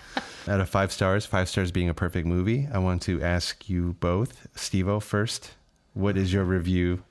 Out 0.51 0.59
of 0.61 0.69
five 0.69 0.91
stars, 0.91 1.25
five 1.27 1.49
stars 1.49 1.71
being 1.71 1.89
a 1.89 1.95
perfect 1.95 2.27
movie, 2.27 2.67
I 2.75 2.79
want 2.79 3.03
to 3.03 3.23
ask 3.23 3.69
you 3.69 3.95
both, 4.01 4.49
Steve-O 4.57 4.99
first. 4.99 5.53
What 5.95 6.17
is 6.19 6.33
your 6.33 6.43
review? 6.43 7.05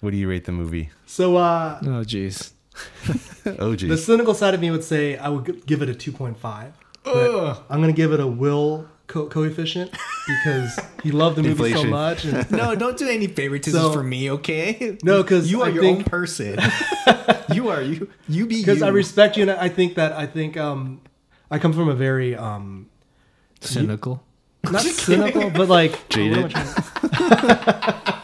What 0.00 0.10
do 0.10 0.18
you 0.18 0.28
rate 0.28 0.44
the 0.44 0.52
movie? 0.52 0.90
So, 1.06 1.36
uh, 1.38 1.78
Oh, 1.82 2.04
jeez. 2.04 2.50
Oh, 3.58 3.74
geez. 3.74 3.88
the 3.88 3.96
cynical 3.96 4.34
side 4.34 4.52
of 4.52 4.60
me 4.60 4.70
would 4.70 4.84
say 4.84 5.16
I 5.16 5.30
would 5.30 5.64
give 5.64 5.80
it 5.80 5.88
a 5.88 5.94
2.5. 5.94 6.72
I'm 7.06 7.80
going 7.80 7.86
to 7.88 7.92
give 7.96 8.12
it 8.12 8.20
a 8.20 8.26
will 8.26 8.86
co- 9.06 9.28
coefficient 9.28 9.90
because 10.26 10.78
he 11.02 11.10
loved 11.10 11.36
the 11.36 11.42
movie 11.42 11.72
so 11.72 11.84
much. 11.84 12.26
And 12.26 12.50
No, 12.50 12.74
don't 12.74 12.98
do 12.98 13.08
any 13.08 13.28
favoritism 13.28 13.80
So- 13.80 13.92
for 13.94 14.02
me, 14.02 14.30
okay? 14.32 14.98
No, 15.02 15.22
because 15.22 15.50
you 15.50 15.62
are 15.62 15.68
I 15.68 15.70
your 15.70 15.82
think- 15.82 15.98
own 16.00 16.04
person. 16.04 16.58
you 17.54 17.68
are 17.70 17.80
you. 17.80 18.10
You 18.28 18.46
be 18.46 18.60
because. 18.60 18.82
I 18.82 18.88
respect 18.88 19.36
you, 19.38 19.42
and 19.42 19.52
I 19.52 19.68
think 19.70 19.94
that 19.94 20.12
I 20.12 20.26
think 20.26 20.56
um, 20.58 21.00
I 21.54 21.58
come 21.58 21.72
from 21.72 21.88
a 21.88 21.94
very 21.94 22.34
um, 22.36 22.88
cynical. 23.60 24.22
not 24.64 24.82
cynical, 24.82 25.50
but 25.50 25.68
like 25.68 26.08
Jaded. 26.14 26.52
I 26.54 28.10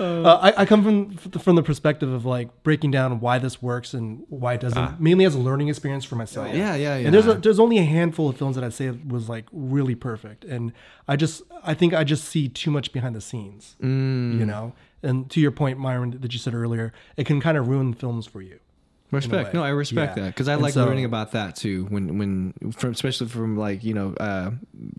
Uh, 0.00 0.36
I, 0.56 0.62
I 0.62 0.66
come 0.66 0.82
from 0.82 1.16
from 1.38 1.54
the 1.54 1.62
perspective 1.62 2.12
of 2.12 2.24
like 2.24 2.48
breaking 2.64 2.90
down 2.90 3.20
why 3.20 3.38
this 3.38 3.62
works 3.62 3.94
and 3.94 4.24
why 4.28 4.54
it 4.54 4.60
doesn't, 4.60 5.00
mainly 5.00 5.24
as 5.24 5.36
a 5.36 5.38
learning 5.38 5.68
experience 5.68 6.04
for 6.04 6.16
myself. 6.16 6.48
Yeah, 6.48 6.74
yeah, 6.74 6.96
yeah. 6.96 7.04
And 7.06 7.14
there's 7.14 7.28
a, 7.28 7.34
there's 7.34 7.60
only 7.60 7.78
a 7.78 7.84
handful 7.84 8.28
of 8.28 8.36
films 8.36 8.56
that 8.56 8.64
I'd 8.64 8.72
say 8.74 8.90
was 8.90 9.28
like 9.28 9.44
really 9.52 9.94
perfect, 9.94 10.44
and 10.44 10.72
I 11.06 11.14
just 11.14 11.42
I 11.62 11.74
think 11.74 11.94
I 11.94 12.02
just 12.02 12.24
see 12.24 12.48
too 12.48 12.72
much 12.72 12.92
behind 12.92 13.14
the 13.14 13.20
scenes, 13.20 13.76
Mm. 13.80 14.40
you 14.40 14.44
know. 14.44 14.72
And 15.04 15.30
to 15.30 15.40
your 15.40 15.52
point, 15.52 15.78
Myron, 15.78 16.18
that 16.20 16.32
you 16.32 16.38
said 16.40 16.52
earlier, 16.54 16.92
it 17.16 17.24
can 17.24 17.40
kind 17.40 17.56
of 17.56 17.68
ruin 17.68 17.94
films 17.94 18.26
for 18.26 18.42
you. 18.42 18.58
Respect. 19.12 19.54
No, 19.54 19.62
I 19.62 19.68
respect 19.68 20.16
Yeah. 20.16 20.24
that 20.24 20.30
because 20.30 20.48
I 20.48 20.54
And 20.54 20.62
like 20.62 20.74
so- 20.74 20.84
learning 20.84 21.04
about 21.04 21.32
that 21.32 21.54
too. 21.54 21.84
When 21.90 22.18
when 22.18 22.54
from 22.72 22.90
especially 22.92 23.28
from 23.28 23.56
like 23.56 23.84
you 23.84 23.94
know 23.94 24.14
uh, 24.18 24.50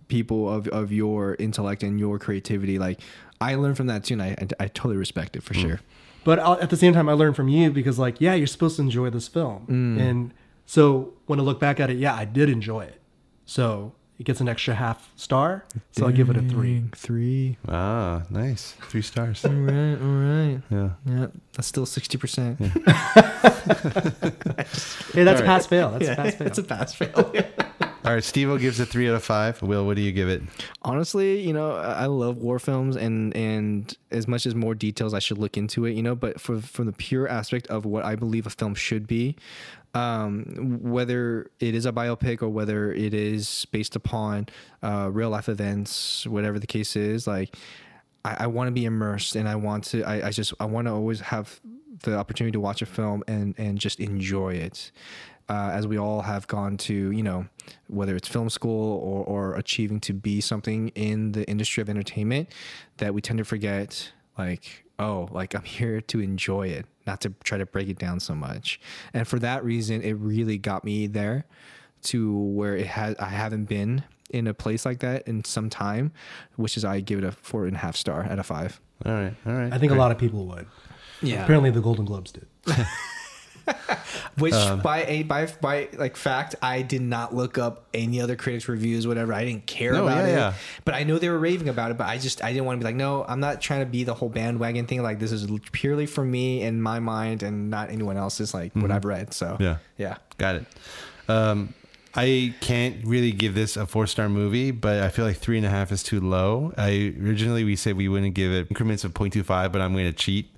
people 0.07 0.47
of 0.49 0.67
of 0.69 0.91
your 0.91 1.35
intellect 1.39 1.83
and 1.83 1.99
your 1.99 2.19
creativity, 2.19 2.79
like 2.79 3.01
I 3.41 3.55
learn 3.55 3.75
from 3.75 3.87
that 3.87 4.03
too, 4.05 4.13
and 4.13 4.21
I 4.21 4.27
I, 4.39 4.47
I 4.65 4.67
totally 4.67 4.97
respect 4.97 5.35
it 5.35 5.43
for 5.43 5.53
sure. 5.53 5.81
But 6.23 6.39
I'll, 6.39 6.53
at 6.61 6.69
the 6.69 6.77
same 6.77 6.93
time, 6.93 7.09
I 7.09 7.13
learned 7.13 7.35
from 7.35 7.49
you 7.49 7.69
because, 7.69 7.99
like, 7.99 8.21
yeah, 8.21 8.33
you're 8.33 8.47
supposed 8.47 8.77
to 8.77 8.81
enjoy 8.83 9.09
this 9.09 9.27
film, 9.27 9.65
Mm. 9.67 9.99
and 9.99 10.33
so 10.65 11.13
when 11.25 11.37
I 11.37 11.43
look 11.43 11.59
back 11.59 11.81
at 11.81 11.89
it, 11.89 11.97
yeah, 11.97 12.15
I 12.15 12.23
did 12.23 12.49
enjoy 12.49 12.81
it. 12.85 13.01
So 13.45 13.91
it 14.23 14.27
gets 14.27 14.39
an 14.39 14.47
extra 14.47 14.73
half 14.73 15.11
star, 15.17 15.65
so 15.91 16.07
I 16.07 16.13
give 16.13 16.29
it 16.29 16.37
a 16.37 16.41
three. 16.41 16.81
Three. 16.95 17.57
ah, 17.67 18.23
nice. 18.29 18.71
Three 18.87 19.01
stars. 19.01 19.43
All 19.43 19.51
right. 19.51 19.95
All 19.95 20.07
right. 20.07 20.61
Yeah. 20.69 20.91
Yeah, 21.05 21.27
that's 21.51 21.67
still 21.67 21.85
sixty 21.85 22.17
percent. 22.17 22.57
Yeah. 22.57 22.69
hey, 25.11 25.23
that's 25.25 25.41
a 25.41 25.43
pass 25.43 25.65
fail. 25.67 25.91
That's 25.91 26.07
a 26.07 26.15
pass 26.15 26.35
fail. 26.35 26.47
It's 26.47 26.57
a 26.57 26.63
pass 26.63 26.93
fail. 26.93 27.33
All 28.05 28.13
right. 28.13 28.23
Steve-O 28.23 28.57
gives 28.57 28.79
it 28.79 28.87
three 28.87 29.09
out 29.09 29.15
of 29.15 29.23
five. 29.23 29.61
Will, 29.61 29.85
what 29.85 29.95
do 29.95 30.01
you 30.01 30.11
give 30.11 30.27
it? 30.27 30.41
honestly 30.85 31.39
you 31.39 31.53
know 31.53 31.75
i 31.75 32.03
I 32.03 32.05
love 32.07 32.37
war 32.37 32.59
films 32.59 32.95
and 32.95 33.35
and 33.35 33.95
as 34.11 34.27
much 34.27 34.45
as 34.45 34.53
more 34.53 34.75
details 34.75 35.13
i 35.13 35.19
should 35.19 35.37
look 35.37 35.57
into 35.57 35.85
it 35.85 35.93
you 35.93 36.03
know 36.03 36.15
but 36.15 36.39
for 36.41 36.59
from 36.61 36.85
the 36.87 36.91
pure 36.91 37.27
aspect 37.27 37.67
of 37.67 37.85
what 37.85 38.03
i 38.03 38.15
believe 38.15 38.45
a 38.45 38.49
film 38.49 38.75
should 38.75 39.07
be 39.07 39.35
um, 39.95 40.79
whether 40.81 41.51
it 41.59 41.75
is 41.75 41.85
a 41.85 41.91
biopic 41.91 42.41
or 42.41 42.49
whether 42.49 42.91
it 42.91 43.13
is 43.13 43.65
based 43.71 43.95
upon 43.95 44.47
uh, 44.81 45.07
real 45.11 45.29
life 45.29 45.47
events 45.47 46.25
whatever 46.27 46.59
the 46.59 46.67
case 46.67 46.95
is 46.95 47.27
like 47.27 47.55
i, 48.25 48.35
I 48.41 48.47
want 48.47 48.67
to 48.67 48.71
be 48.71 48.85
immersed 48.85 49.35
and 49.35 49.47
i 49.47 49.55
want 49.55 49.85
to 49.85 50.03
i, 50.03 50.27
I 50.27 50.29
just 50.31 50.53
i 50.59 50.65
want 50.65 50.87
to 50.87 50.93
always 50.93 51.21
have 51.21 51.61
the 52.01 52.17
opportunity 52.17 52.51
to 52.53 52.59
watch 52.59 52.81
a 52.81 52.85
film 52.85 53.23
and 53.27 53.55
and 53.57 53.77
just 53.77 53.99
enjoy 53.99 54.53
it 54.55 54.91
uh, 55.49 55.71
as 55.73 55.87
we 55.87 55.97
all 55.97 56.21
have 56.21 56.47
gone 56.47 56.77
to, 56.77 57.11
you 57.11 57.23
know, 57.23 57.45
whether 57.87 58.15
it's 58.15 58.27
film 58.27 58.49
school 58.49 58.99
or, 58.99 59.23
or 59.25 59.55
achieving 59.55 59.99
to 60.01 60.13
be 60.13 60.41
something 60.41 60.89
in 60.89 61.33
the 61.33 61.47
industry 61.49 61.81
of 61.81 61.89
entertainment, 61.89 62.49
that 62.97 63.13
we 63.13 63.21
tend 63.21 63.37
to 63.39 63.45
forget, 63.45 64.11
like, 64.37 64.85
oh, 64.99 65.27
like 65.31 65.53
I'm 65.53 65.63
here 65.63 66.01
to 66.01 66.19
enjoy 66.19 66.67
it, 66.67 66.85
not 67.05 67.21
to 67.21 67.33
try 67.43 67.57
to 67.57 67.65
break 67.65 67.89
it 67.89 67.97
down 67.97 68.19
so 68.19 68.33
much. 68.35 68.79
And 69.13 69.27
for 69.27 69.39
that 69.39 69.63
reason, 69.63 70.01
it 70.01 70.13
really 70.13 70.57
got 70.57 70.83
me 70.83 71.07
there 71.07 71.45
to 72.03 72.37
where 72.37 72.75
it 72.75 72.87
has, 72.87 73.15
I 73.19 73.29
haven't 73.29 73.65
been 73.65 74.03
in 74.29 74.47
a 74.47 74.53
place 74.53 74.85
like 74.85 74.99
that 74.99 75.27
in 75.27 75.43
some 75.43 75.69
time, 75.69 76.11
which 76.55 76.75
is 76.75 76.83
I 76.83 76.99
give 76.99 77.19
it 77.19 77.25
a 77.25 77.31
four 77.31 77.65
and 77.65 77.75
a 77.75 77.79
half 77.79 77.95
star 77.95 78.23
out 78.23 78.39
of 78.39 78.45
five. 78.45 78.81
All 79.05 79.13
right. 79.13 79.33
All 79.45 79.53
right. 79.53 79.71
I 79.71 79.77
think 79.77 79.91
a 79.91 79.95
lot 79.95 80.11
of 80.11 80.17
people 80.17 80.45
would. 80.47 80.65
Yeah. 81.21 81.43
Apparently, 81.43 81.69
the 81.69 81.81
Golden 81.81 82.05
Globes 82.05 82.31
did. 82.31 82.47
Which 84.37 84.53
by 84.83 85.05
a 85.07 85.23
by 85.23 85.45
by 85.61 85.89
like 85.93 86.17
fact, 86.17 86.55
I 86.61 86.81
did 86.81 87.01
not 87.01 87.33
look 87.35 87.57
up 87.57 87.85
any 87.93 88.19
other 88.21 88.35
critics 88.35 88.67
reviews, 88.67 89.05
whatever. 89.07 89.33
I 89.33 89.45
didn't 89.45 89.65
care 89.67 89.93
No, 89.93 90.03
about 90.03 90.17
yeah, 90.17 90.27
it. 90.27 90.31
yeah. 90.35 90.53
But 90.85 90.95
I 90.95 91.03
know 91.03 91.17
they 91.19 91.29
were 91.29 91.39
raving 91.39 91.69
about 91.69 91.91
it. 91.91 91.97
But 91.97 92.07
I 92.07 92.17
just 92.17 92.43
I 92.43 92.51
didn't 92.51 92.65
want 92.65 92.79
to 92.79 92.83
be 92.83 92.85
like, 92.85 92.95
no, 92.95 93.23
I'm 93.25 93.39
not 93.39 93.61
trying 93.61 93.81
to 93.81 93.85
be 93.85 94.03
the 94.03 94.13
whole 94.13 94.29
bandwagon 94.29 94.85
thing. 94.87 95.01
Like 95.03 95.19
this 95.19 95.31
is 95.31 95.47
purely 95.71 96.05
for 96.05 96.25
me 96.25 96.63
and 96.63 96.81
my 96.81 96.99
mind, 96.99 97.43
and 97.43 97.69
not 97.69 97.89
anyone 97.89 98.17
else's. 98.17 98.53
Like 98.53 98.73
what 98.75 98.91
I've 98.91 99.05
read. 99.05 99.33
So 99.33 99.57
Yeah. 99.59 99.77
yeah. 99.97 100.17
Got 100.37 100.55
it. 100.55 100.65
Um, 101.29 101.73
I 102.15 102.53
can't 102.61 103.03
really 103.05 103.31
give 103.31 103.55
this 103.55 103.77
a 103.77 103.85
four 103.87 104.07
star 104.07 104.29
movie, 104.29 104.71
but 104.71 105.01
I 105.01 105.09
feel 105.09 105.25
like 105.25 105.37
three 105.37 105.57
and 105.57 105.65
a 105.65 105.69
half 105.69 105.91
is 105.91 106.03
too 106.03 106.19
low. 106.19 106.73
I 106.77 107.13
originally 107.21 107.63
we 107.63 107.75
said 107.75 107.97
we 107.97 108.07
wouldn't 108.09 108.35
give 108.35 108.51
it 108.51 108.67
increments 108.69 109.03
of 109.03 109.13
0.25, 109.13 109.71
but 109.71 109.81
I'm 109.81 109.93
going 109.93 110.05
to 110.05 110.13
cheat 110.13 110.53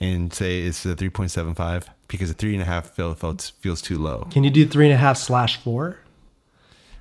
and 0.00 0.32
say 0.32 0.62
it's 0.62 0.84
a 0.86 0.94
3.75 0.96 1.84
because 2.08 2.30
a 2.30 2.34
three 2.34 2.54
and 2.54 2.62
a 2.62 2.64
half 2.64 2.90
feel, 2.90 3.14
feels 3.14 3.80
too 3.80 3.98
low. 3.98 4.26
Can 4.30 4.44
you 4.44 4.50
do 4.50 4.66
three 4.66 4.86
and 4.86 4.94
a 4.94 4.98
half 4.98 5.16
slash 5.16 5.58
four? 5.58 5.98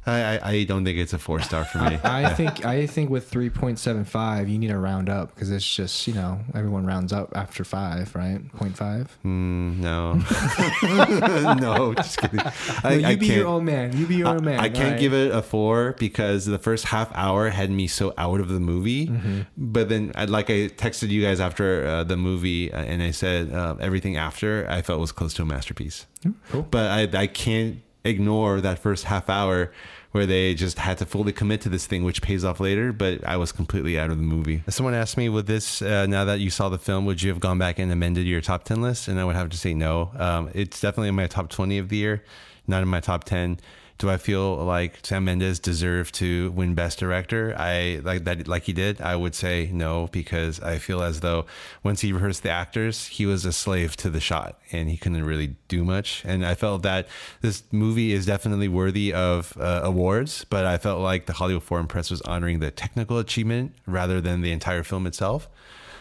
I, 0.08 0.38
I, 0.38 0.50
I 0.52 0.64
don't 0.64 0.86
think 0.86 0.98
it's 0.98 1.14
a 1.14 1.18
four 1.18 1.42
star 1.42 1.66
for 1.66 1.80
me. 1.80 2.00
I 2.04 2.34
think 2.34 2.66
I 2.66 2.88
think 2.88 3.10
with 3.10 3.30
three 3.30 3.50
point 3.50 3.78
seven 3.78 4.06
five, 4.06 4.48
you 4.48 4.58
need 4.58 4.70
to 4.70 4.78
round 4.78 5.10
up 5.10 5.36
because 5.36 5.52
it's 5.52 5.68
just 5.68 6.08
you 6.08 6.14
know 6.14 6.40
everyone 6.56 6.86
rounds 6.86 7.12
up 7.12 7.36
after 7.36 7.64
five, 7.64 8.16
right? 8.16 8.40
Point 8.54 8.78
five. 8.78 9.18
Mm, 9.26 9.78
no, 9.78 10.14
no, 11.56 11.94
just 11.94 12.18
kidding. 12.18 12.40
I, 12.84 13.12
you 13.12 13.18
be 13.18 13.28
your 13.28 13.48
own 13.48 13.66
man. 13.66 13.98
You 13.98 14.08
be 14.08 14.16
your 14.16 14.30
own 14.30 14.44
man. 14.44 14.60
I 14.60 14.70
can't 14.70 15.00
give 15.00 15.14
it 15.14 15.32
a 15.32 15.42
four 15.42 15.94
because 16.00 16.46
the 16.46 16.60
first 16.60 16.86
half 16.86 17.12
hour 17.14 17.50
had 17.50 17.70
me 17.70 17.88
so 17.88 18.14
out 18.18 18.40
of 18.40 18.48
the 18.50 18.60
movie. 18.60 19.08
Mm-hmm. 19.08 19.42
But 19.58 19.90
then, 19.90 20.12
I, 20.16 20.26
like 20.26 20.50
I 20.50 20.70
texted 20.70 21.10
you 21.10 21.22
guys 21.22 21.40
after 21.40 21.86
uh, 21.86 22.04
the 22.04 22.18
movie, 22.18 22.72
uh, 22.72 22.82
and 22.82 23.04
I 23.04 23.12
said 23.12 23.52
uh, 23.52 23.76
everything 23.80 24.16
after 24.16 24.66
I 24.70 24.82
felt 24.82 25.00
was 25.00 25.12
close 25.12 25.34
to 25.36 25.42
a 25.42 25.46
masterpiece. 25.46 26.06
Mm, 26.24 26.36
cool. 26.50 26.62
But 26.64 27.16
I, 27.16 27.22
I 27.22 27.28
can't 27.28 27.82
ignore 28.08 28.62
that 28.62 28.80
first 28.80 29.06
half 29.06 29.30
hour 29.30 29.72
where 30.12 30.26
they 30.26 30.54
just 30.54 30.80
had 30.80 30.98
to 30.98 31.06
fully 31.06 31.32
commit 31.32 31.62
to 31.62 31.70
this 31.70 31.86
thing, 31.86 32.04
which 32.04 32.22
pays 32.22 32.44
off 32.44 32.60
later. 32.60 32.92
But 32.94 33.24
I 33.26 33.38
was 33.38 33.52
completely 33.52 34.00
out 34.00 34.10
of 34.10 34.18
the 34.18 34.24
movie. 34.24 34.64
Someone 34.70 34.94
asked 34.94 35.18
me, 35.18 35.30
"Would 35.30 35.48
this 35.48 35.82
uh, 35.82 36.06
now 36.08 36.26
that 36.26 36.40
you 36.40 36.50
saw 36.50 36.70
the 36.70 36.80
film, 36.80 37.06
would 37.06 37.22
you 37.22 37.30
have 37.30 37.40
gone 37.40 37.58
back 37.58 37.80
and 37.80 37.92
amended 37.92 38.26
your 38.26 38.42
top 38.42 38.64
ten 38.64 38.82
list?" 38.82 39.08
And 39.08 39.20
I 39.20 39.26
would 39.26 39.36
have 39.36 39.50
to 39.50 39.58
say 39.58 39.74
no. 39.74 40.12
Um, 40.18 40.50
it's 40.54 40.80
definitely 40.80 41.10
in 41.10 41.16
my 41.16 41.28
top 41.28 41.50
twenty 41.50 41.78
of 41.78 41.90
the 41.90 41.98
year, 41.98 42.24
not 42.68 42.82
in 42.82 42.88
my 42.88 43.00
top 43.00 43.24
ten. 43.26 43.60
Do 43.98 44.12
I 44.12 44.18
feel 44.18 44.56
like 44.58 45.00
Sam 45.02 45.26
Mendes 45.26 45.60
deserved 45.60 46.14
to 46.16 46.52
win 46.52 46.76
Best 46.76 47.00
Director? 47.00 47.56
I 47.58 48.00
like 48.04 48.26
that, 48.26 48.48
like 48.48 48.64
he 48.64 48.74
did. 48.74 49.02
I 49.02 49.16
would 49.16 49.34
say 49.34 49.72
no 49.74 50.08
because 50.12 50.60
I 50.60 50.78
feel 50.78 51.02
as 51.02 51.22
though 51.22 51.48
once 51.82 52.02
he 52.02 52.14
rehearsed 52.14 52.44
the 52.44 52.52
actors, 52.52 53.08
he 53.08 53.26
was 53.26 53.44
a 53.44 53.52
slave 53.52 53.98
to 53.98 54.12
the 54.12 54.20
shot 54.20 54.60
and 54.72 54.88
he 54.90 54.98
couldn't 54.98 55.24
really 55.24 55.56
do 55.68 55.84
much. 55.84 56.24
And 56.26 56.46
I 56.46 56.54
felt 56.54 56.84
that 56.84 57.08
this 57.42 57.64
movie 57.72 58.14
is 58.14 58.28
definitely 58.28 58.68
worthy 58.68 59.14
of 59.14 59.58
uh, 59.60 59.82
awards, 59.84 60.46
but 60.48 60.66
I 60.66 60.78
felt 60.78 61.02
like 61.02 61.26
the 61.26 61.34
Hollywood 61.34 61.64
Foreign 61.64 61.88
Press 61.88 62.12
was 62.12 62.22
honoring 62.22 62.60
the 62.60 62.70
technical 62.70 63.18
achievement 63.18 63.74
rather 63.88 64.22
than 64.22 64.42
the 64.42 64.52
entire 64.52 64.84
film 64.84 65.08
itself. 65.08 65.50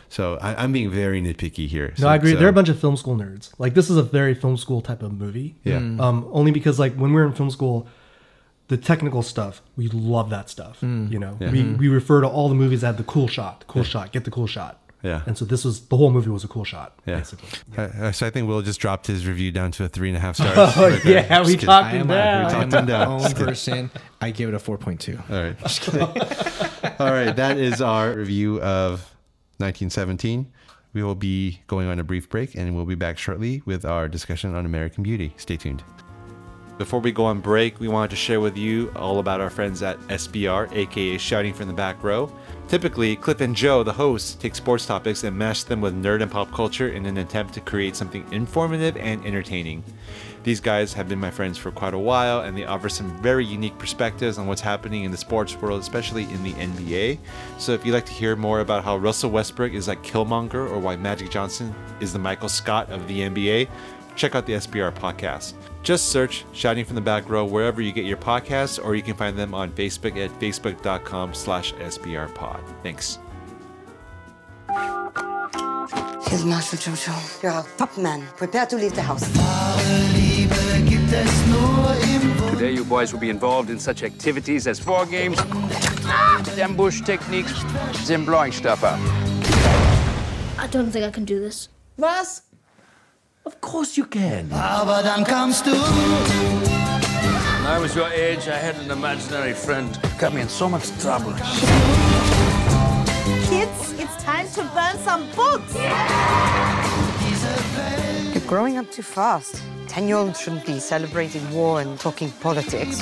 So 0.08 0.38
I, 0.40 0.62
I'm 0.62 0.72
being 0.72 0.90
very 0.90 1.20
nitpicky 1.20 1.66
here. 1.68 1.92
No, 1.98 2.08
I 2.08 2.16
agree. 2.16 2.32
so- 2.32 2.38
They're 2.38 2.48
a 2.48 2.52
bunch 2.52 2.68
of 2.68 2.78
film 2.78 2.96
school 2.96 3.16
nerds. 3.16 3.52
Like 3.58 3.74
this 3.74 3.90
is 3.90 3.96
a 3.96 4.02
very 4.02 4.34
film 4.34 4.56
school 4.56 4.80
type 4.80 5.02
of 5.02 5.12
movie. 5.12 5.56
Yeah. 5.64 5.76
Um, 5.76 6.28
only 6.32 6.52
because 6.52 6.78
like 6.78 6.94
when 6.94 7.10
we 7.12 7.16
were 7.20 7.26
in 7.26 7.32
film 7.32 7.50
school, 7.50 7.86
the 8.68 8.76
technical 8.76 9.22
stuff 9.22 9.62
we 9.76 9.88
love 9.88 10.30
that 10.30 10.48
stuff. 10.50 10.78
You 10.82 11.18
know, 11.18 11.36
we 11.40 11.62
we 11.74 11.88
refer 11.88 12.20
to 12.20 12.28
all 12.28 12.48
the 12.48 12.54
movies 12.54 12.80
that 12.82 12.88
have 12.88 12.96
the 12.96 13.04
cool 13.04 13.28
shot, 13.28 13.60
the 13.60 13.66
cool 13.66 13.84
shot, 13.84 14.12
get 14.12 14.24
the 14.24 14.30
cool 14.30 14.46
shot. 14.46 14.80
Yeah. 15.02 15.22
And 15.26 15.38
so 15.38 15.44
this 15.44 15.64
was 15.64 15.82
the 15.86 15.96
whole 15.96 16.10
movie 16.10 16.30
was 16.30 16.42
a 16.42 16.48
cool 16.48 16.64
shot. 16.64 16.98
Yeah. 17.06 17.16
Basically. 17.18 17.48
Uh, 17.76 18.10
so 18.10 18.26
I 18.26 18.30
think 18.30 18.48
Will 18.48 18.62
just 18.62 18.80
dropped 18.80 19.06
his 19.06 19.24
review 19.26 19.52
down 19.52 19.70
to 19.72 19.84
a 19.84 19.88
three 19.88 20.08
and 20.08 20.16
a 20.16 20.20
half 20.20 20.34
stars. 20.40 20.56
Oh, 20.76 20.88
right 20.90 21.04
yeah, 21.04 21.28
Just 21.28 21.46
we 21.46 21.52
kidding. 21.54 21.66
talked 21.68 21.86
I 21.86 21.90
him 21.90 22.00
am, 22.02 22.10
a, 22.10 22.14
down. 22.14 22.44
I 22.44 22.62
am 22.62 22.70
Talked 22.70 22.80
him 22.82 22.86
down. 22.86 23.08
own 23.08 23.20
Just 23.20 23.36
person. 23.36 23.90
I 24.20 24.30
give 24.32 24.48
it 24.48 24.54
a 24.54 24.58
4.2. 24.58 25.30
All 25.30 25.42
right. 25.42 27.00
All 27.00 27.12
right. 27.12 27.36
That 27.36 27.58
is 27.58 27.80
our 27.80 28.14
review 28.14 28.60
of 28.62 29.14
1917. 29.58 30.50
We 30.92 31.02
will 31.02 31.14
be 31.14 31.60
going 31.66 31.88
on 31.88 31.98
a 31.98 32.04
brief 32.04 32.28
break 32.28 32.54
and 32.54 32.74
we'll 32.74 32.86
be 32.86 32.94
back 32.94 33.18
shortly 33.18 33.62
with 33.66 33.84
our 33.84 34.08
discussion 34.08 34.54
on 34.54 34.64
American 34.64 35.02
Beauty. 35.02 35.34
Stay 35.36 35.56
tuned. 35.56 35.82
Before 36.78 37.00
we 37.00 37.10
go 37.10 37.24
on 37.24 37.40
break, 37.40 37.80
we 37.80 37.88
wanted 37.88 38.10
to 38.10 38.16
share 38.16 38.38
with 38.38 38.54
you 38.54 38.92
all 38.96 39.18
about 39.18 39.40
our 39.40 39.48
friends 39.48 39.82
at 39.82 39.98
SBR, 40.08 40.70
aka 40.72 41.16
Shouting 41.16 41.54
from 41.54 41.68
the 41.68 41.72
Back 41.72 42.02
Row. 42.04 42.30
Typically, 42.68 43.16
Cliff 43.16 43.40
and 43.40 43.56
Joe, 43.56 43.82
the 43.82 43.94
hosts, 43.94 44.34
take 44.34 44.54
sports 44.54 44.84
topics 44.84 45.24
and 45.24 45.38
mash 45.38 45.62
them 45.62 45.80
with 45.80 45.94
nerd 45.94 46.20
and 46.20 46.30
pop 46.30 46.52
culture 46.52 46.90
in 46.90 47.06
an 47.06 47.16
attempt 47.16 47.54
to 47.54 47.60
create 47.60 47.96
something 47.96 48.30
informative 48.30 48.94
and 48.98 49.24
entertaining. 49.24 49.84
These 50.46 50.60
guys 50.60 50.92
have 50.92 51.08
been 51.08 51.18
my 51.18 51.32
friends 51.32 51.58
for 51.58 51.72
quite 51.72 51.92
a 51.92 51.98
while, 51.98 52.42
and 52.42 52.56
they 52.56 52.64
offer 52.64 52.88
some 52.88 53.10
very 53.20 53.44
unique 53.44 53.76
perspectives 53.78 54.38
on 54.38 54.46
what's 54.46 54.60
happening 54.60 55.02
in 55.02 55.10
the 55.10 55.16
sports 55.16 55.56
world, 55.56 55.80
especially 55.80 56.22
in 56.22 56.40
the 56.44 56.52
NBA. 56.52 57.18
So, 57.58 57.72
if 57.72 57.84
you'd 57.84 57.94
like 57.94 58.06
to 58.06 58.12
hear 58.12 58.36
more 58.36 58.60
about 58.60 58.84
how 58.84 58.96
Russell 58.96 59.32
Westbrook 59.32 59.72
is 59.72 59.88
like 59.88 60.04
Killmonger 60.04 60.70
or 60.70 60.78
why 60.78 60.94
Magic 60.94 61.30
Johnson 61.30 61.74
is 61.98 62.12
the 62.12 62.20
Michael 62.20 62.48
Scott 62.48 62.88
of 62.92 63.08
the 63.08 63.22
NBA, 63.22 63.68
check 64.14 64.36
out 64.36 64.46
the 64.46 64.52
SBR 64.52 64.94
podcast. 64.94 65.54
Just 65.82 66.10
search 66.10 66.44
Shouting 66.52 66.84
from 66.84 66.94
the 66.94 67.00
Back 67.00 67.28
Row 67.28 67.44
wherever 67.44 67.82
you 67.82 67.90
get 67.90 68.04
your 68.04 68.16
podcasts, 68.16 68.78
or 68.82 68.94
you 68.94 69.02
can 69.02 69.14
find 69.14 69.36
them 69.36 69.52
on 69.52 69.72
Facebook 69.72 70.16
at 70.16 70.30
facebook.com 70.38 71.34
slash 71.34 71.74
SBRpod. 71.74 72.62
Thanks. 72.84 73.18
Here's 76.28 76.44
Marshal 76.44 76.78
Jojo. 76.78 77.42
You're 77.42 77.50
our 77.50 77.66
top 77.76 77.98
man. 77.98 78.28
Prepare 78.36 78.66
to 78.66 78.76
leave 78.76 78.94
the 78.94 79.02
house. 79.02 80.25
Today, 81.06 82.72
you 82.72 82.84
boys 82.84 83.12
will 83.12 83.20
be 83.20 83.30
involved 83.30 83.70
in 83.70 83.78
such 83.78 84.02
activities 84.02 84.66
as 84.66 84.84
war 84.84 85.06
games, 85.06 85.38
ambush 86.58 87.00
techniques, 87.02 87.52
and 88.10 88.26
blowing 88.26 88.50
stuff 88.50 88.82
up. 88.82 88.98
I 90.58 90.66
don't 90.68 90.90
think 90.90 91.04
I 91.04 91.10
can 91.10 91.24
do 91.24 91.38
this. 91.38 91.68
Was? 91.96 92.42
Of 93.44 93.60
course 93.60 93.96
you 93.96 94.04
can. 94.04 94.48
When 94.48 94.58
I 94.58 94.82
was 97.80 97.94
your 97.94 98.08
age, 98.08 98.48
I 98.48 98.56
had 98.56 98.74
an 98.76 98.90
imaginary 98.90 99.52
friend. 99.52 99.96
Got 100.18 100.34
me 100.34 100.40
in 100.40 100.48
so 100.48 100.68
much 100.68 100.90
trouble. 101.00 101.32
Kids, 103.48 103.92
it's 103.92 104.16
time 104.24 104.48
to 104.48 104.64
burn 104.74 104.98
some 105.04 105.30
books. 105.36 105.72
You're 108.34 108.48
growing 108.48 108.76
up 108.76 108.90
too 108.90 109.02
fast. 109.02 109.62
Ten-year-olds 109.96 110.38
shouldn't 110.38 110.66
be 110.66 110.78
celebrating 110.78 111.50
war 111.50 111.80
and 111.80 111.98
talking 111.98 112.30
politics. 112.30 113.00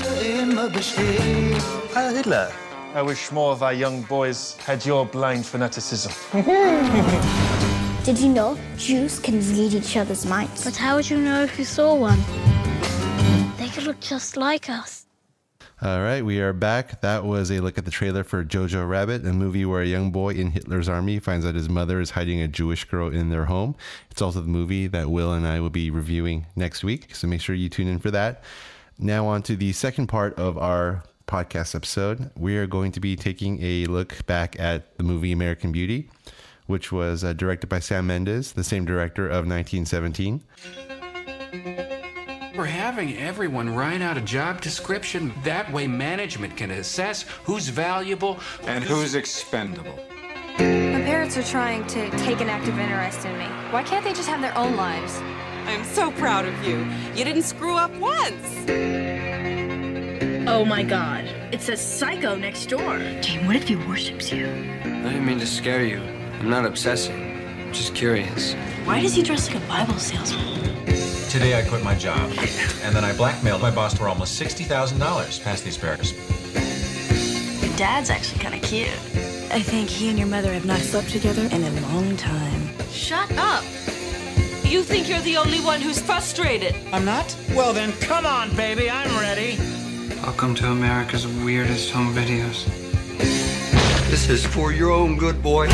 Heil 1.92 2.14
Hitler. 2.14 2.52
I 2.94 3.02
wish 3.02 3.32
more 3.32 3.50
of 3.50 3.64
our 3.64 3.72
young 3.72 4.02
boys 4.02 4.56
had 4.58 4.86
your 4.86 5.04
blind 5.04 5.44
fanaticism. 5.44 6.12
Did 8.04 8.20
you 8.20 8.28
know 8.28 8.56
Jews 8.76 9.18
can 9.18 9.40
read 9.40 9.74
each 9.74 9.96
other's 9.96 10.24
minds? 10.24 10.62
But 10.62 10.76
how 10.76 10.94
would 10.94 11.10
you 11.10 11.18
know 11.18 11.42
if 11.42 11.58
you 11.58 11.64
saw 11.64 11.96
one? 11.96 12.20
They 13.56 13.66
could 13.70 13.82
look 13.82 13.98
just 13.98 14.36
like 14.36 14.70
us. 14.70 15.03
All 15.82 16.00
right, 16.00 16.24
we 16.24 16.40
are 16.40 16.52
back. 16.52 17.00
That 17.00 17.24
was 17.24 17.50
a 17.50 17.58
look 17.58 17.76
at 17.78 17.84
the 17.84 17.90
trailer 17.90 18.22
for 18.22 18.44
Jojo 18.44 18.88
Rabbit, 18.88 19.26
a 19.26 19.32
movie 19.32 19.64
where 19.64 19.82
a 19.82 19.86
young 19.86 20.12
boy 20.12 20.30
in 20.30 20.52
Hitler's 20.52 20.88
army 20.88 21.18
finds 21.18 21.44
out 21.44 21.56
his 21.56 21.68
mother 21.68 22.00
is 22.00 22.10
hiding 22.10 22.40
a 22.40 22.46
Jewish 22.46 22.84
girl 22.84 23.08
in 23.08 23.30
their 23.30 23.46
home. 23.46 23.74
It's 24.10 24.22
also 24.22 24.40
the 24.40 24.46
movie 24.48 24.86
that 24.86 25.10
Will 25.10 25.32
and 25.32 25.46
I 25.46 25.58
will 25.58 25.70
be 25.70 25.90
reviewing 25.90 26.46
next 26.54 26.84
week, 26.84 27.14
so 27.14 27.26
make 27.26 27.40
sure 27.40 27.56
you 27.56 27.68
tune 27.68 27.88
in 27.88 27.98
for 27.98 28.12
that. 28.12 28.44
Now, 28.98 29.26
on 29.26 29.42
to 29.42 29.56
the 29.56 29.72
second 29.72 30.06
part 30.06 30.38
of 30.38 30.56
our 30.56 31.02
podcast 31.26 31.74
episode. 31.74 32.30
We 32.36 32.56
are 32.56 32.66
going 32.66 32.92
to 32.92 33.00
be 33.00 33.16
taking 33.16 33.60
a 33.60 33.86
look 33.86 34.24
back 34.26 34.58
at 34.60 34.96
the 34.96 35.02
movie 35.02 35.32
American 35.32 35.72
Beauty, 35.72 36.08
which 36.66 36.92
was 36.92 37.24
uh, 37.24 37.32
directed 37.32 37.66
by 37.66 37.80
Sam 37.80 38.06
Mendes, 38.06 38.52
the 38.52 38.62
same 38.62 38.84
director 38.84 39.26
of 39.26 39.46
1917. 39.46 40.42
We're 42.56 42.66
having 42.66 43.18
everyone 43.18 43.74
write 43.74 44.00
out 44.00 44.16
a 44.16 44.20
job 44.20 44.60
description. 44.60 45.34
That 45.42 45.72
way, 45.72 45.88
management 45.88 46.56
can 46.56 46.70
assess 46.70 47.22
who's 47.42 47.66
valuable 47.68 48.38
And 48.68 48.84
who's 48.84 49.16
expendable. 49.16 49.98
My 50.58 51.02
parents 51.02 51.36
are 51.36 51.42
trying 51.42 51.84
to 51.88 52.08
take 52.18 52.40
an 52.40 52.48
active 52.48 52.78
interest 52.78 53.26
in 53.26 53.36
me. 53.36 53.46
Why 53.72 53.82
can't 53.82 54.04
they 54.04 54.12
just 54.12 54.28
have 54.28 54.40
their 54.40 54.56
own 54.56 54.76
lives? 54.76 55.20
I'm 55.66 55.82
so 55.82 56.12
proud 56.12 56.44
of 56.44 56.64
you. 56.64 56.86
You 57.16 57.24
didn't 57.24 57.42
screw 57.42 57.74
up 57.74 57.92
once. 57.96 58.64
Oh 60.48 60.64
my 60.64 60.84
god. 60.84 61.24
It 61.50 61.60
says 61.60 61.80
psycho 61.80 62.36
next 62.36 62.66
door. 62.66 62.98
Jane, 63.20 63.48
what 63.48 63.56
if 63.56 63.66
he 63.66 63.74
worships 63.74 64.30
you? 64.30 64.46
I 64.46 65.10
didn't 65.10 65.26
mean 65.26 65.40
to 65.40 65.46
scare 65.46 65.84
you. 65.84 65.98
I'm 66.38 66.50
not 66.50 66.66
obsessing. 66.66 67.20
I'm 67.66 67.72
just 67.72 67.96
curious. 67.96 68.54
Why 68.84 69.00
does 69.00 69.14
he 69.14 69.24
dress 69.24 69.52
like 69.52 69.60
a 69.60 69.66
Bible 69.66 69.98
salesman? 69.98 70.84
Today 71.34 71.58
I 71.58 71.62
quit 71.62 71.82
my 71.82 71.96
job, 71.96 72.30
and 72.82 72.94
then 72.94 73.04
I 73.04 73.12
blackmailed 73.12 73.60
my 73.60 73.72
boss 73.72 73.92
for 73.92 74.06
almost 74.06 74.40
$60,000 74.40 75.42
past 75.42 75.64
the 75.64 75.70
asparagus. 75.70 76.12
Your 77.60 77.76
dad's 77.76 78.08
actually 78.08 78.38
kind 78.38 78.54
of 78.54 78.62
cute. 78.62 78.94
I 79.50 79.60
think 79.60 79.88
he 79.88 80.10
and 80.10 80.16
your 80.16 80.28
mother 80.28 80.52
have 80.52 80.64
not 80.64 80.78
slept 80.78 81.10
together 81.10 81.42
in 81.50 81.64
a 81.64 81.80
long 81.88 82.16
time. 82.16 82.68
Shut 82.88 83.28
up. 83.32 83.64
You 84.62 84.84
think 84.84 85.08
you're 85.08 85.18
the 85.22 85.36
only 85.36 85.58
one 85.58 85.80
who's 85.80 86.00
frustrated. 86.00 86.76
I'm 86.92 87.04
not? 87.04 87.36
Well 87.52 87.72
then, 87.72 87.90
come 87.94 88.26
on, 88.26 88.54
baby, 88.54 88.88
I'm 88.88 89.10
ready. 89.18 89.58
Welcome 90.22 90.54
to 90.54 90.68
America's 90.68 91.26
weirdest 91.26 91.90
home 91.90 92.14
videos. 92.14 92.64
This 94.08 94.30
is 94.30 94.46
for 94.46 94.70
your 94.70 94.92
own 94.92 95.18
good, 95.18 95.42
boy. 95.42 95.66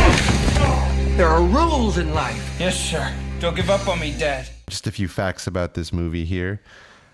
There 1.18 1.28
are 1.28 1.42
rules 1.42 1.98
in 1.98 2.14
life. 2.14 2.56
Yes, 2.58 2.80
sir. 2.80 3.14
Don't 3.40 3.54
give 3.54 3.68
up 3.68 3.86
on 3.88 4.00
me, 4.00 4.16
Dad. 4.18 4.48
Just 4.70 4.86
a 4.86 4.92
few 4.92 5.08
facts 5.08 5.48
about 5.48 5.74
this 5.74 5.92
movie 5.92 6.24
here. 6.24 6.62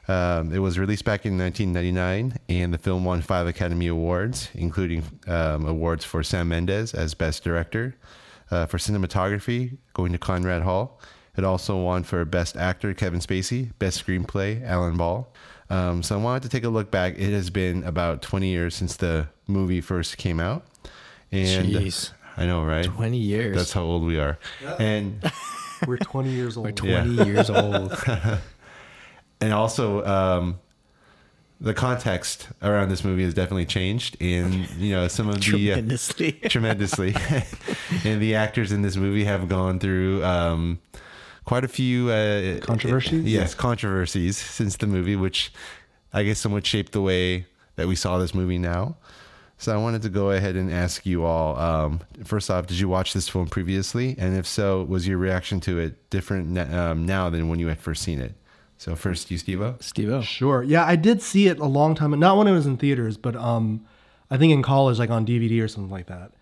Um, 0.09 0.53
it 0.53 0.59
was 0.59 0.79
released 0.79 1.07
back 1.07 1.25
in 1.25 1.39
1999, 1.39 2.39
and 2.51 2.73
the 2.73 2.79
film 2.79 3.05
won 3.05 3.23
five 3.23 3.47
Academy 3.47 3.87
Awards, 3.87 4.51
including 4.55 5.03
um, 5.27 5.65
awards 5.65 6.05
for 6.05 6.23
Sam 6.23 6.49
Mendes 6.49 6.93
as 6.93 7.15
Best 7.15 7.43
Director, 7.43 7.97
uh, 8.51 8.67
for 8.67 8.77
cinematography, 8.77 9.79
going 9.95 10.13
to 10.13 10.19
Conrad 10.19 10.63
Hall. 10.63 11.01
It 11.37 11.45
also 11.45 11.77
won 11.81 12.03
for 12.05 12.25
Best 12.27 12.59
Actor, 12.59 12.93
Kevin 12.93 13.21
Spacey, 13.21 13.71
Best 13.79 14.07
Screenplay, 14.07 14.63
Alan 14.65 14.99
Ball. 14.99 15.27
Um, 15.71 16.03
so 16.03 16.19
I 16.19 16.23
wanted 16.23 16.43
to 16.43 16.49
take 16.51 16.65
a 16.65 16.69
look 16.69 16.91
back. 16.91 17.15
It 17.19 17.33
has 17.33 17.49
been 17.49 17.83
about 17.85 18.21
20 18.21 18.49
years 18.49 18.75
since 18.75 18.97
the 18.97 19.29
movie 19.47 19.81
first 19.81 20.19
came 20.19 20.41
out. 20.41 20.65
And 21.33 21.69
Jeez. 21.69 22.13
I 22.37 22.45
know, 22.45 22.63
right? 22.65 22.85
20 22.85 23.17
years. 23.17 23.57
That's 23.57 23.73
how 23.73 23.83
old 23.83 24.05
we 24.05 24.21
are. 24.21 24.39
And 24.79 25.21
We're 25.87 25.99
20 25.99 26.31
years 26.31 26.57
old. 26.57 26.67
We're 26.67 26.73
20 26.73 27.25
years 27.25 27.51
old. 27.51 27.93
and 29.41 29.53
also, 29.53 30.05
um, 30.05 30.59
the 31.61 31.75
context 31.75 32.49
around 32.63 32.91
this 32.91 33.05
movie 33.05 33.25
has 33.25 33.35
definitely 33.35 33.67
changed, 33.67 34.17
and 34.21 34.69
you 34.73 34.93
know 34.93 35.09
some 35.09 35.29
of 35.29 35.41
the 35.41 35.73
uh, 35.73 35.75
Tremendously. 35.75 36.33
tremendously, 36.49 37.15
and 38.05 38.21
the 38.21 38.35
actors 38.35 38.73
in 38.73 38.83
this 38.83 38.97
movie 38.97 39.25
have 39.25 39.49
gone 39.49 39.79
through 39.79 40.23
um, 40.25 40.81
quite 41.45 41.65
a 41.65 41.69
few 41.69 42.11
uh, 42.11 42.61
Controversies? 42.61 43.25
Yes, 43.25 43.55
controversies 43.55 44.37
since 44.37 44.77
the 44.77 44.87
movie, 44.87 45.17
which 45.17 45.53
I 46.13 46.25
guess 46.25 46.39
somewhat 46.39 46.67
shaped 46.67 46.93
the 46.93 47.03
way 47.03 47.47
that 47.77 47.89
we 47.89 47.97
saw 47.97 48.19
this 48.19 48.35
movie 48.35 48.59
now. 48.59 48.97
So 49.59 49.75
I 49.75 49.79
wanted 49.79 50.03
to 50.03 50.11
go 50.11 50.31
ahead 50.33 50.55
and 50.55 50.71
ask 50.71 51.07
you 51.07 51.25
all. 51.25 51.59
Um, 51.59 52.01
first 52.25 52.51
off, 52.51 52.67
did 52.67 52.79
you 52.79 52.89
watch 52.89 53.15
this 53.15 53.29
film 53.29 53.49
previously? 53.49 54.15
And 54.19 54.37
if 54.37 54.47
so, 54.47 54.83
was 54.85 55.09
your 55.09 55.17
reaction 55.17 55.61
to 55.61 55.79
it 55.79 56.11
different 56.11 56.57
n- 56.57 56.75
um, 56.75 57.07
now 57.07 57.31
than 57.31 57.49
when 57.49 57.59
you 57.59 57.69
had 57.69 57.81
first 57.81 58.03
seen 58.03 58.21
it? 58.21 58.35
So 58.77 58.95
first, 58.95 59.31
you, 59.31 59.39
Steve-O? 59.39 59.77
Steve-O. 59.81 60.21
Sure. 60.21 60.63
Yeah, 60.63 60.85
I 60.85 60.97
did 60.97 61.23
see 61.23 61.47
it 61.49 61.59
a 61.59 61.65
long 61.65 61.95
time, 61.95 62.11
not 62.21 62.37
when 62.37 62.47
it 62.47 62.53
was 62.53 62.67
in 62.67 62.77
theaters, 62.77 63.17
but 63.17 63.35
um, 63.35 63.87
I 64.31 64.37
think 64.37 64.53
in 64.53 64.63
college, 64.63 64.99
like 64.99 65.09
on 65.09 65.25
DVD 65.25 65.63
or 65.63 65.69
something 65.69 65.91
like 65.91 66.07
that. 66.07 66.33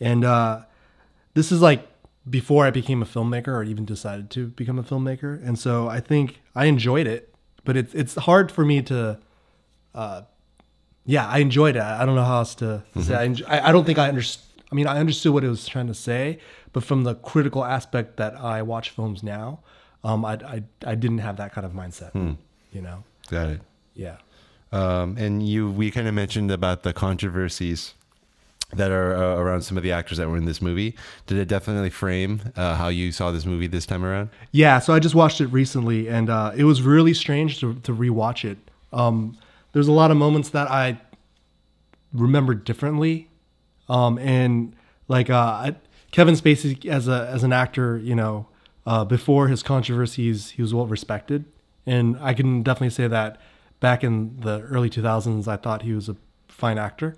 And 0.00 0.24
uh, 0.24 0.62
this 1.34 1.50
is 1.50 1.60
like 1.60 1.88
before 2.28 2.64
I 2.64 2.70
became 2.70 3.02
a 3.02 3.06
filmmaker 3.06 3.48
or 3.48 3.64
even 3.64 3.84
decided 3.84 4.30
to 4.30 4.46
become 4.46 4.78
a 4.78 4.84
filmmaker. 4.84 5.44
And 5.44 5.58
so 5.58 5.88
I 5.88 5.98
think 5.98 6.40
I 6.54 6.66
enjoyed 6.66 7.08
it, 7.08 7.34
but 7.64 7.76
it's 7.76 7.92
it's 7.94 8.14
hard 8.14 8.52
for 8.52 8.64
me 8.64 8.82
to. 8.82 9.18
Uh, 9.92 10.22
yeah, 11.10 11.26
I 11.26 11.38
enjoyed 11.38 11.74
it. 11.74 11.82
I 11.82 12.06
don't 12.06 12.14
know 12.14 12.24
how 12.24 12.38
else 12.38 12.54
to 12.56 12.82
say. 13.02 13.14
I, 13.14 13.24
I 13.48 13.68
I 13.68 13.72
don't 13.72 13.84
think 13.84 13.98
I 13.98 14.08
understood. 14.08 14.44
I 14.70 14.74
mean, 14.76 14.86
I 14.86 14.98
understood 14.98 15.32
what 15.32 15.42
it 15.42 15.48
was 15.48 15.66
trying 15.66 15.88
to 15.88 15.94
say, 15.94 16.38
but 16.72 16.84
from 16.84 17.02
the 17.02 17.16
critical 17.16 17.64
aspect 17.64 18.16
that 18.18 18.36
I 18.36 18.62
watch 18.62 18.90
films 18.90 19.24
now, 19.24 19.58
um, 20.04 20.24
I, 20.24 20.34
I 20.34 20.62
I 20.86 20.94
didn't 20.94 21.18
have 21.18 21.36
that 21.38 21.52
kind 21.52 21.66
of 21.66 21.72
mindset. 21.72 22.12
Hmm. 22.12 22.32
You 22.72 22.82
know. 22.82 23.02
Got 23.28 23.48
it. 23.48 23.60
Yeah. 23.94 24.16
Um, 24.72 25.16
and 25.18 25.46
you, 25.46 25.68
we 25.68 25.90
kind 25.90 26.06
of 26.06 26.14
mentioned 26.14 26.52
about 26.52 26.84
the 26.84 26.92
controversies 26.92 27.94
that 28.72 28.92
are 28.92 29.16
uh, 29.16 29.34
around 29.34 29.62
some 29.62 29.76
of 29.76 29.82
the 29.82 29.90
actors 29.90 30.18
that 30.18 30.28
were 30.28 30.36
in 30.36 30.44
this 30.44 30.62
movie. 30.62 30.94
Did 31.26 31.38
it 31.38 31.48
definitely 31.48 31.90
frame 31.90 32.52
uh, 32.54 32.76
how 32.76 32.86
you 32.86 33.10
saw 33.10 33.32
this 33.32 33.44
movie 33.44 33.66
this 33.66 33.84
time 33.84 34.04
around? 34.04 34.30
Yeah, 34.52 34.78
so 34.78 34.94
I 34.94 35.00
just 35.00 35.16
watched 35.16 35.40
it 35.40 35.48
recently, 35.48 36.08
and 36.08 36.30
uh, 36.30 36.52
it 36.54 36.64
was 36.64 36.82
really 36.82 37.14
strange 37.14 37.58
to 37.60 37.74
to 37.86 37.92
rewatch 37.92 38.44
it. 38.44 38.58
Um, 38.92 39.36
there's 39.72 39.88
a 39.88 39.92
lot 39.92 40.10
of 40.10 40.16
moments 40.16 40.50
that 40.50 40.70
I 40.70 41.00
remember 42.12 42.54
differently, 42.54 43.28
um, 43.88 44.18
and 44.18 44.74
like 45.08 45.30
uh, 45.30 45.72
Kevin 46.10 46.34
Spacey 46.34 46.86
as 46.86 47.08
a 47.08 47.28
as 47.32 47.44
an 47.44 47.52
actor, 47.52 47.98
you 47.98 48.14
know, 48.14 48.48
uh, 48.86 49.04
before 49.04 49.48
his 49.48 49.62
controversies, 49.62 50.50
he 50.50 50.62
was 50.62 50.74
well 50.74 50.86
respected, 50.86 51.44
and 51.86 52.16
I 52.20 52.34
can 52.34 52.62
definitely 52.62 52.90
say 52.90 53.08
that 53.08 53.40
back 53.80 54.04
in 54.04 54.38
the 54.40 54.60
early 54.62 54.90
2000s, 54.90 55.48
I 55.48 55.56
thought 55.56 55.82
he 55.82 55.94
was 55.94 56.08
a 56.08 56.16
fine 56.48 56.78
actor, 56.78 57.16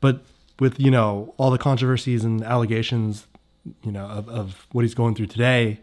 but 0.00 0.24
with 0.58 0.78
you 0.78 0.90
know 0.90 1.34
all 1.36 1.50
the 1.50 1.58
controversies 1.58 2.24
and 2.24 2.42
allegations, 2.42 3.26
you 3.82 3.92
know, 3.92 4.06
of, 4.06 4.28
of 4.28 4.66
what 4.72 4.82
he's 4.82 4.94
going 4.94 5.14
through 5.14 5.26
today, 5.26 5.80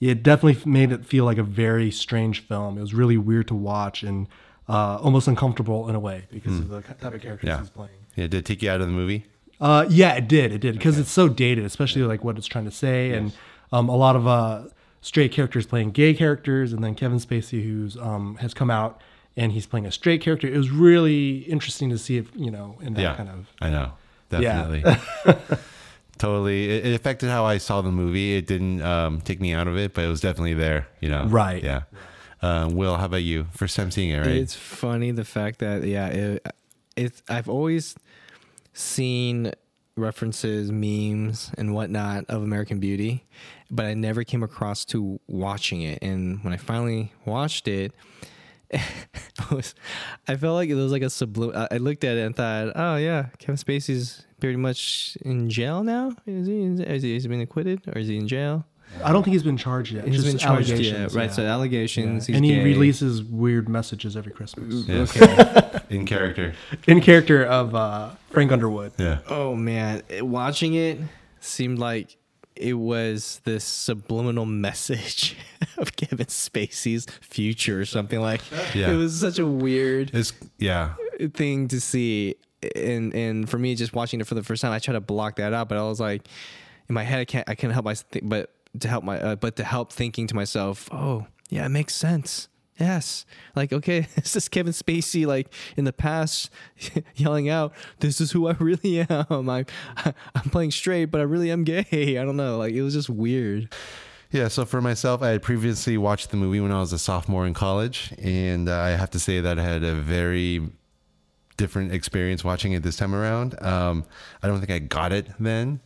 it 0.00 0.22
definitely 0.22 0.70
made 0.70 0.92
it 0.92 1.04
feel 1.04 1.24
like 1.24 1.38
a 1.38 1.42
very 1.42 1.90
strange 1.90 2.40
film. 2.40 2.78
It 2.78 2.80
was 2.80 2.94
really 2.94 3.16
weird 3.16 3.48
to 3.48 3.54
watch. 3.54 4.02
And 4.02 4.28
uh, 4.68 4.98
almost 5.02 5.28
uncomfortable 5.28 5.88
in 5.88 5.94
a 5.94 6.00
way 6.00 6.24
because 6.32 6.58
of 6.58 6.68
the 6.68 6.80
type 6.82 7.14
of 7.14 7.20
characters 7.22 7.40
Hmm. 7.42 7.46
Yeah. 7.48 7.58
he's 7.60 7.70
playing. 7.70 7.90
Yeah, 8.16 8.24
did 8.28 8.34
it 8.34 8.44
take 8.44 8.62
you 8.62 8.70
out 8.70 8.80
of 8.80 8.86
the 8.86 8.92
movie? 8.92 9.26
Uh, 9.60 9.86
yeah, 9.88 10.14
it 10.14 10.26
did. 10.28 10.52
It 10.52 10.58
did 10.58 10.74
because 10.74 10.98
it's 10.98 11.10
so 11.10 11.28
dated, 11.28 11.64
especially 11.64 12.02
like 12.02 12.24
what 12.24 12.36
it's 12.38 12.46
trying 12.46 12.64
to 12.64 12.70
say, 12.70 13.10
and 13.12 13.32
um, 13.72 13.88
a 13.88 13.96
lot 13.96 14.16
of 14.16 14.26
uh, 14.26 14.64
straight 15.00 15.32
characters 15.32 15.66
playing 15.66 15.90
gay 15.92 16.12
characters, 16.14 16.72
and 16.72 16.82
then 16.82 16.94
Kevin 16.94 17.18
Spacey, 17.18 17.62
who's 17.62 17.96
um, 17.96 18.36
has 18.36 18.52
come 18.54 18.70
out 18.70 19.00
and 19.36 19.52
he's 19.52 19.66
playing 19.66 19.84
a 19.86 19.90
straight 19.92 20.20
character. 20.20 20.46
It 20.46 20.56
was 20.56 20.70
really 20.70 21.38
interesting 21.38 21.90
to 21.90 21.98
see 21.98 22.16
if 22.16 22.30
you 22.36 22.50
know 22.50 22.78
in 22.80 22.94
that 22.94 23.02
yeah, 23.02 23.14
kind 23.16 23.28
of 23.28 23.46
I 23.60 23.70
know, 23.70 23.92
Yeah. 24.30 24.40
definitely. 24.40 25.56
totally, 26.18 26.70
it, 26.70 26.86
it 26.86 26.94
affected 26.94 27.30
how 27.30 27.44
I 27.44 27.58
saw 27.58 27.80
the 27.80 27.90
movie. 27.92 28.36
It 28.36 28.46
didn't 28.46 28.82
um, 28.82 29.20
take 29.20 29.40
me 29.40 29.52
out 29.52 29.68
of 29.68 29.76
it, 29.76 29.94
but 29.94 30.04
it 30.04 30.08
was 30.08 30.20
definitely 30.20 30.54
there. 30.54 30.86
You 31.00 31.08
know, 31.10 31.24
Right. 31.26 31.62
Yeah. 31.62 31.82
Uh, 32.44 32.68
Will, 32.68 32.94
how 32.96 33.06
about 33.06 33.22
you? 33.22 33.46
First 33.52 33.74
time 33.74 33.90
seeing 33.90 34.10
it, 34.10 34.18
right? 34.18 34.28
It's 34.28 34.54
funny 34.54 35.12
the 35.12 35.24
fact 35.24 35.60
that 35.60 35.82
yeah, 35.84 36.08
it, 36.08 36.46
it's 36.94 37.22
I've 37.26 37.48
always 37.48 37.96
seen 38.74 39.52
references, 39.96 40.70
memes, 40.70 41.52
and 41.56 41.72
whatnot 41.72 42.26
of 42.28 42.42
American 42.42 42.80
Beauty, 42.80 43.24
but 43.70 43.86
I 43.86 43.94
never 43.94 44.24
came 44.24 44.42
across 44.42 44.84
to 44.86 45.18
watching 45.26 45.80
it. 45.80 46.00
And 46.02 46.44
when 46.44 46.52
I 46.52 46.58
finally 46.58 47.14
watched 47.24 47.66
it, 47.66 47.92
it 48.70 48.82
was, 49.50 49.74
I 50.28 50.36
felt 50.36 50.56
like 50.56 50.68
it 50.68 50.74
was 50.74 50.92
like 50.92 51.00
a 51.00 51.06
sublim. 51.06 51.56
I 51.56 51.68
I 51.70 51.78
looked 51.78 52.04
at 52.04 52.18
it 52.18 52.26
and 52.26 52.36
thought, 52.36 52.72
oh 52.74 52.96
yeah, 52.96 53.28
Kevin 53.38 53.56
Spacey's 53.56 54.26
pretty 54.38 54.56
much 54.58 55.16
in 55.22 55.48
jail 55.48 55.82
now. 55.82 56.12
Is 56.26 56.46
he? 56.46 56.62
Is 56.62 57.02
he, 57.02 57.14
has 57.14 57.22
he 57.22 57.28
been 57.30 57.40
acquitted 57.40 57.88
or 57.88 57.98
is 57.98 58.08
he 58.08 58.18
in 58.18 58.28
jail? 58.28 58.66
I 59.02 59.12
don't 59.12 59.22
think 59.22 59.32
he's 59.32 59.42
been 59.42 59.56
charged 59.56 59.92
yet. 59.92 60.04
He's 60.06 60.16
just 60.16 60.26
been 60.26 60.38
charged 60.38 60.68
yet, 60.68 60.76
allegations, 60.78 61.14
right? 61.14 61.32
So 61.32 61.44
allegations. 61.44 62.28
Yeah. 62.28 62.32
He's 62.32 62.36
and 62.36 62.44
he 62.44 62.54
gay. 62.56 62.64
releases 62.64 63.22
weird 63.22 63.68
messages 63.68 64.16
every 64.16 64.32
Christmas. 64.32 64.86
Yes. 64.86 65.16
Okay. 65.20 65.80
In 65.90 66.06
character. 66.06 66.54
In 66.86 67.00
character 67.00 67.44
of 67.44 67.74
uh, 67.74 68.10
Frank 68.30 68.52
Underwood. 68.52 68.92
Yeah. 68.98 69.18
Oh 69.28 69.54
man, 69.54 70.02
It- 70.08 70.26
watching 70.26 70.74
it 70.74 70.98
seemed 71.40 71.78
like 71.78 72.16
it 72.56 72.74
was 72.74 73.40
this 73.44 73.64
subliminal 73.64 74.46
message 74.46 75.36
of 75.78 75.96
Kevin 75.96 76.26
Spacey's 76.26 77.06
future 77.20 77.80
or 77.80 77.84
something 77.84 78.20
like. 78.20 78.40
Yeah. 78.74 78.90
It 78.92 78.96
was 78.96 79.18
such 79.18 79.38
a 79.40 79.46
weird 79.46 80.12
It's 80.14 80.32
yeah. 80.58 80.94
thing 81.34 81.66
to 81.68 81.80
see, 81.80 82.36
and 82.76 83.12
and 83.14 83.48
for 83.50 83.58
me, 83.58 83.74
just 83.74 83.92
watching 83.92 84.20
it 84.20 84.26
for 84.26 84.34
the 84.36 84.42
first 84.42 84.62
time, 84.62 84.72
I 84.72 84.78
tried 84.78 84.94
to 84.94 85.00
block 85.00 85.36
that 85.36 85.52
out, 85.52 85.68
but 85.68 85.78
I 85.78 85.82
was 85.82 85.98
like, 86.00 86.22
in 86.88 86.94
my 86.94 87.02
head, 87.02 87.18
I 87.18 87.24
can't 87.24 87.48
I 87.50 87.54
can't 87.56 87.72
help 87.72 87.84
my 87.86 87.94
th- 87.94 88.24
but 88.26 88.50
to 88.80 88.88
help 88.88 89.04
my 89.04 89.20
uh, 89.20 89.36
but 89.36 89.56
to 89.56 89.64
help 89.64 89.92
thinking 89.92 90.26
to 90.26 90.34
myself, 90.34 90.88
oh 90.92 91.26
yeah, 91.48 91.66
it 91.66 91.70
makes 91.70 91.94
sense. 91.94 92.48
Yes. 92.78 93.24
Like, 93.54 93.72
okay, 93.72 94.00
this 94.16 94.34
is 94.34 94.48
Kevin 94.48 94.72
Spacey, 94.72 95.26
like 95.26 95.52
in 95.76 95.84
the 95.84 95.92
past, 95.92 96.50
yelling 97.14 97.48
out, 97.48 97.72
This 98.00 98.20
is 98.20 98.32
who 98.32 98.48
I 98.48 98.52
really 98.58 99.06
am. 99.08 99.48
I, 99.48 99.64
I'm 100.34 100.50
playing 100.50 100.72
straight, 100.72 101.06
but 101.06 101.20
I 101.20 101.24
really 101.24 101.50
am 101.50 101.64
gay. 101.64 102.18
I 102.18 102.24
don't 102.24 102.36
know. 102.36 102.58
Like, 102.58 102.72
it 102.72 102.82
was 102.82 102.94
just 102.94 103.08
weird. 103.08 103.72
Yeah, 104.30 104.48
so 104.48 104.64
for 104.64 104.80
myself, 104.80 105.22
I 105.22 105.28
had 105.28 105.42
previously 105.42 105.96
watched 105.96 106.32
the 106.32 106.36
movie 106.36 106.58
when 106.60 106.72
I 106.72 106.80
was 106.80 106.92
a 106.92 106.98
sophomore 106.98 107.46
in 107.46 107.54
college, 107.54 108.12
and 108.18 108.68
uh, 108.68 108.76
I 108.76 108.90
have 108.90 109.10
to 109.10 109.20
say 109.20 109.40
that 109.40 109.60
I 109.60 109.62
had 109.62 109.84
a 109.84 109.94
very 109.94 110.60
different 111.56 111.92
experience 111.92 112.42
watching 112.42 112.72
it 112.72 112.82
this 112.82 112.96
time 112.96 113.14
around. 113.14 113.60
Um, 113.62 114.04
I 114.42 114.48
don't 114.48 114.58
think 114.58 114.72
I 114.72 114.80
got 114.80 115.12
it 115.12 115.28
then. 115.38 115.80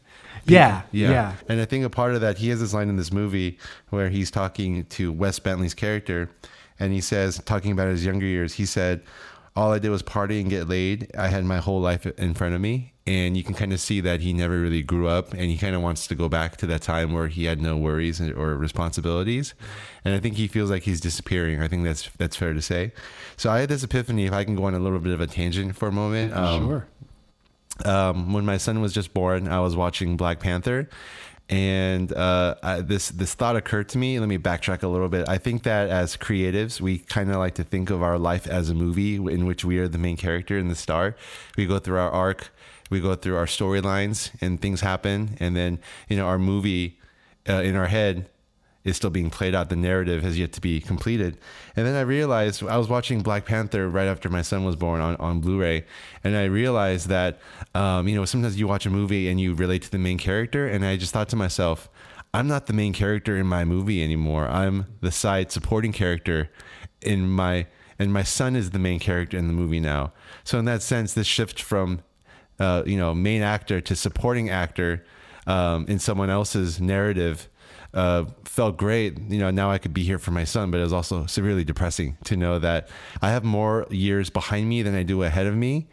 Yeah, 0.47 0.83
yeah. 0.93 1.11
yeah. 1.11 1.35
And 1.49 1.61
I 1.61 1.65
think 1.65 1.85
a 1.85 1.91
part 1.91 2.15
of 2.15 2.21
that, 2.21 2.39
he 2.39 2.49
has 2.51 2.61
this 2.61 2.75
line 2.75 2.89
in 2.89 2.97
this 2.97 3.13
movie 3.13 3.59
where 3.91 4.09
he's 4.09 4.31
talking 4.31 4.85
to 4.87 5.13
Wes 5.13 5.39
Bentley's 5.39 5.75
character, 5.75 6.31
and 6.79 6.93
he 6.93 7.01
says, 7.01 7.41
talking 7.45 7.73
about 7.73 7.89
his 7.89 8.05
younger 8.05 8.27
years, 8.27 8.55
he 8.55 8.67
said, 8.67 9.03
all 9.57 9.73
I 9.73 9.81
did 9.81 9.91
was 9.91 10.03
party 10.03 10.41
and 10.41 10.49
get 10.49 10.69
laid. 10.69 11.11
I 11.17 11.29
had 11.29 11.45
my 11.45 11.59
whole 11.59 11.81
life 11.81 12.07
in 12.07 12.33
front 12.35 12.55
of 12.55 12.61
me. 12.61 12.93
And 13.09 13.37
you 13.37 13.43
can 13.43 13.55
kind 13.55 13.73
of 13.73 13.81
see 13.81 14.01
that 14.03 14.21
he 14.21 14.33
never 14.33 14.61
really 14.61 14.83
grew 14.83 15.09
up 15.09 15.33
and 15.33 15.45
he 15.45 15.57
kind 15.57 15.75
of 15.75 15.81
wants 15.81 16.07
to 16.09 16.15
go 16.15 16.29
back 16.29 16.59
to 16.59 16.67
that 16.67 16.83
time 16.83 17.13
where 17.13 17.27
he 17.27 17.47
had 17.47 17.61
no 17.61 17.77
worries 17.77 18.21
or 18.21 18.55
responsibilities. 18.57 19.55
And 20.05 20.15
I 20.15 20.21
think 20.21 20.37
he 20.37 20.47
feels 20.47 20.71
like 20.71 20.83
he's 20.83 21.01
disappearing. 21.01 21.61
I 21.61 21.69
think 21.69 21.85
that's 21.85 22.11
that's 22.19 22.37
fair 22.37 22.53
to 22.53 22.61
say. 22.61 22.93
So 23.39 23.51
I 23.51 23.61
had 23.61 23.71
this 23.71 23.83
epiphany, 23.83 24.27
if 24.27 24.33
I 24.33 24.45
can 24.45 24.55
go 24.55 24.65
on 24.65 24.75
a 24.75 24.79
little 24.79 24.99
bit 24.99 25.15
of 25.15 25.23
a 25.23 25.27
tangent 25.27 25.75
for 25.75 25.89
a 25.89 25.93
moment. 25.93 26.35
Um, 26.37 26.69
sure. 26.69 26.87
Um, 27.85 28.33
when 28.33 28.45
my 28.45 28.57
son 28.57 28.81
was 28.81 28.93
just 28.93 29.15
born, 29.15 29.49
I 29.49 29.61
was 29.61 29.77
watching 29.77 30.17
Black 30.17 30.41
Panther, 30.41 30.89
and 31.49 32.13
uh, 32.13 32.57
I, 32.63 32.81
this 32.81 33.09
this 33.09 33.35
thought 33.35 33.57
occurred 33.57 33.89
to 33.91 33.99
me. 33.99 34.19
Let 34.19 34.29
me 34.29 34.39
backtrack 34.39 34.83
a 34.83 34.89
little 34.89 35.09
bit. 35.09 35.29
I 35.29 35.39
think 35.39 35.63
that 35.63 35.89
as 35.89 36.17
creatives, 36.17 36.81
we 36.81 36.99
kind 36.99 37.31
of 37.31 37.37
like 37.37 37.55
to 37.55 37.65
think 37.65 37.91
of 37.91 38.03
our 38.03 38.19
life 38.19 38.47
as 38.47 38.69
a 38.69 38.75
movie 38.75 39.17
in 39.17 39.47
which 39.47 39.65
we 39.65 39.79
are 39.79 39.89
the 39.89 39.99
main 39.99 40.17
character 40.17 40.59
and 40.59 40.71
the 40.71 40.75
star. 40.75 41.17
We 41.57 41.67
go 41.67 41.79
through 41.79 41.99
our 41.99 42.11
arc, 42.11 42.51
we 42.91 43.01
go 43.01 43.15
through 43.15 43.37
our 43.37 43.47
storylines, 43.47 44.31
and 44.41 44.61
things 44.61 44.81
happen, 44.81 45.37
and 45.41 45.57
then 45.57 45.79
you 46.09 46.17
know 46.17 46.27
our 46.27 46.39
movie 46.39 46.99
uh, 47.49 47.63
in 47.63 47.77
our 47.77 47.87
head 47.87 48.29
is 48.89 48.97
still 48.97 49.11
being 49.11 49.31
played 49.31 49.55
out. 49.55 49.69
The 49.69 49.77
narrative 49.77 50.23
has 50.23 50.39
yet 50.39 50.53
to 50.53 50.61
be 50.61 50.81
completed. 50.81 51.39
And 51.77 51.87
then 51.87 51.95
I 51.95 52.01
realized 52.01 52.63
I 52.65 52.77
was 52.77 52.89
watching 52.89 53.23
Black 53.23 53.45
Panther 53.45 53.89
right 53.89 54.09
after 54.09 54.29
my 54.29 54.43
son 54.43 54.65
was 54.65 54.77
born 54.77 55.01
on, 55.01 55.17
on 55.17 55.41
Blu-ray. 55.41 55.85
And 56.25 56.37
I 56.37 56.45
realized 56.45 57.09
that, 57.09 57.41
um, 57.75 58.09
you 58.09 58.17
know, 58.17 58.25
sometimes 58.25 58.59
you 58.59 58.67
watch 58.67 58.87
a 58.87 58.91
movie 58.91 59.29
and 59.29 59.41
you 59.41 59.55
relate 59.55 59.83
to 59.83 59.91
the 59.91 59.99
main 59.99 60.19
character. 60.19 60.67
And 60.67 60.85
I 60.85 60.97
just 60.97 61.13
thought 61.13 61.29
to 61.29 61.37
myself, 61.37 61.89
I'm 62.35 62.49
not 62.49 62.67
the 62.67 62.73
main 62.73 62.93
character 62.93 63.37
in 63.37 63.47
my 63.47 63.65
movie 63.65 64.03
anymore. 64.03 64.49
I'm 64.49 64.87
the 65.01 65.13
side 65.13 65.51
supporting 65.51 65.93
character 65.93 66.51
in 67.01 67.29
my, 67.29 67.67
and 67.99 68.13
my 68.13 68.23
son 68.23 68.57
is 68.57 68.71
the 68.71 68.79
main 68.79 68.99
character 68.99 69.39
in 69.39 69.47
the 69.47 69.55
movie 69.55 69.81
now. 69.81 70.13
So 70.45 70.59
in 70.59 70.65
that 70.67 70.83
sense, 70.83 71.15
this 71.15 71.27
shift 71.27 71.63
from, 71.63 72.01
uh, 72.59 72.83
you 72.87 72.97
know, 72.97 73.15
main 73.15 73.43
actor 73.43 73.81
to 73.81 73.97
supporting 73.97 74.51
actor 74.51 75.05
um, 75.47 75.87
in 75.89 75.99
someone 75.99 76.29
else's 76.29 76.81
narrative 76.81 77.49
uh, 77.95 78.25
felt 78.45 78.77
great. 78.77 79.19
You 79.19 79.39
know, 79.39 79.51
now 79.51 79.71
I 79.71 79.79
could 79.79 79.95
be 79.95 80.05
here 80.05 80.19
for 80.19 80.31
my 80.31 80.45
son, 80.45 80.71
but 80.71 80.79
it 80.79 80.85
was 80.85 80.93
also 80.93 81.27
severely 81.27 81.65
depressing 81.65 82.17
to 82.25 82.37
know 82.37 82.59
that 82.59 82.89
I 83.23 83.31
have 83.31 83.45
more 83.45 83.87
years 83.91 84.31
behind 84.31 84.69
me 84.69 84.83
than 84.83 84.95
I 84.95 85.03
do 85.03 85.23
ahead 85.23 85.47
of 85.47 85.57
me. 85.57 85.89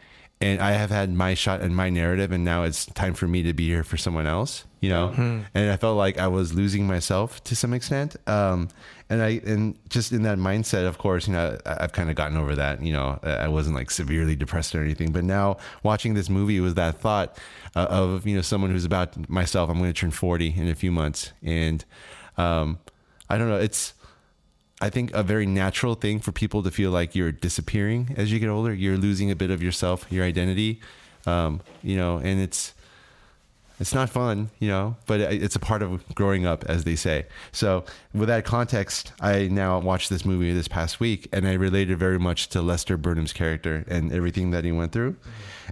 And 0.46 0.62
I 0.62 0.74
have 0.74 0.91
had 0.91 1.12
my 1.12 1.34
shot 1.34 1.62
and 1.62 1.76
my 1.76 1.89
narrative, 1.89 2.32
and 2.32 2.43
now 2.46 2.64
it's 2.64 2.86
time 2.86 3.16
for 3.16 3.28
me 3.28 3.41
to 3.43 3.54
be 3.54 3.68
here 3.68 3.84
for 3.84 3.98
someone 3.98 4.28
else, 4.28 4.64
you 4.80 4.89
know? 4.89 5.12
Mhm. 5.18 5.46
And 5.56 5.72
I 5.72 5.78
felt 5.78 5.98
like 5.98 6.20
I 6.20 6.28
was 6.28 6.54
losing 6.54 6.86
myself 6.86 7.43
to 7.46 7.56
some 7.56 7.74
extent. 7.74 8.16
Um, 8.28 8.70
and 9.10 9.24
I, 9.24 9.41
and 9.43 9.76
just 9.89 10.12
in 10.12 10.22
that 10.22 10.38
mindset, 10.38 10.86
of 10.88 11.00
course, 11.00 11.28
you 11.28 11.34
know, 11.34 11.58
I- 11.66 11.78
I've 11.84 11.93
kind 11.93 12.12
of 12.12 12.16
gotten 12.16 12.38
over 12.38 12.54
that, 12.56 12.84
you 12.84 12.93
know, 12.93 13.20
I 13.24 13.48
wasn't 13.48 13.76
like 13.76 13.89
severely 13.89 14.36
depressed 14.36 14.76
or 14.76 14.84
anything, 14.84 15.12
but 15.12 15.24
now 15.24 15.58
watching 15.82 16.14
this 16.14 16.30
movie 16.30 16.60
was 16.60 16.76
that 16.76 17.00
thought 17.00 17.36
uh, 17.76 17.88
of, 17.89 18.28
you 18.28 18.36
know, 18.36 18.41
someone 18.43 18.70
who's 18.72 18.86
about 18.86 19.28
myself. 19.28 19.70
I'm 19.70 19.80
going 19.80 19.91
to 19.93 20.00
turn 20.00 20.12
40 20.12 20.54
in 20.56 20.68
a 20.70 20.76
few 20.76 20.91
months. 20.91 21.32
And, 21.43 21.84
um, 22.38 22.78
I 23.30 23.38
don't 23.39 23.50
know. 23.50 23.58
It's, 23.58 23.93
I 24.82 24.89
think 24.89 25.13
a 25.13 25.23
very 25.23 25.45
natural 25.45 25.95
thing 25.95 26.19
for 26.19 26.32
people 26.32 26.61
to 26.63 26.71
feel 26.71 26.91
like 26.91 27.15
you're 27.15 27.32
disappearing 27.32 28.13
as 28.17 28.32
you 28.32 28.39
get 28.39 28.49
older. 28.49 28.73
You're 28.73 28.97
losing 28.97 29.32
a 29.32 29.36
bit 29.36 29.49
of 29.49 29.63
yourself, 29.63 30.05
your 30.09 30.26
identity, 30.26 30.82
um, 31.26 31.61
you 31.82 31.95
know, 31.95 32.17
and 32.17 32.41
it's 32.41 32.73
it's 33.80 33.93
not 33.93 34.09
fun, 34.09 34.51
you 34.59 34.69
know, 34.69 34.95
but 35.05 35.19
it's 35.19 35.55
a 35.55 35.59
part 35.59 35.82
of 35.82 36.03
growing 36.15 36.45
up, 36.45 36.63
as 36.65 36.86
they 36.86 36.95
say. 36.95 37.26
So, 37.51 37.84
with 38.13 38.30
that 38.30 38.45
context, 38.45 39.11
I 39.19 39.47
now 39.47 39.80
watched 39.80 40.09
this 40.09 40.23
movie 40.23 40.53
this 40.53 40.69
past 40.69 41.01
week, 41.01 41.28
and 41.34 41.45
I 41.45 41.53
related 41.53 41.97
very 41.97 42.17
much 42.17 42.47
to 42.49 42.61
Lester 42.61 42.95
Burnham's 42.95 43.34
character 43.34 43.84
and 43.89 44.13
everything 44.13 44.51
that 44.51 44.63
he 44.63 44.71
went 44.71 44.93
through. 44.93 45.17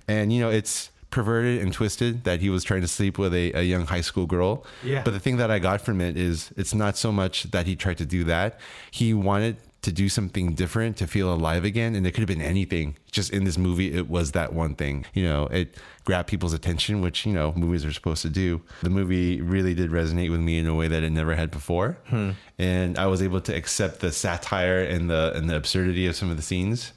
And 0.07 0.33
you 0.33 0.41
know, 0.41 0.49
it's 0.49 0.89
perverted 1.13 1.61
and 1.61 1.71
twisted 1.71 2.23
that 2.23 2.41
he 2.41 2.49
was 2.49 2.63
trying 2.63 2.81
to 2.81 2.87
sleep 2.87 3.19
with 3.19 3.35
a, 3.35 3.53
a 3.53 3.61
young 3.61 3.85
high 3.85 4.01
school 4.01 4.25
girl. 4.25 4.65
Yeah. 4.83 5.03
But 5.03 5.11
the 5.11 5.19
thing 5.19 5.37
that 5.37 5.51
I 5.51 5.59
got 5.59 5.79
from 5.79 6.01
it 6.01 6.17
is 6.17 6.51
it's 6.57 6.73
not 6.73 6.97
so 6.97 7.11
much 7.11 7.43
that 7.51 7.67
he 7.67 7.75
tried 7.75 7.99
to 7.99 8.05
do 8.05 8.23
that. 8.23 8.59
He 8.89 9.13
wanted 9.13 9.57
to 9.83 9.91
do 9.91 10.09
something 10.09 10.53
different, 10.53 10.97
to 10.97 11.05
feel 11.05 11.31
alive 11.31 11.65
again. 11.65 11.93
And 11.93 12.07
it 12.07 12.11
could 12.11 12.21
have 12.21 12.27
been 12.27 12.41
anything. 12.41 12.95
Just 13.11 13.31
in 13.31 13.43
this 13.43 13.59
movie, 13.59 13.93
it 13.93 14.09
was 14.09 14.31
that 14.31 14.53
one 14.53 14.73
thing. 14.73 15.05
You 15.13 15.25
know, 15.25 15.45
it 15.47 15.75
grabbed 16.03 16.29
people's 16.29 16.53
attention, 16.53 17.01
which, 17.01 17.27
you 17.27 17.33
know, 17.33 17.53
movies 17.55 17.85
are 17.85 17.93
supposed 17.93 18.23
to 18.23 18.29
do. 18.29 18.61
The 18.81 18.89
movie 18.89 19.39
really 19.39 19.75
did 19.75 19.91
resonate 19.91 20.31
with 20.31 20.39
me 20.39 20.57
in 20.57 20.65
a 20.65 20.73
way 20.73 20.87
that 20.87 21.03
it 21.03 21.11
never 21.11 21.35
had 21.35 21.51
before. 21.51 21.99
Hmm. 22.07 22.31
And 22.57 22.97
I 22.97 23.05
was 23.05 23.21
able 23.21 23.41
to 23.41 23.55
accept 23.55 23.99
the 23.99 24.11
satire 24.11 24.79
and 24.81 25.09
the 25.11 25.33
and 25.35 25.47
the 25.47 25.55
absurdity 25.57 26.07
of 26.07 26.15
some 26.15 26.31
of 26.31 26.37
the 26.37 26.43
scenes. 26.43 26.93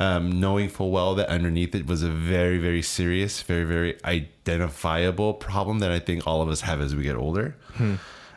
Um, 0.00 0.40
knowing 0.40 0.68
full 0.70 0.90
well 0.90 1.14
that 1.14 1.28
underneath 1.28 1.72
it 1.72 1.86
was 1.86 2.02
a 2.02 2.08
very, 2.10 2.58
very 2.58 2.82
serious, 2.82 3.42
very, 3.42 3.62
very 3.64 3.96
identifiable 4.04 5.34
problem 5.34 5.78
that 5.78 5.92
I 5.92 6.00
think 6.00 6.26
all 6.26 6.42
of 6.42 6.48
us 6.48 6.62
have 6.62 6.80
as 6.80 6.96
we 6.96 7.04
get 7.04 7.14
older. 7.16 7.54
Hmm. 7.74 7.94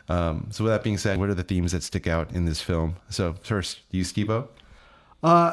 Um, 0.08 0.46
so 0.50 0.62
with 0.64 0.72
that 0.72 0.84
being 0.84 0.98
said, 0.98 1.18
what 1.18 1.28
are 1.28 1.34
the 1.34 1.42
themes 1.42 1.72
that 1.72 1.82
stick 1.82 2.06
out 2.06 2.30
in 2.32 2.44
this 2.44 2.60
film? 2.60 2.96
So 3.10 3.34
first, 3.42 3.80
you, 3.90 4.04
Steve 4.04 4.30
Uh, 5.22 5.52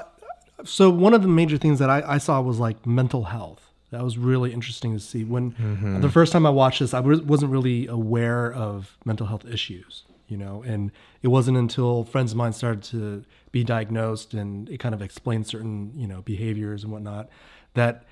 so 0.64 0.90
one 0.92 1.14
of 1.16 1.22
the 1.24 1.28
major 1.28 1.58
things 1.58 1.80
that 1.80 1.90
I, 1.90 2.04
I 2.06 2.18
saw 2.20 2.40
was 2.40 2.60
like 2.60 2.86
mental 2.86 3.24
health. 3.26 3.62
That 3.92 4.04
was 4.04 4.18
really 4.18 4.54
interesting 4.54 4.94
to 4.94 5.00
see. 5.00 5.24
When 5.24 5.52
Mhm. 5.54 6.02
the 6.02 6.10
first 6.10 6.32
time 6.34 6.46
I 6.46 6.50
watched 6.52 6.80
this, 6.82 6.94
I 6.94 7.00
wasn't 7.00 7.52
really 7.52 7.88
aware 7.88 8.54
of 8.54 8.96
mental 9.06 9.28
health 9.28 9.46
issues, 9.46 10.04
you 10.28 10.38
know, 10.38 10.64
and 10.64 10.92
it 11.22 11.28
wasn't 11.28 11.58
until 11.58 12.04
friends 12.04 12.32
of 12.32 12.38
mine 12.38 12.54
started 12.54 12.84
to 12.84 13.24
be 13.52 13.64
diagnosed 13.64 14.34
and 14.34 14.70
it 14.70 14.80
kind 14.80 14.96
of 14.96 15.02
explained 15.02 15.48
certain, 15.48 15.92
you 15.96 16.08
know, 16.08 16.22
behaviors 16.22 16.84
and 16.84 16.92
whatnot 16.92 17.30
that 17.74 18.06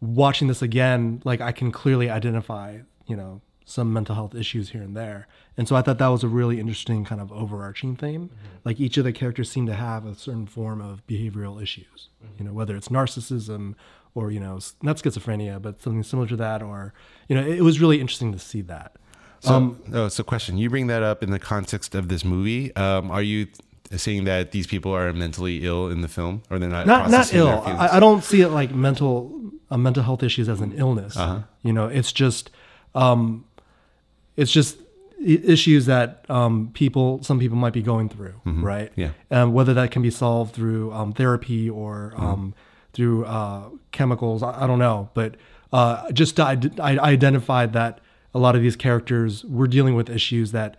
watching 0.00 0.48
this 0.48 0.62
again, 0.62 1.22
like 1.24 1.40
I 1.40 1.52
can 1.52 1.72
clearly 1.72 2.10
identify, 2.10 2.80
you 3.06 3.16
know, 3.16 3.40
some 3.64 3.92
mental 3.92 4.14
health 4.14 4.34
issues 4.34 4.70
here 4.70 4.82
and 4.82 4.94
there. 4.94 5.26
And 5.56 5.66
so 5.66 5.74
I 5.74 5.82
thought 5.82 5.98
that 5.98 6.08
was 6.08 6.22
a 6.22 6.28
really 6.28 6.60
interesting 6.60 7.04
kind 7.04 7.20
of 7.20 7.32
overarching 7.32 7.96
theme. 7.96 8.28
Mm-hmm. 8.28 8.56
Like 8.64 8.78
each 8.78 8.98
of 8.98 9.04
the 9.04 9.12
characters 9.12 9.50
seem 9.50 9.66
to 9.66 9.74
have 9.74 10.04
a 10.04 10.14
certain 10.14 10.46
form 10.46 10.82
of 10.82 11.06
behavioral 11.06 11.62
issues, 11.62 12.10
mm-hmm. 12.22 12.34
you 12.38 12.44
know, 12.44 12.52
whether 12.52 12.76
it's 12.76 12.88
narcissism 12.88 13.74
or, 14.14 14.30
you 14.30 14.40
know, 14.40 14.58
not 14.82 14.96
schizophrenia, 14.96 15.60
but 15.60 15.80
something 15.80 16.02
similar 16.02 16.28
to 16.28 16.36
that. 16.36 16.62
Or, 16.62 16.92
you 17.28 17.34
know, 17.34 17.46
it 17.46 17.62
was 17.62 17.80
really 17.80 18.00
interesting 18.00 18.32
to 18.32 18.38
see 18.38 18.60
that. 18.62 18.96
So, 19.44 19.54
Um, 19.54 19.78
oh, 19.92 20.08
so 20.08 20.22
question: 20.24 20.56
You 20.58 20.70
bring 20.70 20.86
that 20.88 21.02
up 21.02 21.22
in 21.22 21.30
the 21.30 21.38
context 21.38 21.94
of 21.94 22.08
this 22.08 22.24
movie. 22.24 22.74
Um, 22.76 23.10
are 23.10 23.22
you 23.22 23.46
saying 23.94 24.24
that 24.24 24.50
these 24.52 24.66
people 24.66 24.92
are 24.92 25.12
mentally 25.12 25.64
ill 25.64 25.88
in 25.88 26.00
the 26.00 26.08
film, 26.08 26.42
or 26.50 26.58
they're 26.58 26.68
not? 26.68 26.86
not 26.86 27.10
not 27.10 27.32
ill. 27.34 27.62
I, 27.66 27.96
I 27.96 28.00
don't 28.00 28.24
see 28.24 28.40
it 28.40 28.48
like 28.48 28.74
mental 28.74 29.14
uh, 29.70 29.76
mental 29.76 30.02
health 30.02 30.22
issues 30.22 30.48
as 30.48 30.60
an 30.60 30.72
illness. 30.76 31.16
Uh-huh. 31.16 31.40
You 31.62 31.72
know, 31.72 31.86
it's 31.88 32.12
just 32.12 32.50
um, 32.94 33.44
it's 34.36 34.50
just 34.50 34.78
issues 35.22 35.86
that 35.86 36.24
um, 36.28 36.70
people 36.74 37.22
some 37.22 37.38
people 37.38 37.56
might 37.56 37.72
be 37.72 37.82
going 37.82 38.08
through, 38.08 38.34
Mhm. 38.46 38.62
right? 38.62 38.92
Yeah. 38.96 39.10
And 39.30 39.54
whether 39.54 39.72
that 39.74 39.90
can 39.90 40.02
be 40.02 40.10
solved 40.10 40.54
through 40.54 40.92
um, 40.92 41.12
therapy 41.12 41.68
or 41.70 42.12
Mm-hmm. 42.16 42.26
um, 42.26 42.54
through 42.92 43.24
uh, 43.24 43.64
chemicals, 43.90 44.42
I, 44.42 44.64
I 44.64 44.66
don't 44.66 44.78
know, 44.78 45.08
but 45.14 45.34
uh, 45.72 46.10
just 46.12 46.38
I, 46.38 46.56
I 46.80 46.96
identified 46.98 47.72
that 47.72 47.98
a 48.34 48.38
lot 48.38 48.56
of 48.56 48.62
these 48.62 48.76
characters 48.76 49.44
were 49.44 49.66
dealing 49.66 49.94
with 49.94 50.10
issues 50.10 50.52
that 50.52 50.76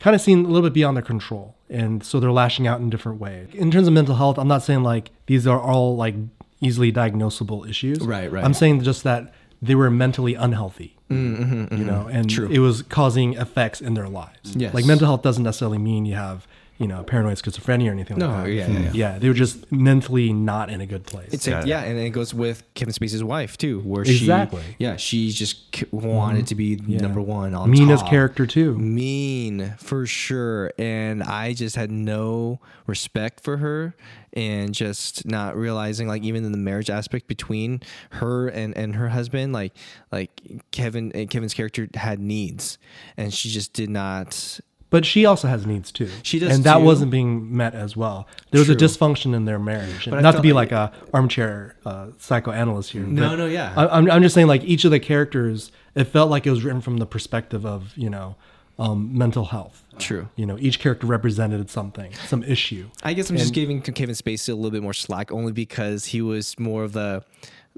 kind 0.00 0.14
of 0.16 0.20
seem 0.20 0.44
a 0.44 0.48
little 0.48 0.62
bit 0.68 0.72
beyond 0.74 0.96
their 0.96 1.04
control 1.04 1.54
and 1.70 2.02
so 2.04 2.18
they're 2.20 2.32
lashing 2.32 2.66
out 2.66 2.80
in 2.80 2.90
different 2.90 3.20
ways 3.20 3.48
in 3.54 3.70
terms 3.70 3.86
of 3.86 3.92
mental 3.94 4.16
health 4.16 4.38
i'm 4.38 4.48
not 4.48 4.62
saying 4.62 4.82
like 4.82 5.10
these 5.26 5.46
are 5.46 5.60
all 5.60 5.96
like 5.96 6.14
easily 6.60 6.92
diagnosable 6.92 7.68
issues 7.68 8.00
Right, 8.00 8.30
right. 8.30 8.44
i'm 8.44 8.54
saying 8.54 8.82
just 8.82 9.04
that 9.04 9.32
they 9.62 9.74
were 9.74 9.90
mentally 9.90 10.34
unhealthy 10.34 10.90
Mm, 11.10 11.36
mhm, 11.36 11.70
you 11.78 11.84
mhm. 11.84 11.86
know 11.86 12.08
and 12.10 12.28
True. 12.30 12.48
it 12.48 12.58
was 12.60 12.80
causing 12.82 13.34
effects 13.34 13.80
in 13.82 13.92
their 13.94 14.08
lives 14.08 14.56
Yes. 14.56 14.72
like 14.74 14.86
mental 14.86 15.06
health 15.06 15.20
doesn't 15.22 15.44
necessarily 15.44 15.76
mean 15.78 16.06
you 16.06 16.14
have 16.14 16.46
you 16.78 16.88
know 16.88 17.04
paranoid 17.04 17.36
schizophrenia 17.36 17.88
or 17.88 17.92
anything 17.92 18.18
No, 18.18 18.28
like 18.30 18.44
that 18.46 18.50
yeah, 18.52 18.68
yeah, 18.68 18.90
yeah. 18.92 19.18
they 19.18 19.28
were 19.28 19.34
just 19.34 19.70
mentally 19.70 20.32
not 20.32 20.70
in 20.70 20.80
a 20.80 20.86
good 20.86 21.04
place 21.04 21.32
It's 21.32 21.46
a, 21.46 21.62
yeah, 21.64 21.82
and 21.82 21.96
it 21.98 22.10
goes 22.10 22.34
with 22.34 22.64
Kevin 22.74 22.92
Spacey's 22.92 23.22
wife 23.22 23.56
too, 23.56 23.80
where 23.80 24.02
Exactly. 24.02 24.60
she, 24.62 24.76
yeah, 24.78 24.96
she 24.96 25.30
just 25.30 25.70
k- 25.70 25.86
wanted 25.92 26.48
to 26.48 26.54
be 26.56 26.76
mm-hmm. 26.76 26.90
Yeah. 26.90 26.98
number 27.00 27.20
one 27.20 27.54
on 27.54 27.70
Mina's 27.70 28.00
top. 28.00 28.10
character, 28.10 28.44
too. 28.46 28.76
mean 28.76 29.74
for 29.78 30.04
sure, 30.06 30.72
and 30.78 31.22
I 31.22 31.52
just 31.52 31.76
had 31.76 31.90
no 31.92 32.58
respect 32.88 33.42
for 33.44 33.58
her, 33.58 33.94
and 34.32 34.74
just 34.74 35.24
not 35.26 35.56
realizing 35.56 36.08
like 36.08 36.22
even 36.24 36.44
in 36.44 36.50
the 36.52 36.58
marriage 36.58 36.90
aspect 36.90 37.28
between 37.28 37.80
her 38.10 38.48
and 38.48 38.76
and 38.76 38.96
her 38.96 39.10
husband, 39.10 39.52
like 39.52 39.72
like 40.10 40.40
Kevin 40.72 41.10
Kevin's 41.28 41.54
character 41.54 41.88
had 41.94 42.18
needs, 42.18 42.78
and 43.16 43.32
she 43.32 43.48
just 43.48 43.72
did 43.74 43.90
not. 43.90 44.58
But 44.94 45.04
she 45.04 45.26
also 45.26 45.48
has 45.48 45.66
needs 45.66 45.90
too. 45.90 46.08
She 46.22 46.38
does 46.38 46.54
and 46.54 46.62
that 46.62 46.78
too. 46.78 46.84
wasn't 46.84 47.10
being 47.10 47.56
met 47.56 47.74
as 47.74 47.96
well. 47.96 48.28
There 48.52 48.60
was 48.60 48.70
a 48.70 48.76
dysfunction 48.76 49.34
in 49.34 49.44
their 49.44 49.58
marriage. 49.58 50.08
But 50.08 50.20
Not 50.22 50.36
to 50.36 50.40
be 50.40 50.52
like- 50.52 50.70
like 50.70 50.92
a 50.92 50.92
armchair 51.12 51.74
uh, 51.84 52.10
psychoanalyst 52.18 52.92
here. 52.92 53.02
No, 53.02 53.34
no, 53.34 53.46
yeah. 53.46 53.74
I, 53.76 53.88
I'm, 53.88 54.08
I'm 54.08 54.22
just 54.22 54.36
saying, 54.36 54.46
like 54.46 54.62
each 54.62 54.84
of 54.84 54.92
the 54.92 55.00
characters, 55.00 55.72
it 55.96 56.04
felt 56.04 56.30
like 56.30 56.46
it 56.46 56.50
was 56.50 56.62
written 56.62 56.80
from 56.80 56.98
the 56.98 57.06
perspective 57.06 57.66
of 57.66 57.92
you 57.96 58.08
know 58.08 58.36
um, 58.78 59.18
mental 59.18 59.46
health. 59.46 59.82
True. 59.98 60.28
You 60.36 60.46
know, 60.46 60.56
each 60.60 60.78
character 60.78 61.08
represented 61.08 61.68
something, 61.70 62.12
some 62.28 62.44
issue. 62.44 62.88
I 63.02 63.14
guess 63.14 63.30
I'm 63.30 63.36
just 63.36 63.52
giving 63.52 63.82
Kevin 63.82 64.14
Spacey 64.14 64.50
a 64.50 64.54
little 64.54 64.70
bit 64.70 64.84
more 64.84 64.94
slack, 64.94 65.32
only 65.32 65.50
because 65.50 66.04
he 66.04 66.22
was 66.22 66.56
more 66.56 66.84
of 66.84 66.92
the, 66.92 67.24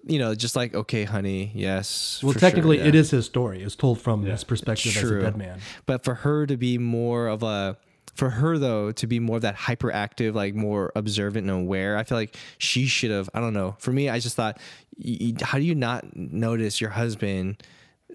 you 0.07 0.19
know, 0.19 0.35
just 0.35 0.57
like 0.57 0.75
okay, 0.75 1.05
honey, 1.05 1.51
yes. 1.55 2.21
Well, 2.23 2.33
for 2.33 2.39
technically, 2.39 2.79
sure, 2.79 2.87
yeah. 2.87 3.01
is 3.01 3.11
his 3.11 3.27
story. 3.27 3.63
It's 3.63 3.75
told 3.77 4.01
from 4.01 4.25
his 4.25 4.45
perspective 4.45 4.97
as 4.97 5.11
a 5.11 5.21
dead 5.21 5.37
man. 5.37 5.61
But 5.85 6.05
for 6.05 6.15
her 6.15 6.47
to 6.47 6.57
be 6.57 6.79
more 6.79 7.27
of 7.27 7.43
a, 7.43 7.77
for 8.15 8.31
her 8.31 8.57
though 8.57 8.93
to 8.93 9.07
be 9.07 9.19
more 9.19 9.37
of 9.37 9.43
that 9.43 9.57
hyperactive, 9.57 10.35
like 10.35 10.55
more 10.55 10.93
observant 10.95 11.51
and 11.51 11.61
aware, 11.61 11.97
I 11.97 12.05
feel 12.05 12.17
like 12.19 12.37
she 12.59 12.87
should 12.87 13.11
have. 13.11 13.29
I 13.35 13.41
don't 13.41 13.53
know. 13.55 13.75
For 13.79 13.93
me, 13.93 14.09
I 14.09 14.19
just 14.21 14.37
thought, 14.37 14.59
y- 14.97 15.19
y- 15.21 15.35
how 15.43 15.59
do 15.59 15.65
you 15.65 15.75
not 15.75 16.17
notice 16.17 16.81
your 16.81 16.91
husband? 16.91 17.63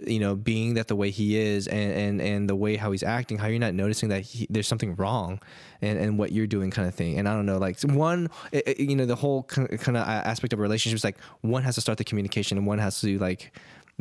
You 0.05 0.19
know, 0.19 0.35
being 0.35 0.73
that 0.75 0.87
the 0.87 0.95
way 0.95 1.11
he 1.11 1.37
is, 1.37 1.67
and 1.67 1.91
and 1.93 2.21
and 2.21 2.49
the 2.49 2.55
way 2.55 2.75
how 2.75 2.91
he's 2.91 3.03
acting, 3.03 3.37
how 3.37 3.47
you're 3.47 3.59
not 3.59 3.73
noticing 3.73 4.09
that 4.09 4.21
he, 4.21 4.47
there's 4.49 4.67
something 4.67 4.95
wrong, 4.95 5.39
and 5.81 5.99
and 5.99 6.17
what 6.17 6.31
you're 6.31 6.47
doing, 6.47 6.71
kind 6.71 6.87
of 6.87 6.95
thing. 6.95 7.19
And 7.19 7.27
I 7.29 7.33
don't 7.33 7.45
know, 7.45 7.57
like 7.59 7.79
one, 7.81 8.29
it- 8.51 8.67
it- 8.67 8.79
you 8.79 8.95
know, 8.95 9.05
the 9.05 9.15
whole 9.15 9.43
kind 9.43 9.69
of 9.71 9.95
aspect 10.07 10.53
of 10.53 10.59
relationships 10.59 11.03
like 11.03 11.17
one 11.41 11.63
has 11.63 11.75
to 11.75 11.81
start 11.81 11.97
the 11.97 12.03
communication, 12.03 12.57
and 12.57 12.65
one 12.65 12.79
has 12.79 12.99
to 13.01 13.17
like 13.19 13.51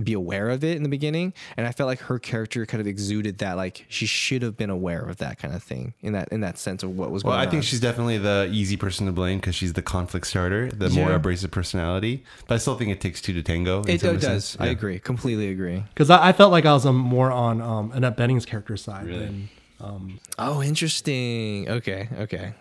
be 0.04 0.12
aware 0.12 0.48
of 0.50 0.62
it 0.64 0.76
in 0.76 0.82
the 0.82 0.88
beginning 0.88 1.32
and 1.56 1.66
i 1.66 1.72
felt 1.72 1.86
like 1.86 2.00
her 2.00 2.18
character 2.18 2.64
kind 2.66 2.80
of 2.80 2.86
exuded 2.86 3.38
that 3.38 3.56
like 3.56 3.84
she 3.88 4.06
should 4.06 4.42
have 4.42 4.56
been 4.56 4.70
aware 4.70 5.02
of 5.02 5.16
that 5.18 5.38
kind 5.38 5.54
of 5.54 5.62
thing 5.62 5.94
in 6.00 6.12
that 6.12 6.28
in 6.30 6.40
that 6.40 6.58
sense 6.58 6.82
of 6.82 6.96
what 6.96 7.10
was 7.10 7.22
Well, 7.24 7.32
going 7.32 7.34
on 7.34 7.38
Well, 7.38 7.42
I 7.42 7.46
on 7.46 7.50
think 7.50 7.64
she's 7.64 7.80
definitely 7.80 8.18
the 8.18 8.48
easy 8.52 8.76
person 8.76 9.06
to 9.06 9.12
blame 9.12 9.38
because 9.38 9.54
she's 9.54 9.72
the 9.74 9.82
conflict 9.82 10.26
starter, 10.26 10.68
the 10.70 10.90
more 10.90 11.12
abrasive 11.12 11.50
personality. 11.50 12.24
But 12.48 12.54
I 12.54 12.58
still 12.58 12.76
think 12.76 12.90
it 12.90 13.00
takes 13.00 13.20
two 13.20 13.32
to 13.34 13.42
tango. 13.42 13.82
it, 13.82 14.02
it 14.02 14.20
does 14.20 14.22
sense. 14.22 14.56
i 14.60 14.66
agree 14.66 14.98
completely 14.98 15.48
agree 15.50 15.84
Because 15.94 16.10
I, 16.10 16.28
I 16.28 16.32
felt 16.32 16.50
like 16.52 16.66
I 16.66 16.72
was 16.72 16.86
um, 16.86 16.96
more 16.96 17.30
on 17.30 17.60
um, 17.60 17.92
Annette 17.92 18.16
Bening's 18.16 18.46
character 18.46 18.76
side 18.76 19.06
than. 19.06 19.48
Um, 19.80 20.20
oh 20.38 20.62
interesting 20.62 21.68
okay 21.68 22.08
okay 22.18 22.52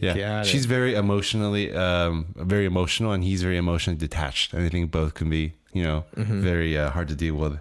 Yeah, 0.00 0.14
Got 0.16 0.40
it. 0.42 0.46
she's 0.46 0.64
very 0.66 0.94
emotionally, 0.94 1.74
um, 1.74 2.26
very 2.36 2.66
emotional, 2.66 3.10
and 3.10 3.24
he's 3.24 3.42
very 3.42 3.56
emotionally 3.56 3.98
detached. 3.98 4.52
And 4.54 4.64
I 4.64 4.68
think 4.68 4.92
both 4.92 5.14
can 5.14 5.28
be, 5.28 5.54
you 5.72 5.82
know, 5.82 6.04
Mhm. 6.16 6.40
very 6.40 6.76
uh, 6.78 6.90
hard 6.90 7.08
to 7.08 7.14
deal 7.14 7.34
with. 7.34 7.58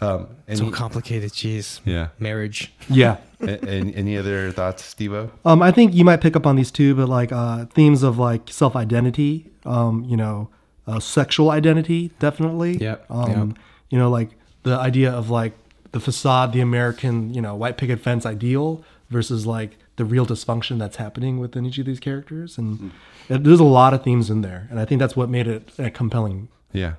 Um, 0.00 0.28
so 0.54 0.70
complicated 0.70 1.32
jeez 1.32 1.80
Yeah. 1.84 2.08
marriage 2.20 2.72
Yeah. 2.88 3.16
A- 3.40 3.58
and 3.68 3.92
any 3.96 4.16
other 4.16 4.52
thoughts, 4.52 4.94
Stevo? 4.94 5.30
Um, 5.44 5.60
I 5.60 5.72
think 5.72 5.92
you 5.92 6.04
might 6.04 6.20
pick 6.20 6.36
up 6.36 6.46
on 6.46 6.54
these 6.54 6.70
too, 6.70 6.94
but 6.94 7.08
like 7.08 7.32
uh, 7.32 7.64
themes 7.74 8.04
of 8.04 8.16
like 8.18 8.42
self 8.50 8.76
identity, 8.76 9.50
um, 9.66 10.04
you 10.04 10.16
know, 10.16 10.50
uh, 10.86 11.00
sexual 11.00 11.50
identity, 11.50 12.12
definitely. 12.20 12.76
Yeah. 12.78 12.96
Um, 13.10 13.28
yep. 13.48 13.58
You 13.90 13.98
know, 13.98 14.08
like 14.08 14.30
the 14.62 14.76
idea 14.78 15.10
of 15.10 15.30
like 15.30 15.54
the 15.90 15.98
facade, 16.00 16.52
the 16.52 16.60
American, 16.60 17.34
you 17.34 17.40
know, 17.40 17.56
white 17.56 17.76
picket 17.76 17.98
fence 17.98 18.24
ideal 18.24 18.84
versus 19.10 19.46
like 19.46 19.78
the 19.96 20.04
real 20.04 20.24
dysfunction 20.26 20.78
that's 20.78 20.96
happening 20.96 21.40
within 21.40 21.66
each 21.66 21.78
of 21.78 21.86
these 21.86 21.98
characters, 21.98 22.56
and 22.56 22.92
it- 23.28 23.42
there's 23.42 23.58
a 23.58 23.64
lot 23.64 23.92
of 23.94 24.04
themes 24.04 24.30
in 24.30 24.42
there, 24.42 24.68
and 24.70 24.78
I 24.78 24.84
think 24.84 25.00
that's 25.00 25.16
what 25.16 25.28
made 25.28 25.48
it 25.48 25.72
uh, 25.76 25.90
compelling. 25.92 26.48
Yeah. 26.72 26.92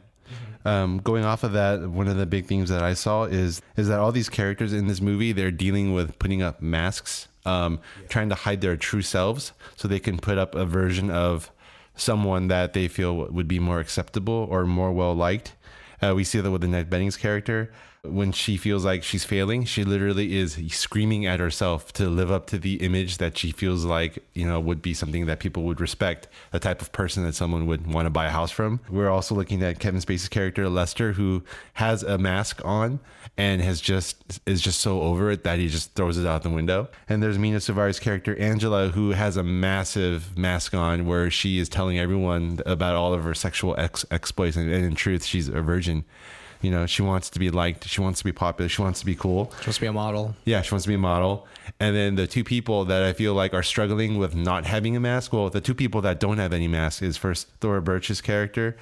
Um, 0.65 0.99
going 0.99 1.23
off 1.23 1.43
of 1.43 1.53
that, 1.53 1.89
one 1.89 2.07
of 2.07 2.17
the 2.17 2.25
big 2.25 2.45
themes 2.45 2.69
that 2.69 2.83
I 2.83 2.93
saw 2.93 3.23
is 3.23 3.61
is 3.77 3.87
that 3.87 3.99
all 3.99 4.11
these 4.11 4.29
characters 4.29 4.73
in 4.73 4.87
this 4.87 4.99
movie 4.99 5.31
they're 5.31 5.51
dealing 5.51 5.93
with 5.93 6.19
putting 6.19 6.41
up 6.41 6.61
masks, 6.61 7.27
um, 7.45 7.79
trying 8.09 8.29
to 8.29 8.35
hide 8.35 8.61
their 8.61 8.75
true 8.75 9.01
selves, 9.01 9.53
so 9.75 9.87
they 9.87 9.99
can 9.99 10.17
put 10.17 10.37
up 10.37 10.55
a 10.55 10.65
version 10.65 11.09
of 11.09 11.51
someone 11.95 12.47
that 12.47 12.73
they 12.73 12.87
feel 12.87 13.15
would 13.15 13.47
be 13.47 13.59
more 13.59 13.79
acceptable 13.79 14.47
or 14.49 14.65
more 14.65 14.91
well 14.91 15.13
liked. 15.13 15.55
Uh, 16.01 16.13
we 16.15 16.23
see 16.23 16.39
that 16.39 16.51
with 16.51 16.63
Annette 16.63 16.89
Bening's 16.89 17.17
character. 17.17 17.71
When 18.03 18.31
she 18.31 18.55
feels 18.55 18.85
like 18.85 19.03
she's 19.03 19.25
failing, 19.25 19.65
she 19.65 19.83
literally 19.83 20.37
is 20.37 20.57
screaming 20.69 21.25
at 21.25 21.41
herself 21.41 21.91
to 21.93 22.07
live 22.07 22.31
up 22.31 22.47
to 22.47 22.57
the 22.57 22.75
image 22.75 23.17
that 23.17 23.37
she 23.37 23.51
feels 23.51 23.83
like, 23.83 24.23
you 24.33 24.45
know, 24.45 24.57
would 24.57 24.81
be 24.81 24.93
something 24.93 25.25
that 25.25 25.41
people 25.41 25.63
would 25.63 25.81
respect, 25.81 26.29
the 26.51 26.59
type 26.59 26.81
of 26.81 26.93
person 26.93 27.25
that 27.25 27.35
someone 27.35 27.65
would 27.65 27.91
want 27.91 28.05
to 28.05 28.09
buy 28.09 28.27
a 28.27 28.29
house 28.29 28.51
from. 28.51 28.79
We're 28.89 29.09
also 29.09 29.35
looking 29.35 29.61
at 29.63 29.79
Kevin 29.79 29.99
Spacey's 29.99 30.29
character, 30.29 30.69
Lester, 30.69 31.11
who 31.11 31.43
has 31.73 32.01
a 32.01 32.17
mask 32.17 32.61
on 32.63 33.01
and 33.35 33.61
has 33.61 33.81
just 33.81 34.39
is 34.45 34.61
just 34.61 34.79
so 34.79 35.01
over 35.01 35.29
it 35.31 35.43
that 35.43 35.59
he 35.59 35.67
just 35.67 35.93
throws 35.95 36.17
it 36.17 36.25
out 36.25 36.43
the 36.43 36.49
window. 36.49 36.87
And 37.09 37.21
there's 37.21 37.37
Mena 37.37 37.57
Suvari's 37.57 37.99
character, 37.99 38.33
Angela, 38.37 38.89
who 38.89 39.11
has 39.11 39.35
a 39.35 39.43
massive 39.43 40.37
mask 40.37 40.73
on 40.73 41.05
where 41.05 41.29
she 41.29 41.59
is 41.59 41.67
telling 41.67 41.99
everyone 41.99 42.59
about 42.65 42.95
all 42.95 43.13
of 43.13 43.25
her 43.25 43.33
sexual 43.33 43.75
ex- 43.77 44.05
exploits 44.09 44.55
and, 44.55 44.71
and 44.71 44.85
in 44.85 44.95
truth 44.95 45.25
she's 45.25 45.49
a 45.49 45.61
virgin. 45.61 46.05
You 46.61 46.71
know, 46.71 46.85
she 46.85 47.01
wants 47.01 47.29
to 47.29 47.39
be 47.39 47.51
liked. 47.51 47.87
She 47.87 48.01
wants 48.01 48.19
to 48.19 48.25
be 48.25 48.33
popular. 48.33 48.67
She 48.67 48.81
wants 48.81 48.99
to 48.99 49.05
be 49.05 49.15
cool. 49.15 49.51
She 49.61 49.67
wants 49.67 49.75
to 49.75 49.81
be 49.81 49.87
a 49.87 49.93
model. 49.93 50.35
Yeah, 50.43 50.61
she 50.61 50.73
wants 50.73 50.83
to 50.83 50.89
be 50.89 50.95
a 50.95 50.97
model. 50.97 51.47
And 51.79 51.95
then 51.95 52.15
the 52.15 52.27
two 52.27 52.43
people 52.43 52.85
that 52.85 53.03
I 53.03 53.13
feel 53.13 53.33
like 53.33 53.53
are 53.53 53.63
struggling 53.63 54.17
with 54.17 54.35
not 54.35 54.65
having 54.65 54.95
a 54.95 54.99
mask. 54.99 55.31
Well, 55.31 55.49
the 55.49 55.61
two 55.61 55.73
people 55.73 56.01
that 56.01 56.19
don't 56.19 56.37
have 56.37 56.51
any 56.51 56.67
mask 56.67 57.01
is 57.01 57.15
first 57.15 57.47
Thora 57.61 57.81
Birch's 57.81 58.19
character. 58.19 58.75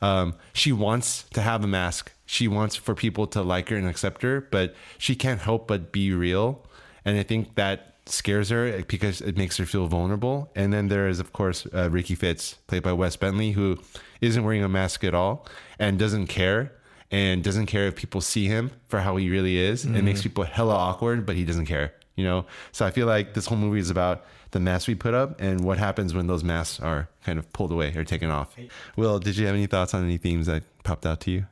Um, 0.00 0.34
she 0.52 0.70
wants 0.70 1.24
to 1.34 1.40
have 1.40 1.64
a 1.64 1.66
mask. 1.66 2.12
She 2.26 2.46
wants 2.46 2.76
for 2.76 2.94
people 2.94 3.26
to 3.28 3.42
like 3.42 3.68
her 3.70 3.76
and 3.76 3.88
accept 3.88 4.22
her, 4.22 4.40
but 4.40 4.74
she 4.98 5.16
can't 5.16 5.40
help 5.40 5.66
but 5.66 5.92
be 5.92 6.12
real. 6.12 6.64
And 7.04 7.18
I 7.18 7.22
think 7.22 7.56
that 7.56 7.94
scares 8.06 8.50
her 8.50 8.82
because 8.82 9.20
it 9.20 9.36
makes 9.36 9.56
her 9.56 9.66
feel 9.66 9.86
vulnerable. 9.86 10.50
And 10.54 10.72
then 10.72 10.88
there 10.88 11.08
is, 11.08 11.20
of 11.20 11.32
course, 11.32 11.66
uh, 11.74 11.88
Ricky 11.90 12.14
Fitz, 12.14 12.54
played 12.66 12.82
by 12.82 12.92
Wes 12.92 13.16
Bentley, 13.16 13.52
who 13.52 13.78
isn't 14.20 14.44
wearing 14.44 14.62
a 14.62 14.68
mask 14.68 15.04
at 15.04 15.14
all 15.14 15.46
and 15.78 15.98
doesn't 15.98 16.28
care 16.28 16.72
and 17.14 17.44
doesn't 17.44 17.66
care 17.66 17.86
if 17.86 17.94
people 17.94 18.20
see 18.20 18.46
him 18.48 18.72
for 18.88 18.98
how 19.00 19.14
he 19.16 19.30
really 19.30 19.56
is. 19.56 19.84
It 19.84 20.02
makes 20.02 20.20
Mhm. 20.20 20.24
people 20.24 20.44
hella 20.44 20.74
awkward, 20.74 21.24
but 21.24 21.36
he 21.36 21.44
doesn't 21.44 21.66
care, 21.66 21.92
you 22.16 22.24
know? 22.24 22.44
So 22.72 22.84
I 22.84 22.90
feel 22.90 23.06
like 23.06 23.34
this 23.34 23.46
whole 23.46 23.58
movie 23.58 23.78
is 23.78 23.88
about 23.90 24.24
the 24.50 24.58
masks 24.58 24.88
we 24.88 24.96
put 24.96 25.14
up 25.14 25.40
and 25.40 25.60
what 25.60 25.78
happens 25.78 26.12
when 26.12 26.26
those 26.26 26.42
masks 26.42 26.80
are 26.80 27.08
kind 27.24 27.38
of 27.38 27.44
pulled 27.52 27.70
away 27.70 27.94
or 27.94 28.02
taken 28.04 28.30
off. 28.30 28.56
Will, 28.96 29.20
did 29.20 29.36
you 29.36 29.46
have 29.46 29.54
any 29.54 29.66
thoughts 29.66 29.94
on 29.94 30.02
any 30.02 30.18
themes 30.18 30.46
that 30.46 30.64
popped 30.82 31.06
out 31.06 31.20
to 31.20 31.30
you? 31.30 31.46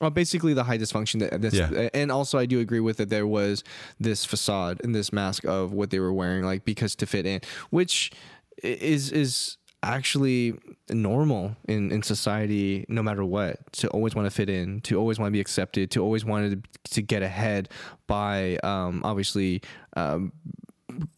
Well, 0.00 0.10
basically 0.10 0.54
the 0.54 0.64
high 0.64 0.78
dysfunction 0.78 1.20
that 1.20 1.42
this, 1.42 1.52
Yeah. 1.54 1.88
and 1.92 2.10
also 2.10 2.38
I 2.38 2.46
do 2.46 2.58
agree 2.60 2.80
with 2.80 2.96
that 2.96 3.10
there 3.10 3.26
was 3.26 3.64
this 4.00 4.24
facade 4.24 4.80
and 4.82 4.94
this 4.94 5.12
mask 5.12 5.44
of 5.44 5.72
what 5.74 5.90
they 5.90 5.98
were 6.00 6.12
wearing, 6.14 6.44
like 6.44 6.64
because 6.64 6.94
to 6.96 7.06
fit 7.06 7.26
in, 7.26 7.40
which 7.68 8.10
is 8.62 9.10
is 9.12 9.57
actually 9.82 10.54
normal 10.90 11.56
in 11.68 11.92
in 11.92 12.02
society, 12.02 12.84
no 12.88 13.02
matter 13.02 13.24
what. 13.24 13.72
To 13.74 13.88
always 13.88 14.14
want 14.14 14.26
to 14.26 14.30
fit 14.30 14.48
in, 14.48 14.80
to 14.82 14.98
always 14.98 15.18
want 15.18 15.28
to 15.28 15.32
be 15.32 15.40
accepted, 15.40 15.90
to 15.92 16.02
always 16.02 16.24
want 16.24 16.64
to 16.90 17.02
get 17.02 17.22
ahead 17.22 17.68
by 18.06 18.56
um, 18.62 19.02
obviously. 19.04 19.62
Um, 19.96 20.32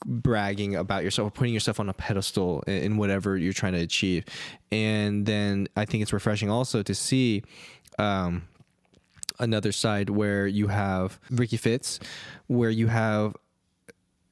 bragging 0.05 0.75
about 0.75 1.05
yourself 1.05 1.29
or 1.29 1.31
putting 1.31 1.55
yourself 1.55 1.79
on 1.79 1.89
a 1.89 1.95
pedestal 1.95 2.63
in, 2.67 2.75
in 2.75 2.97
whatever 2.97 3.39
you're 3.39 3.53
trying 3.53 3.73
to 3.73 3.79
achieve 3.79 4.25
and 4.73 5.25
then 5.25 5.69
i 5.77 5.85
think 5.85 6.03
it's 6.03 6.13
refreshing 6.13 6.51
also 6.51 6.83
to 6.83 6.93
see 6.93 7.43
um, 8.01 8.43
another 9.41 9.73
side 9.73 10.11
where 10.11 10.47
you 10.47 10.69
have 10.69 11.19
Ricky 11.31 11.57
Fitz, 11.57 11.99
where 12.47 12.71
you 12.71 12.87
have 12.87 13.37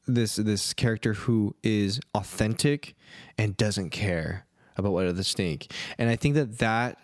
this 0.09 0.37
this 0.37 0.73
character 0.73 1.13
who 1.13 1.55
is 1.63 2.01
authentic 2.15 2.95
and 3.37 3.57
doesn't 3.57 3.91
care 3.91 4.47
about 4.77 4.93
what 4.93 5.07
others 5.07 5.35
think, 5.35 5.73
and 5.99 6.09
I 6.09 6.17
think 6.17 6.35
that 6.35 6.59
that 6.59 6.99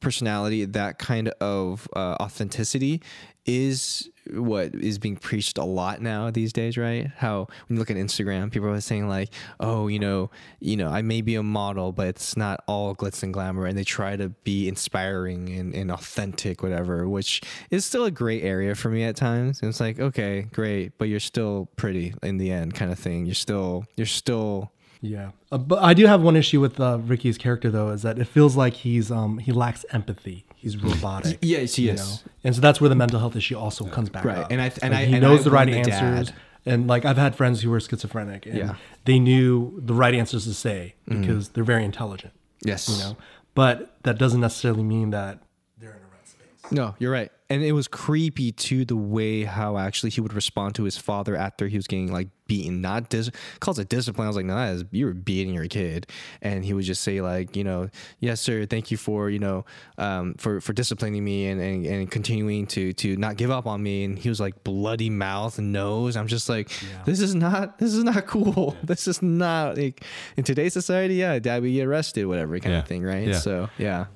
personality, 0.00 0.64
that 0.64 0.98
kind 0.98 1.28
of 1.40 1.88
uh, 1.94 2.16
authenticity, 2.20 3.02
is 3.46 4.10
what 4.30 4.74
is 4.74 4.98
being 4.98 5.16
preached 5.16 5.58
a 5.58 5.64
lot 5.64 6.00
now 6.00 6.30
these 6.30 6.52
days, 6.52 6.76
right? 6.76 7.10
How 7.16 7.48
when 7.66 7.76
you 7.76 7.78
look 7.78 7.90
at 7.90 7.96
Instagram, 7.96 8.50
people 8.50 8.68
are 8.68 8.80
saying 8.80 9.08
like, 9.08 9.30
"Oh, 9.60 9.88
you 9.88 9.98
know, 9.98 10.30
you 10.60 10.76
know, 10.76 10.88
I 10.88 11.02
may 11.02 11.20
be 11.20 11.34
a 11.34 11.42
model, 11.42 11.92
but 11.92 12.08
it's 12.08 12.36
not 12.36 12.62
all 12.66 12.94
glitz 12.94 13.22
and 13.22 13.32
glamour," 13.32 13.66
and 13.66 13.76
they 13.76 13.84
try 13.84 14.16
to 14.16 14.28
be 14.44 14.68
inspiring 14.68 15.48
and, 15.50 15.74
and 15.74 15.90
authentic, 15.90 16.62
whatever, 16.62 17.08
which 17.08 17.40
is 17.70 17.84
still 17.84 18.04
a 18.04 18.10
gray 18.10 18.40
area 18.42 18.74
for 18.74 18.88
me 18.88 19.02
at 19.04 19.16
times. 19.16 19.60
And 19.60 19.68
it's 19.68 19.80
like, 19.80 19.98
okay, 19.98 20.42
great, 20.42 20.92
but 20.98 21.08
you're 21.08 21.20
still 21.20 21.68
pretty 21.76 22.14
in 22.22 22.38
the 22.38 22.50
end, 22.50 22.74
kind 22.74 22.92
of 22.92 22.98
thing. 22.98 23.26
You're 23.26 23.34
still, 23.34 23.86
you're 23.96 24.06
still. 24.06 24.70
Yeah, 25.04 25.32
uh, 25.50 25.58
but 25.58 25.82
I 25.82 25.94
do 25.94 26.06
have 26.06 26.22
one 26.22 26.36
issue 26.36 26.60
with 26.60 26.78
uh, 26.78 26.98
Ricky's 27.02 27.36
character 27.36 27.70
though, 27.70 27.90
is 27.90 28.02
that 28.02 28.18
it 28.20 28.26
feels 28.28 28.56
like 28.56 28.74
he's 28.74 29.10
um 29.10 29.38
he 29.38 29.50
lacks 29.52 29.84
empathy. 29.90 30.46
He's 30.54 30.76
robotic. 30.80 31.38
Yes, 31.42 31.74
he 31.74 31.86
you 31.86 31.92
is. 31.94 32.00
know? 32.24 32.30
and 32.44 32.54
so 32.54 32.60
that's 32.60 32.80
where 32.80 32.88
the 32.88 32.94
mental 32.94 33.18
health 33.18 33.34
issue 33.34 33.58
also 33.58 33.84
comes 33.86 34.08
back. 34.10 34.24
Right, 34.24 34.38
up. 34.38 34.52
and 34.52 34.60
I- 34.62 34.66
It's 34.66 34.78
and 34.78 34.92
like 34.94 35.02
I- 35.02 35.04
he 35.06 35.12
and 35.14 35.22
knows 35.22 35.40
I 35.40 35.42
the 35.42 35.50
right 35.50 35.66
the 35.68 35.76
answers, 35.76 36.28
dad. 36.28 36.34
and 36.66 36.86
like 36.86 37.04
I've 37.04 37.16
had 37.18 37.34
friends 37.34 37.62
who 37.62 37.70
were 37.70 37.80
schizophrenic, 37.80 38.46
and 38.46 38.56
Yeah. 38.56 38.74
they 39.04 39.18
knew 39.18 39.74
the 39.84 39.92
right 39.94 40.14
answers 40.14 40.44
to 40.44 40.54
say 40.54 40.94
because 41.08 41.48
they're 41.50 41.64
very 41.64 41.84
intelligent. 41.84 42.32
Yes. 42.64 42.88
you 42.88 42.96
know, 43.02 43.16
but 43.56 43.96
that 44.04 44.18
doesn't 44.18 44.40
necessarily 44.40 44.84
mean 44.84 45.10
that 45.10 45.42
they're 45.80 45.90
in 45.90 45.96
the 45.98 46.06
right 46.16 46.28
space. 46.28 46.70
No, 46.70 46.94
you're 47.00 47.10
right. 47.10 47.32
And 47.52 47.62
it 47.62 47.72
was 47.72 47.86
creepy 47.88 48.52
to 48.52 48.84
the 48.84 48.96
way 48.96 49.44
how 49.44 49.76
actually 49.76 50.10
he 50.10 50.20
would 50.20 50.32
respond 50.32 50.74
to 50.76 50.84
his 50.84 50.96
father 50.96 51.36
after 51.36 51.68
he 51.68 51.76
was 51.76 51.86
getting 51.86 52.10
like 52.12 52.28
beaten. 52.46 52.80
Not 52.80 53.08
dis 53.10 53.30
calls 53.60 53.78
it 53.78 53.88
discipline. 53.88 54.26
I 54.26 54.28
was 54.28 54.36
like, 54.36 54.46
no, 54.46 54.54
that 54.54 54.72
is 54.74 54.84
you 54.90 55.06
were 55.06 55.14
beating 55.14 55.54
your 55.54 55.66
kid. 55.68 56.06
And 56.40 56.64
he 56.64 56.72
would 56.72 56.84
just 56.84 57.02
say 57.02 57.20
like, 57.20 57.54
you 57.56 57.64
know, 57.64 57.88
yes, 58.20 58.40
sir, 58.40 58.64
thank 58.66 58.90
you 58.90 58.96
for, 58.96 59.28
you 59.28 59.38
know, 59.38 59.64
um, 59.98 60.34
for 60.38 60.60
for 60.60 60.72
disciplining 60.72 61.22
me 61.24 61.46
and, 61.48 61.60
and, 61.60 61.84
and 61.86 62.10
continuing 62.10 62.66
to 62.68 62.92
to 62.94 63.16
not 63.16 63.36
give 63.36 63.50
up 63.50 63.66
on 63.66 63.82
me. 63.82 64.04
And 64.04 64.18
he 64.18 64.28
was 64.28 64.40
like 64.40 64.64
bloody 64.64 65.10
mouth 65.10 65.58
and 65.58 65.72
nose. 65.72 66.16
I'm 66.16 66.28
just 66.28 66.48
like, 66.48 66.70
this 67.04 67.20
is 67.20 67.34
not 67.34 67.78
this 67.78 67.92
is 67.94 68.02
not 68.04 68.26
cool. 68.34 68.76
This 68.82 69.06
is 69.06 69.20
not 69.22 69.76
like 69.76 70.04
in 70.36 70.44
today's 70.44 70.72
society, 70.72 71.16
yeah, 71.16 71.38
dad 71.38 71.62
would 71.62 71.72
get 71.72 71.86
arrested, 71.86 72.26
whatever 72.26 72.58
kind 72.60 72.72
Yeah. 72.72 72.78
of 72.80 72.86
thing, 72.88 73.02
right? 73.02 73.28
Yeah. 73.28 73.38
So 73.38 73.68
yeah. 73.78 74.06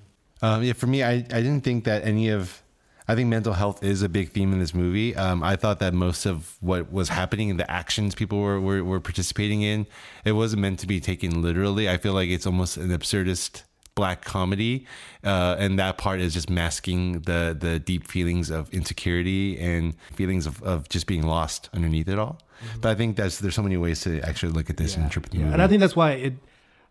Um, 0.43 0.63
yeah, 0.63 0.75
for 0.75 0.87
me, 0.87 1.03
I, 1.03 1.13
I 1.13 1.41
didn't 1.45 1.63
think 1.63 1.85
that 1.85 2.05
any 2.05 2.29
of, 2.29 2.63
I 3.09 3.15
think 3.15 3.29
mental 3.29 3.53
health 3.53 3.85
is 3.85 4.03
a 4.03 4.09
big 4.09 4.31
theme 4.31 4.53
in 4.53 4.59
this 4.59 4.75
movie. 4.75 5.15
Um, 5.15 5.43
I 5.43 5.57
thought 5.57 5.79
that 5.79 5.95
most 5.95 6.27
of 6.27 6.57
what 6.61 6.93
was 6.93 7.09
happening 7.09 7.51
and 7.51 7.61
the 7.61 7.71
actions 7.71 8.15
people 8.15 8.41
were, 8.41 8.61
were, 8.61 8.83
were 8.83 9.01
participating 9.01 9.63
in, 9.63 9.87
it 10.25 10.33
wasn't 10.33 10.63
meant 10.63 10.81
to 10.81 10.87
be 10.87 11.01
taken 11.01 11.41
literally. 11.43 11.89
I 11.89 11.99
feel 11.99 12.15
like 12.15 12.31
it's 12.31 12.47
almost 12.47 12.77
an 12.77 12.89
absurdist 12.89 13.63
black 13.95 14.25
comedy. 14.25 14.87
Uh, 15.25 15.57
and 15.59 15.79
that 15.79 15.99
part 15.99 16.21
is 16.21 16.35
just 16.35 16.51
masking 16.51 17.21
the, 17.21 17.57
the 17.59 17.79
deep 17.79 18.07
feelings 18.07 18.51
of 18.51 18.73
insecurity 18.73 19.59
and 19.59 19.95
feelings 20.15 20.47
of, 20.47 20.63
of 20.63 20.89
just 20.89 21.07
being 21.07 21.23
lost 21.23 21.71
underneath 21.73 22.09
it 22.09 22.19
all. 22.19 22.39
But 22.81 22.91
I 22.91 22.95
think 22.95 23.17
that's, 23.17 23.39
there's 23.39 23.55
so 23.55 23.63
many 23.63 23.77
ways 23.77 24.01
to 24.03 24.21
actually 24.21 24.53
look 24.53 24.71
at 24.71 24.77
this 24.77 24.95
and 24.95 25.05
interpret 25.05 25.33
the 25.33 25.39
movie. 25.39 25.53
and 25.53 25.63
I 25.63 25.69
think 25.69 25.81
that's 25.81 25.97
why 25.97 26.13
it, 26.13 26.35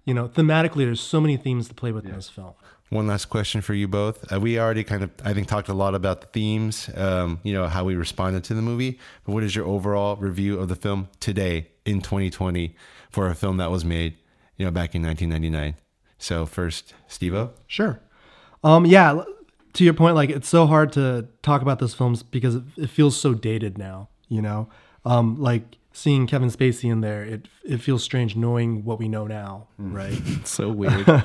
you 0.05 0.13
know, 0.13 0.27
thematically, 0.27 0.85
there's 0.85 1.01
so 1.01 1.19
many 1.19 1.37
themes 1.37 1.67
to 1.67 1.73
play 1.73 1.91
with 1.91 2.05
in 2.05 2.13
this 2.13 2.29
film. 2.29 2.53
One 2.95 3.07
last 3.07 3.25
question 3.25 3.59
for 3.59 3.73
you 3.73 3.89
both. 3.89 4.31
Uh, 4.31 4.39
we 4.39 4.57
already 4.57 4.85
kind 4.85 5.03
of, 5.03 5.11
I 5.21 5.33
think, 5.33 5.49
talked 5.49 5.67
a 5.67 5.73
lot 5.73 5.95
about 5.95 6.21
the 6.21 6.27
themes, 6.27 6.89
um, 6.95 7.41
you 7.43 7.51
know, 7.51 7.67
how 7.67 7.83
we 7.83 7.95
responded 7.95 8.45
to 8.45 8.53
the 8.53 8.61
movie. 8.61 8.97
But 9.25 9.33
what 9.33 9.43
is 9.43 9.53
your 9.53 9.65
overall 9.65 10.15
review 10.15 10.57
of 10.57 10.69
the 10.69 10.77
film 10.77 11.09
today 11.19 11.67
in 11.83 11.99
2020 11.99 12.73
for 13.09 13.27
a 13.27 13.35
film 13.35 13.57
that 13.57 13.69
was 13.69 13.83
made, 13.83 14.15
you 14.55 14.65
know, 14.65 14.71
back 14.71 14.95
in 14.95 15.01
1999? 15.01 15.75
So 16.19 16.45
first, 16.45 16.93
Steve-O. 17.09 17.51
Sure. 17.67 17.99
Um, 18.63 18.85
yeah, 18.85 19.23
to 19.73 19.83
your 19.83 19.93
point, 19.93 20.15
like 20.15 20.29
it's 20.29 20.47
so 20.47 20.65
hard 20.65 20.93
to 20.93 21.27
talk 21.41 21.61
about 21.61 21.79
those 21.79 21.93
films 21.93 22.23
because 22.23 22.55
it, 22.55 22.63
it 22.77 22.89
feels 22.89 23.17
so 23.17 23.33
dated 23.33 23.77
now. 23.77 24.07
You 24.29 24.41
know, 24.41 24.69
um, 25.03 25.35
like 25.35 25.77
seeing 25.95 26.27
Kevin 26.27 26.49
Spacey 26.49 26.91
in 26.91 27.01
there, 27.01 27.23
it 27.23 27.47
it 27.63 27.77
feels 27.77 28.03
strange 28.03 28.35
knowing 28.35 28.83
what 28.83 28.99
we 28.99 29.07
know 29.07 29.25
now, 29.25 29.67
right? 29.77 30.21
so 30.43 30.69
weird. 30.69 31.07
uh, 31.09 31.21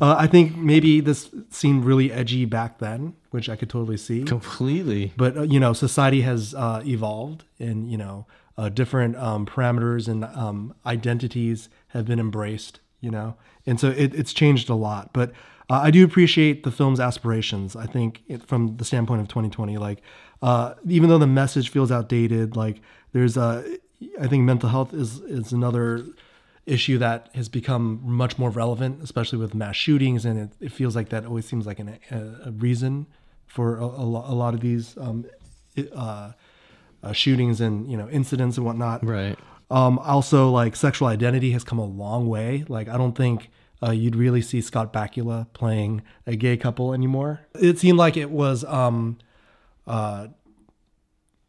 I 0.00 0.26
think 0.26 0.56
maybe 0.56 1.00
this 1.00 1.28
seemed 1.50 1.84
really 1.84 2.12
edgy 2.12 2.44
back 2.44 2.78
then, 2.78 3.14
which 3.30 3.48
I 3.48 3.56
could 3.56 3.68
totally 3.68 3.96
see 3.96 4.22
completely. 4.24 5.12
But 5.16 5.36
uh, 5.36 5.42
you 5.42 5.58
know, 5.58 5.72
society 5.72 6.22
has 6.22 6.54
uh, 6.54 6.82
evolved, 6.86 7.44
and 7.58 7.90
you 7.90 7.98
know, 7.98 8.26
uh, 8.56 8.68
different 8.68 9.16
um, 9.16 9.46
parameters 9.46 10.08
and 10.08 10.24
um, 10.24 10.74
identities 10.86 11.68
have 11.88 12.06
been 12.06 12.20
embraced. 12.20 12.80
You 13.00 13.10
know, 13.10 13.36
and 13.66 13.78
so 13.78 13.88
it, 13.90 14.14
it's 14.14 14.32
changed 14.32 14.68
a 14.70 14.74
lot. 14.74 15.12
But 15.12 15.32
uh, 15.70 15.80
I 15.82 15.90
do 15.90 16.04
appreciate 16.04 16.62
the 16.62 16.70
film's 16.70 17.00
aspirations. 17.00 17.76
I 17.76 17.86
think 17.86 18.22
it, 18.26 18.46
from 18.46 18.76
the 18.76 18.84
standpoint 18.84 19.20
of 19.20 19.28
2020, 19.28 19.76
like 19.76 20.02
uh, 20.40 20.74
even 20.86 21.08
though 21.08 21.18
the 21.18 21.26
message 21.26 21.70
feels 21.70 21.92
outdated, 21.92 22.56
like 22.56 22.80
there's 23.12 23.36
a, 23.36 23.78
I 24.20 24.26
think 24.26 24.44
mental 24.44 24.68
health 24.68 24.94
is 24.94 25.20
is 25.20 25.52
another 25.52 26.06
issue 26.66 26.98
that 26.98 27.30
has 27.34 27.48
become 27.48 28.00
much 28.02 28.38
more 28.38 28.50
relevant, 28.50 29.02
especially 29.02 29.38
with 29.38 29.54
mass 29.54 29.74
shootings, 29.74 30.24
and 30.24 30.38
it, 30.38 30.50
it 30.60 30.72
feels 30.72 30.94
like 30.94 31.08
that 31.08 31.24
always 31.24 31.46
seems 31.46 31.66
like 31.66 31.78
an, 31.78 31.98
a, 32.10 32.48
a 32.48 32.50
reason 32.52 33.06
for 33.46 33.78
a, 33.78 33.84
a, 33.84 34.04
a 34.04 34.34
lot 34.34 34.54
of 34.54 34.60
these 34.60 34.96
um, 34.98 35.24
uh, 35.94 36.32
uh, 37.02 37.12
shootings 37.12 37.60
and 37.60 37.90
you 37.90 37.96
know 37.96 38.08
incidents 38.10 38.56
and 38.56 38.66
whatnot. 38.66 39.04
Right. 39.04 39.38
Um, 39.70 39.98
also, 39.98 40.50
like 40.50 40.76
sexual 40.76 41.08
identity 41.08 41.50
has 41.52 41.64
come 41.64 41.78
a 41.78 41.84
long 41.84 42.28
way. 42.28 42.64
Like 42.68 42.88
I 42.88 42.96
don't 42.96 43.16
think 43.16 43.50
uh, 43.82 43.90
you'd 43.90 44.16
really 44.16 44.42
see 44.42 44.60
Scott 44.60 44.92
Bakula 44.92 45.46
playing 45.52 46.02
a 46.26 46.36
gay 46.36 46.56
couple 46.56 46.92
anymore. 46.92 47.40
It 47.54 47.78
seemed 47.78 47.98
like 47.98 48.16
it 48.16 48.30
was 48.30 48.64
um, 48.64 49.18
uh, 49.86 50.28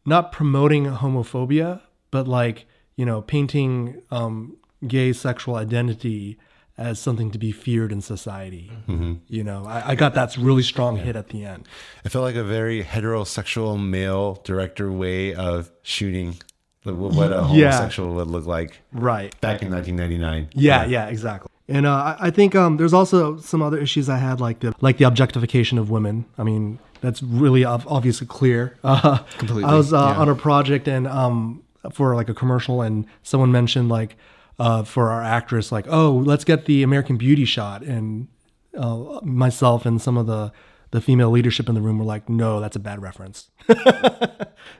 not 0.04 0.32
promoting 0.32 0.86
homophobia, 0.86 1.80
but 2.10 2.26
like 2.28 2.66
you 2.96 3.06
know, 3.06 3.22
painting 3.22 4.02
um, 4.10 4.56
gay 4.86 5.12
sexual 5.12 5.54
identity 5.54 6.38
as 6.76 6.98
something 6.98 7.30
to 7.30 7.38
be 7.38 7.50
feared 7.52 7.92
in 7.92 8.00
society. 8.00 8.70
Mhm. 8.88 9.20
You 9.28 9.42
know, 9.44 9.64
I, 9.66 9.90
I 9.90 9.94
got 9.94 10.14
that 10.14 10.36
really 10.36 10.62
strong 10.62 10.96
hit 10.96 11.16
at 11.16 11.28
the 11.28 11.44
end. 11.44 11.66
It 12.04 12.10
felt 12.10 12.24
like 12.24 12.34
a 12.36 12.44
very 12.44 12.82
heterosexual 12.82 13.78
male 13.82 14.40
director 14.44 14.90
way 14.90 15.34
of 15.34 15.70
shooting 15.82 16.36
the- 16.84 16.94
what 16.94 17.30
a 17.32 17.46
Yeah. 17.52 17.72
homosexual 17.72 18.14
would 18.14 18.28
look 18.28 18.46
like. 18.46 18.80
Right. 18.92 19.38
Back 19.40 19.62
in 19.62 19.70
1999. 19.70 20.48
Yeah, 20.54 20.84
yeah, 20.86 21.06
exactly. 21.08 21.50
And 21.68 21.86
uh, 21.86 21.92
I- 22.18 22.28
I 22.28 22.30
think 22.30 22.54
um, 22.54 22.76
there's 22.78 22.94
also 22.94 23.36
some 23.38 23.62
other 23.62 23.78
issues 23.78 24.08
I 24.08 24.16
had, 24.18 24.40
like 24.40 24.60
the 24.60 24.74
like 24.80 24.96
the 24.98 25.04
objectification 25.04 25.78
of 25.78 25.90
women. 25.90 26.24
I 26.38 26.42
mean, 26.42 26.78
that's 27.02 27.22
really 27.22 27.64
obviously 27.64 28.26
clear. 28.26 28.76
Uh, 28.82 29.18
Completely, 29.38 29.64
I 29.64 29.74
was 29.74 29.92
uh, 29.92 29.96
yeah. 30.14 30.20
on 30.20 30.28
a 30.28 30.34
project 30.34 30.88
and 30.88 31.06
um, 31.06 31.62
for 31.92 32.14
like 32.14 32.28
a 32.28 32.34
commercial, 32.34 32.82
and 32.82 33.06
someone 33.22 33.50
mentioned 33.52 33.88
like 33.88 34.16
uh, 34.58 34.82
for 34.82 35.10
our 35.10 35.22
actress, 35.22 35.72
like, 35.72 35.86
oh, 35.88 36.12
let's 36.12 36.44
get 36.44 36.66
the 36.66 36.82
American 36.82 37.16
Beauty 37.16 37.44
shot, 37.44 37.82
and 37.82 38.28
uh, 38.76 39.20
myself 39.22 39.86
and 39.86 40.00
some 40.00 40.16
of 40.16 40.26
the 40.26 40.52
the 40.92 41.00
female 41.00 41.30
leadership 41.30 41.68
in 41.68 41.74
the 41.76 41.80
room 41.80 41.98
were 41.98 42.04
like, 42.04 42.28
no, 42.28 42.58
that's 42.60 42.74
a 42.76 42.80
bad 42.80 43.00
reference, 43.00 43.50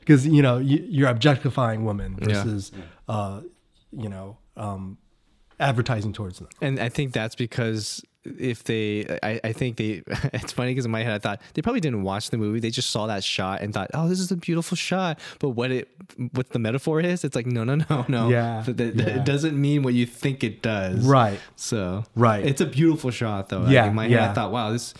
because 0.00 0.26
you 0.26 0.42
know 0.42 0.58
you, 0.58 0.84
you're 0.88 1.08
objectifying 1.08 1.84
women 1.84 2.18
Yeah. 2.20 2.28
versus, 2.28 2.72
uh, 3.08 3.40
you 3.92 4.08
know. 4.08 4.38
Um, 4.56 4.98
advertising 5.60 6.12
towards 6.12 6.38
them. 6.38 6.48
And 6.60 6.80
I 6.80 6.88
think 6.88 7.12
that's 7.12 7.34
because 7.34 8.02
if 8.24 8.64
they, 8.64 9.06
I, 9.22 9.40
I 9.44 9.52
think 9.52 9.76
they, 9.78 10.02
it's 10.34 10.52
funny 10.52 10.72
because 10.72 10.84
in 10.84 10.90
my 10.90 11.02
head 11.02 11.12
I 11.14 11.18
thought 11.18 11.40
they 11.54 11.62
probably 11.62 11.80
didn't 11.80 12.02
watch 12.02 12.30
the 12.30 12.36
movie. 12.36 12.60
They 12.60 12.70
just 12.70 12.90
saw 12.90 13.06
that 13.06 13.24
shot 13.24 13.60
and 13.62 13.72
thought, 13.72 13.90
oh, 13.94 14.08
this 14.08 14.20
is 14.20 14.30
a 14.30 14.36
beautiful 14.36 14.76
shot. 14.76 15.18
But 15.38 15.50
what 15.50 15.70
it, 15.70 15.88
what 16.32 16.50
the 16.50 16.58
metaphor 16.58 17.00
is, 17.00 17.24
it's 17.24 17.34
like, 17.34 17.46
no, 17.46 17.64
no, 17.64 17.76
no, 17.88 18.04
no. 18.08 18.28
Yeah, 18.28 18.62
That- 18.66 18.76
that- 18.76 18.94
yeah. 18.96 19.20
It 19.20 19.24
doesn't 19.24 19.58
mean 19.58 19.82
what 19.82 19.94
you 19.94 20.06
think 20.06 20.44
it 20.44 20.60
does. 20.62 21.06
Right. 21.06 21.40
So, 21.56 22.04
Right. 22.14 22.44
It's 22.44 22.60
a 22.60 22.66
beautiful 22.66 23.10
shot 23.10 23.48
though. 23.48 23.66
Yeah, 23.66 23.86
in 23.86 23.94
my 23.94 24.08
head, 24.08 24.18
I 24.20 24.32
thought, 24.34 24.52
wow, 24.52 24.70
this, 24.72 24.92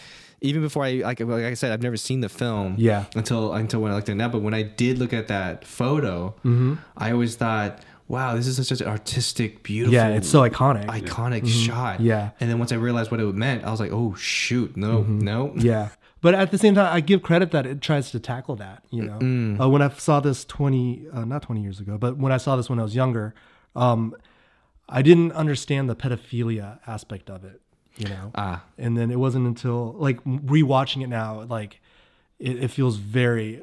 even 0.43 0.63
before 0.63 0.85
I, 0.85 0.93
like, 1.05 1.21
like 1.21 1.45
I 1.45 1.53
said, 1.53 1.71
I've 1.73 1.83
never 1.83 1.99
seen 1.99 2.23
the 2.23 2.31
film. 2.31 2.77
Yeah. 2.79 3.05
Until, 3.15 3.53
until 3.53 3.81
when 3.83 3.93
I 3.93 3.97
looked 3.97 4.09
at 4.09 4.17
that. 4.17 4.33
But 4.33 4.41
when 4.41 4.55
I 4.55 4.63
did 4.63 4.99
look 4.99 5.13
at 5.13 5.29
that 5.29 5.67
photo, 5.67 6.35
Mhm. 6.43 6.79
I 6.97 7.13
always 7.13 7.37
thought, 7.37 7.81
wow, 8.11 8.35
this 8.35 8.47
is 8.47 8.67
such 8.67 8.81
an 8.81 8.89
artistic, 8.89 9.63
beautiful. 9.63 9.95
Yeah, 9.95 10.09
it's 10.09 10.29
so 10.29 10.41
iconic. 10.49 10.87
Iconic 10.87 11.43
Mhm. 11.43 11.67
shot. 11.67 12.01
Yeah. 12.01 12.31
And 12.41 12.51
then 12.51 12.59
once 12.59 12.73
I 12.73 12.77
realized 12.77 13.11
what 13.11 13.21
it 13.21 13.35
meant, 13.35 13.65
I 13.65 13.71
was 13.71 13.79
like, 13.81 13.93
oh 13.93 14.15
shoot, 14.15 14.77
no, 14.77 15.03
Mhm. 15.05 15.23
no. 15.23 15.53
Yeah. 15.57 15.89
But 16.23 16.35
at 16.35 16.51
the 16.51 16.59
same 16.59 16.75
time, 16.75 16.93
I 16.95 17.01
give 17.01 17.23
credit 17.23 17.51
that 17.53 17.65
it 17.67 17.81
tries 17.81 18.11
to 18.11 18.21
tackle 18.21 18.57
that. 18.57 18.85
You 18.91 19.05
know, 19.05 19.19
Mm. 19.21 19.61
uh, 19.61 19.69
when 19.71 19.81
I 19.81 19.89
saw 19.91 20.21
this 20.21 20.45
twenty, 20.45 21.07
uh, 21.13 21.25
not 21.25 21.41
twenty 21.43 21.63
years 21.63 21.81
ago, 21.81 21.97
but 21.99 22.19
when 22.19 22.31
I 22.33 22.37
saw 22.37 22.57
this 22.57 22.69
when 22.69 22.79
I 22.79 22.83
was 22.83 22.95
younger, 22.95 23.33
um, 23.75 24.15
I 24.89 25.03
didn't 25.03 25.33
understand 25.33 25.89
the 25.89 25.95
pedophilia 25.97 26.81
aspect 26.87 27.31
of 27.31 27.45
it. 27.45 27.61
You 27.97 28.09
know, 28.09 28.31
Ah. 28.35 28.65
and 28.79 28.97
then 28.97 29.11
it 29.11 29.19
wasn't 29.19 29.47
until 29.47 29.95
like 29.99 30.23
rewatching 30.25 31.03
it 31.03 31.09
now, 31.09 31.43
like 31.43 31.81
it, 32.39 32.65
it 32.65 32.69
feels 32.69 32.97
very, 32.97 33.63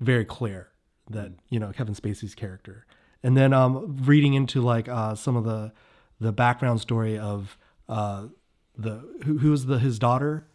very 0.00 0.24
clear 0.24 0.68
that 1.10 1.32
you 1.50 1.58
know 1.58 1.72
Kevin 1.72 1.94
Spacey's 1.94 2.34
character, 2.34 2.86
and 3.22 3.36
then 3.36 3.52
um, 3.52 3.96
reading 4.04 4.34
into 4.34 4.60
like 4.60 4.88
uh, 4.88 5.14
some 5.14 5.36
of 5.36 5.44
the 5.44 5.72
the 6.20 6.32
background 6.32 6.80
story 6.80 7.18
of 7.18 7.56
uh, 7.88 8.26
the 8.76 9.02
who, 9.24 9.38
who 9.38 9.50
was 9.50 9.66
the 9.66 9.78
his 9.78 9.98
daughter. 9.98 10.46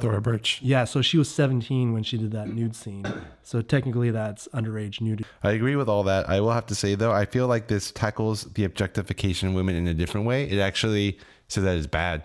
Thora 0.00 0.22
Birch. 0.22 0.58
Yeah, 0.62 0.84
so 0.84 1.02
she 1.02 1.18
was 1.18 1.28
17 1.28 1.92
when 1.92 2.02
she 2.02 2.16
did 2.16 2.30
that 2.32 2.48
nude 2.48 2.74
scene. 2.74 3.04
So 3.42 3.60
technically, 3.60 4.10
that's 4.10 4.48
underage 4.54 5.02
nudity. 5.02 5.28
I 5.42 5.50
agree 5.50 5.76
with 5.76 5.86
all 5.86 6.04
that. 6.04 6.30
I 6.30 6.40
will 6.40 6.52
have 6.52 6.64
to 6.68 6.74
say 6.74 6.94
though, 6.94 7.12
I 7.12 7.26
feel 7.26 7.46
like 7.46 7.68
this 7.68 7.90
tackles 7.90 8.44
the 8.54 8.64
objectification 8.64 9.48
of 9.48 9.54
women 9.54 9.76
in 9.76 9.86
a 9.86 9.92
different 9.92 10.26
way. 10.26 10.48
It 10.48 10.60
actually 10.60 11.18
says 11.48 11.64
that 11.64 11.76
it's 11.76 11.86
bad, 11.86 12.22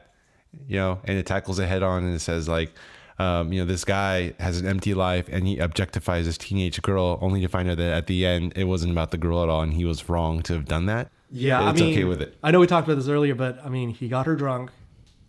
you 0.65 0.77
know, 0.77 1.01
and 1.03 1.17
it 1.17 1.25
tackles 1.25 1.59
it 1.59 1.67
head 1.67 1.83
on 1.83 2.05
and 2.05 2.15
it 2.15 2.19
says 2.19 2.47
like, 2.47 2.71
um, 3.19 3.51
you 3.51 3.59
know, 3.59 3.65
this 3.65 3.83
guy 3.83 4.33
has 4.39 4.59
an 4.59 4.67
empty 4.67 4.93
life 4.93 5.27
and 5.31 5.47
he 5.47 5.57
objectifies 5.57 6.25
this 6.25 6.37
teenage 6.37 6.81
girl 6.81 7.17
only 7.21 7.41
to 7.41 7.47
find 7.47 7.69
out 7.69 7.77
that 7.77 7.91
at 7.91 8.07
the 8.07 8.25
end 8.25 8.53
it 8.55 8.65
wasn't 8.65 8.91
about 8.91 9.11
the 9.11 9.17
girl 9.17 9.41
at 9.41 9.49
all 9.49 9.61
and 9.61 9.73
he 9.73 9.85
was 9.85 10.07
wrong 10.07 10.41
to 10.43 10.53
have 10.53 10.65
done 10.65 10.85
that. 10.85 11.09
Yeah, 11.31 11.69
it's 11.69 11.81
I 11.81 11.83
mean, 11.83 11.93
okay 11.93 12.03
with 12.03 12.21
it. 12.21 12.37
I 12.43 12.51
know 12.51 12.59
we 12.59 12.67
talked 12.67 12.87
about 12.87 12.95
this 12.95 13.07
earlier, 13.07 13.35
but 13.35 13.59
I 13.65 13.69
mean, 13.69 13.89
he 13.89 14.07
got 14.07 14.27
her 14.27 14.35
drunk. 14.35 14.71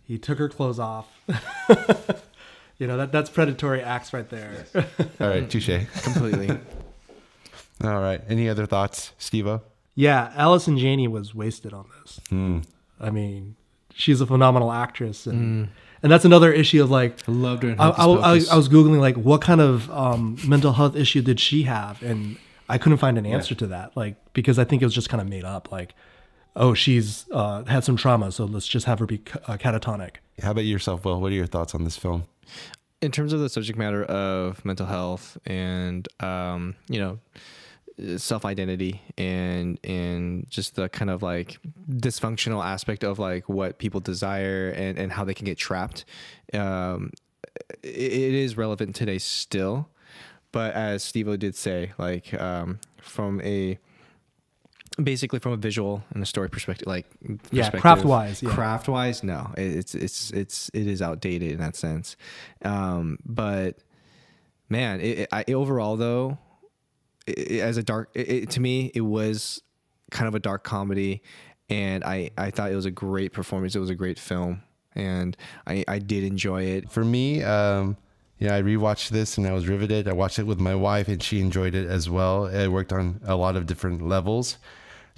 He 0.03 0.17
took 0.17 0.37
her 0.37 0.47
clothes 0.49 0.79
off. 0.79 1.07
you 2.77 2.87
know 2.87 2.97
that 2.97 3.11
that's 3.11 3.29
predatory 3.29 3.81
acts 3.81 4.13
right 4.13 4.29
there. 4.29 4.65
All 5.19 5.27
right, 5.27 5.49
touche. 5.49 5.69
Completely. 6.03 6.49
all 7.83 7.99
right. 8.01 8.21
Any 8.27 8.49
other 8.49 8.65
thoughts, 8.65 9.13
Steve-O? 9.17 9.61
Yeah, 9.95 10.31
Allison 10.35 10.77
Janney 10.77 11.07
was 11.07 11.33
wasted 11.33 11.73
on 11.73 11.85
this. 12.01 12.19
Hmm. 12.29 12.59
I 12.99 13.09
mean, 13.09 13.55
she's 13.93 14.19
a 14.21 14.25
phenomenal 14.25 14.71
actress, 14.71 15.25
and 15.25 15.69
and 16.03 16.11
that's 16.11 16.25
another 16.25 16.51
issue 16.51 16.83
of 16.83 16.89
like. 16.89 17.17
I 17.27 17.31
loved 17.31 17.63
her 17.63 17.75
I, 17.77 17.89
I, 17.89 18.05
I, 18.05 18.31
I 18.51 18.55
was 18.55 18.69
googling 18.69 18.99
like 18.99 19.15
what 19.15 19.41
kind 19.41 19.61
of 19.61 19.89
um, 19.91 20.37
mental 20.47 20.73
health 20.73 20.95
issue 20.95 21.21
did 21.21 21.39
she 21.39 21.63
have, 21.63 22.01
and 22.01 22.37
I 22.67 22.77
couldn't 22.77 22.99
find 22.99 23.17
an 23.17 23.25
answer 23.25 23.55
to 23.55 23.67
that. 23.67 23.95
Like 23.95 24.15
because 24.33 24.59
I 24.59 24.63
think 24.63 24.81
it 24.81 24.85
was 24.85 24.95
just 24.95 25.09
kind 25.09 25.21
of 25.21 25.27
made 25.27 25.45
up. 25.45 25.71
Like, 25.71 25.93
oh, 26.55 26.73
she's 26.73 27.25
uh, 27.31 27.63
had 27.65 27.83
some 27.83 27.97
trauma, 27.97 28.31
so 28.31 28.45
let's 28.45 28.67
just 28.67 28.85
have 28.85 28.99
her 28.99 29.05
be 29.05 29.21
uh, 29.47 29.57
catatonic. 29.57 30.15
How 30.41 30.51
about 30.51 30.65
yourself, 30.65 31.05
Will? 31.05 31.19
What 31.19 31.31
are 31.31 31.35
your 31.35 31.47
thoughts 31.47 31.75
on 31.75 31.83
this 31.83 31.97
film? 31.97 32.25
in 33.01 33.11
terms 33.11 33.33
of 33.33 33.39
the 33.39 33.49
subject 33.49 33.77
matter 33.77 34.03
of 34.05 34.63
mental 34.65 34.85
health 34.85 35.37
and 35.45 36.07
um, 36.21 36.75
you 36.87 36.99
know 36.99 37.19
self 38.17 38.45
identity 38.45 39.01
and 39.17 39.79
and 39.83 40.49
just 40.49 40.75
the 40.75 40.87
kind 40.89 41.09
of 41.11 41.21
like 41.23 41.59
dysfunctional 41.89 42.63
aspect 42.63 43.03
of 43.03 43.19
like 43.19 43.49
what 43.49 43.77
people 43.79 43.99
desire 43.99 44.69
and 44.69 44.97
and 44.97 45.11
how 45.11 45.23
they 45.23 45.33
can 45.33 45.45
get 45.45 45.57
trapped. 45.57 46.05
Um, 46.53 47.11
it, 47.83 47.89
it 47.89 48.33
is 48.33 48.57
relevant 48.57 48.95
today 48.95 49.17
still 49.17 49.89
but 50.51 50.73
as 50.73 51.03
steve 51.03 51.37
did 51.39 51.55
say 51.55 51.91
like 51.97 52.33
um, 52.39 52.79
from 53.01 53.39
a 53.41 53.77
basically 55.01 55.39
from 55.39 55.51
a 55.53 55.57
visual 55.57 56.03
and 56.13 56.21
a 56.23 56.25
story 56.25 56.49
perspective 56.49 56.87
like 56.87 57.05
Yeah, 57.51 57.69
craft-wise, 57.69 58.41
yeah. 58.43 58.49
craft 58.49 58.87
wise 58.89 59.23
no. 59.23 59.51
It- 59.57 59.75
it's 59.77 59.95
it's 59.95 60.31
it's 60.31 60.69
it 60.73 60.87
is 60.87 61.01
outdated 61.01 61.51
in 61.51 61.57
that 61.59 61.75
sense. 61.75 62.15
Um 62.63 63.17
but 63.25 63.77
man 64.69 64.99
it, 65.01 65.19
it, 65.19 65.29
I, 65.31 65.43
overall 65.53 65.95
though 65.97 66.37
it, 67.37 67.59
as 67.61 67.77
a 67.77 67.83
dark 67.83 68.09
it- 68.13 68.49
to 68.51 68.59
me 68.59 68.91
it 68.95 69.01
was 69.01 69.61
kind 70.11 70.27
of 70.27 70.35
a 70.35 70.39
dark 70.39 70.63
comedy 70.63 71.21
and 71.69 72.03
i 72.03 72.29
i 72.37 72.49
thought 72.51 72.71
it 72.71 72.75
was 72.75 72.85
a 72.85 72.91
great 72.91 73.31
performance 73.33 73.75
it 73.75 73.79
was 73.79 73.89
a 73.89 73.95
great 73.95 74.17
film 74.19 74.61
and 74.95 75.37
i 75.67 75.83
i 75.87 75.99
did 75.99 76.23
enjoy 76.23 76.63
it 76.63 76.89
For 76.89 77.05
me, 77.05 77.43
um, 77.43 77.95
yeah, 78.39 78.55
I 78.55 78.61
rewatched 78.61 79.09
this 79.09 79.37
and 79.37 79.45
I 79.45 79.51
was 79.51 79.67
riveted. 79.67 80.07
I 80.07 80.13
watched 80.13 80.39
it 80.39 80.47
with 80.47 80.61
my 80.61 80.73
wife 80.73 81.09
and 81.09 81.21
she 81.21 81.41
enjoyed 81.41 81.75
it 81.75 81.85
as 81.89 82.09
well. 82.09 82.45
It 82.45 82.69
worked 82.69 82.93
on 82.93 83.19
a 83.25 83.35
lot 83.35 83.57
of 83.57 83.65
different 83.65 84.01
levels. 84.07 84.57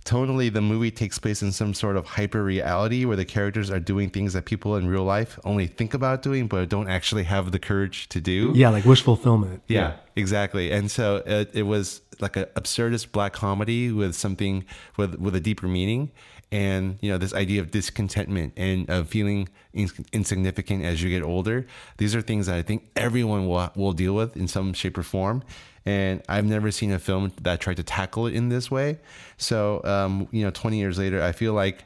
Tonally, 0.05 0.51
the 0.51 0.61
movie 0.61 0.89
takes 0.89 1.19
place 1.19 1.43
in 1.43 1.51
some 1.51 1.73
sort 1.73 1.95
of 1.95 2.05
hyper 2.05 2.43
reality 2.43 3.05
where 3.05 3.15
the 3.15 3.25
characters 3.25 3.69
are 3.69 3.79
doing 3.79 4.09
things 4.09 4.33
that 4.33 4.45
people 4.45 4.75
in 4.75 4.87
real 4.87 5.03
life 5.03 5.39
only 5.43 5.67
think 5.67 5.93
about 5.93 6.23
doing, 6.23 6.47
but 6.47 6.69
don't 6.69 6.89
actually 6.89 7.23
have 7.23 7.51
the 7.51 7.59
courage 7.59 8.09
to 8.09 8.19
do. 8.19 8.51
Yeah, 8.55 8.69
like 8.69 8.83
wish 8.83 9.03
fulfillment. 9.03 9.61
Yeah, 9.67 9.97
exactly. 10.15 10.71
And 10.71 10.89
so 10.89 11.17
it, 11.25 11.51
it 11.53 11.63
was 11.63 12.01
like 12.19 12.35
an 12.35 12.45
absurdist 12.55 13.11
black 13.11 13.33
comedy 13.33 13.91
with 13.91 14.15
something 14.15 14.65
with 14.97 15.15
with 15.15 15.35
a 15.35 15.39
deeper 15.39 15.67
meaning, 15.67 16.11
and 16.51 16.97
you 17.01 17.11
know 17.11 17.19
this 17.19 17.33
idea 17.33 17.61
of 17.61 17.69
discontentment 17.69 18.53
and 18.57 18.89
of 18.89 19.07
feeling 19.07 19.49
ins- 19.73 19.93
insignificant 20.11 20.83
as 20.83 21.03
you 21.03 21.09
get 21.09 21.21
older. 21.23 21.67
These 21.97 22.15
are 22.15 22.21
things 22.21 22.47
that 22.47 22.55
I 22.55 22.63
think 22.63 22.89
everyone 22.95 23.47
will 23.47 23.69
will 23.75 23.93
deal 23.93 24.15
with 24.15 24.35
in 24.35 24.47
some 24.47 24.73
shape 24.73 24.97
or 24.97 25.03
form. 25.03 25.43
And 25.85 26.21
I've 26.29 26.45
never 26.45 26.69
seen 26.69 26.91
a 26.91 26.99
film 26.99 27.31
that 27.41 27.59
tried 27.59 27.77
to 27.77 27.83
tackle 27.83 28.27
it 28.27 28.35
in 28.35 28.49
this 28.49 28.69
way. 28.69 28.99
So, 29.37 29.83
um, 29.83 30.27
you 30.31 30.43
know, 30.43 30.51
20 30.51 30.77
years 30.77 30.99
later, 30.99 31.21
I 31.21 31.31
feel 31.31 31.53
like 31.53 31.85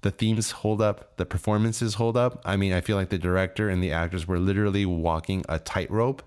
the 0.00 0.10
themes 0.10 0.50
hold 0.50 0.82
up, 0.82 1.16
the 1.16 1.24
performances 1.24 1.94
hold 1.94 2.16
up. 2.16 2.42
I 2.44 2.56
mean, 2.56 2.72
I 2.72 2.80
feel 2.80 2.96
like 2.96 3.08
the 3.08 3.18
director 3.18 3.68
and 3.68 3.82
the 3.82 3.92
actors 3.92 4.26
were 4.26 4.38
literally 4.38 4.84
walking 4.84 5.44
a 5.48 5.58
tightrope. 5.58 6.22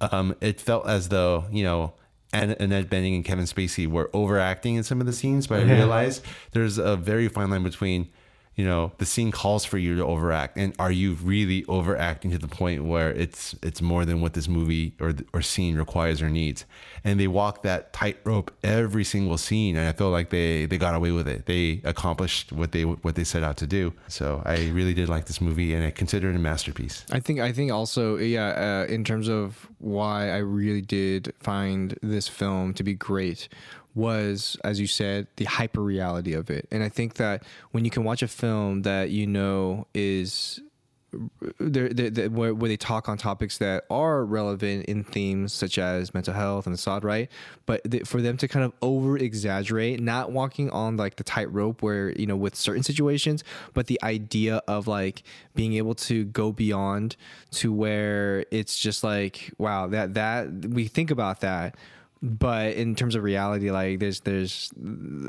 Um, 0.00 0.34
it 0.40 0.60
felt 0.60 0.88
as 0.88 1.10
though, 1.10 1.44
you 1.52 1.62
know, 1.62 1.92
Ann- 2.32 2.56
Annette 2.58 2.90
Bening 2.90 3.14
and 3.14 3.24
Kevin 3.24 3.44
Spacey 3.44 3.86
were 3.86 4.10
overacting 4.12 4.74
in 4.74 4.82
some 4.82 5.00
of 5.00 5.06
the 5.06 5.12
scenes, 5.12 5.46
but 5.46 5.60
I 5.60 5.62
realized 5.76 6.24
there's 6.50 6.78
a 6.78 6.96
very 6.96 7.28
fine 7.28 7.50
line 7.50 7.62
between, 7.62 8.08
you 8.56 8.64
know 8.64 8.92
the 8.98 9.06
scene 9.06 9.30
calls 9.30 9.64
for 9.64 9.78
you 9.78 9.96
to 9.96 10.04
overact. 10.04 10.56
And 10.56 10.74
are 10.78 10.92
you 10.92 11.14
really 11.14 11.64
overacting 11.66 12.30
to 12.30 12.38
the 12.38 12.48
point 12.48 12.84
where 12.84 13.10
it's 13.10 13.54
it's 13.62 13.82
more 13.82 14.04
than 14.04 14.20
what 14.20 14.34
this 14.34 14.48
movie 14.48 14.94
or 15.00 15.14
or 15.32 15.42
scene 15.42 15.76
requires 15.76 16.22
or 16.22 16.30
needs? 16.30 16.64
And 17.02 17.18
they 17.18 17.26
walk 17.26 17.62
that 17.62 17.92
tightrope 17.92 18.52
every 18.62 19.04
single 19.04 19.36
scene 19.36 19.76
and 19.76 19.88
i 19.88 19.92
feel 19.92 20.10
like 20.10 20.30
they 20.30 20.66
they 20.66 20.78
got 20.78 20.94
away 20.94 21.10
with 21.10 21.28
it. 21.28 21.46
They 21.46 21.80
accomplished 21.84 22.52
what 22.52 22.72
they 22.72 22.84
what 22.84 23.14
they 23.14 23.24
set 23.24 23.42
out 23.42 23.56
to 23.58 23.66
do. 23.66 23.92
So 24.08 24.42
i 24.44 24.68
really 24.68 24.94
did 24.94 25.08
like 25.08 25.26
this 25.26 25.40
movie 25.40 25.74
and 25.74 25.84
i 25.84 25.90
consider 25.90 26.30
it 26.30 26.36
a 26.36 26.38
masterpiece. 26.38 27.04
I 27.10 27.20
think 27.20 27.40
I 27.40 27.52
think 27.52 27.72
also 27.72 28.16
yeah 28.16 28.84
uh, 28.88 28.92
in 28.92 29.04
terms 29.04 29.28
of 29.28 29.68
why 29.78 30.30
I 30.30 30.38
really 30.38 30.80
did 30.80 31.32
find 31.40 31.98
this 32.02 32.28
film 32.28 32.72
to 32.74 32.82
be 32.82 32.94
great 32.94 33.48
was 33.94 34.56
as 34.64 34.80
you 34.80 34.86
said 34.86 35.26
the 35.36 35.44
hyper 35.44 35.80
reality 35.82 36.32
of 36.34 36.50
it 36.50 36.66
and 36.70 36.82
I 36.82 36.88
think 36.88 37.14
that 37.14 37.44
when 37.70 37.84
you 37.84 37.90
can 37.90 38.04
watch 38.04 38.22
a 38.22 38.28
film 38.28 38.82
that 38.82 39.10
you 39.10 39.26
know 39.26 39.86
is 39.94 40.60
there, 41.60 41.88
there, 41.90 42.10
there- 42.10 42.28
where, 42.28 42.52
where 42.52 42.68
they 42.68 42.76
talk 42.76 43.08
on 43.08 43.16
topics 43.16 43.58
that 43.58 43.84
are 43.88 44.24
relevant 44.24 44.86
in 44.86 45.04
themes 45.04 45.52
such 45.52 45.78
as 45.78 46.12
mental 46.12 46.34
health 46.34 46.66
and 46.66 46.74
facade, 46.74 47.04
right? 47.04 47.30
But 47.66 47.88
th- 47.88 48.04
for 48.04 48.20
them 48.20 48.36
to 48.38 48.48
kind 48.48 48.64
of 48.64 48.72
over 48.82 49.16
exaggerate, 49.16 50.00
not 50.00 50.32
walking 50.32 50.70
on 50.70 50.96
like 50.96 51.14
the 51.14 51.22
tightrope 51.22 51.82
where 51.82 52.10
you 52.18 52.26
know 52.26 52.34
with 52.36 52.56
certain 52.56 52.82
situations, 52.82 53.44
but 53.74 53.86
the 53.86 54.00
idea 54.02 54.56
of 54.66 54.88
like 54.88 55.22
being 55.54 55.74
able 55.74 55.94
to 55.94 56.24
go 56.24 56.50
beyond 56.50 57.14
to 57.52 57.72
where 57.72 58.44
it's 58.50 58.76
just 58.76 59.04
like 59.04 59.52
wow 59.56 59.86
that 59.86 60.14
that 60.14 60.50
we 60.70 60.88
think 60.88 61.12
about 61.12 61.40
that 61.42 61.76
but 62.24 62.72
in 62.74 62.94
terms 62.94 63.14
of 63.14 63.22
reality 63.22 63.70
like 63.70 63.98
there's 64.00 64.20
there's 64.20 64.72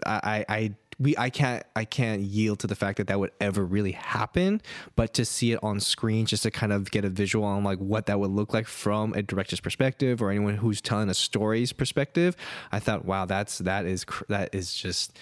i 0.05 0.45
i 0.47 0.73
we 0.97 1.13
i 1.17 1.29
can't 1.29 1.63
i 1.75 1.83
can't 1.83 2.21
yield 2.21 2.57
to 2.59 2.67
the 2.67 2.75
fact 2.75 2.97
that 2.97 3.07
that 3.07 3.19
would 3.19 3.31
ever 3.41 3.65
really 3.65 3.91
happen 3.91 4.61
but 4.95 5.13
to 5.13 5.25
see 5.25 5.51
it 5.51 5.59
on 5.61 5.77
screen 5.81 6.25
just 6.25 6.43
to 6.43 6.49
kind 6.51 6.71
of 6.71 6.89
get 6.91 7.03
a 7.03 7.09
visual 7.09 7.43
on 7.43 7.65
like 7.65 7.79
what 7.79 8.05
that 8.05 8.17
would 8.17 8.31
look 8.31 8.53
like 8.53 8.65
from 8.65 9.13
a 9.13 9.21
director's 9.21 9.59
perspective 9.59 10.21
or 10.21 10.31
anyone 10.31 10.55
who's 10.55 10.79
telling 10.79 11.09
a 11.09 11.13
story's 11.13 11.73
perspective 11.73 12.37
i 12.71 12.79
thought 12.79 13.03
wow 13.03 13.25
that's 13.25 13.57
that 13.57 13.85
is 13.85 14.05
that 14.29 14.55
is 14.55 14.73
just 14.73 15.19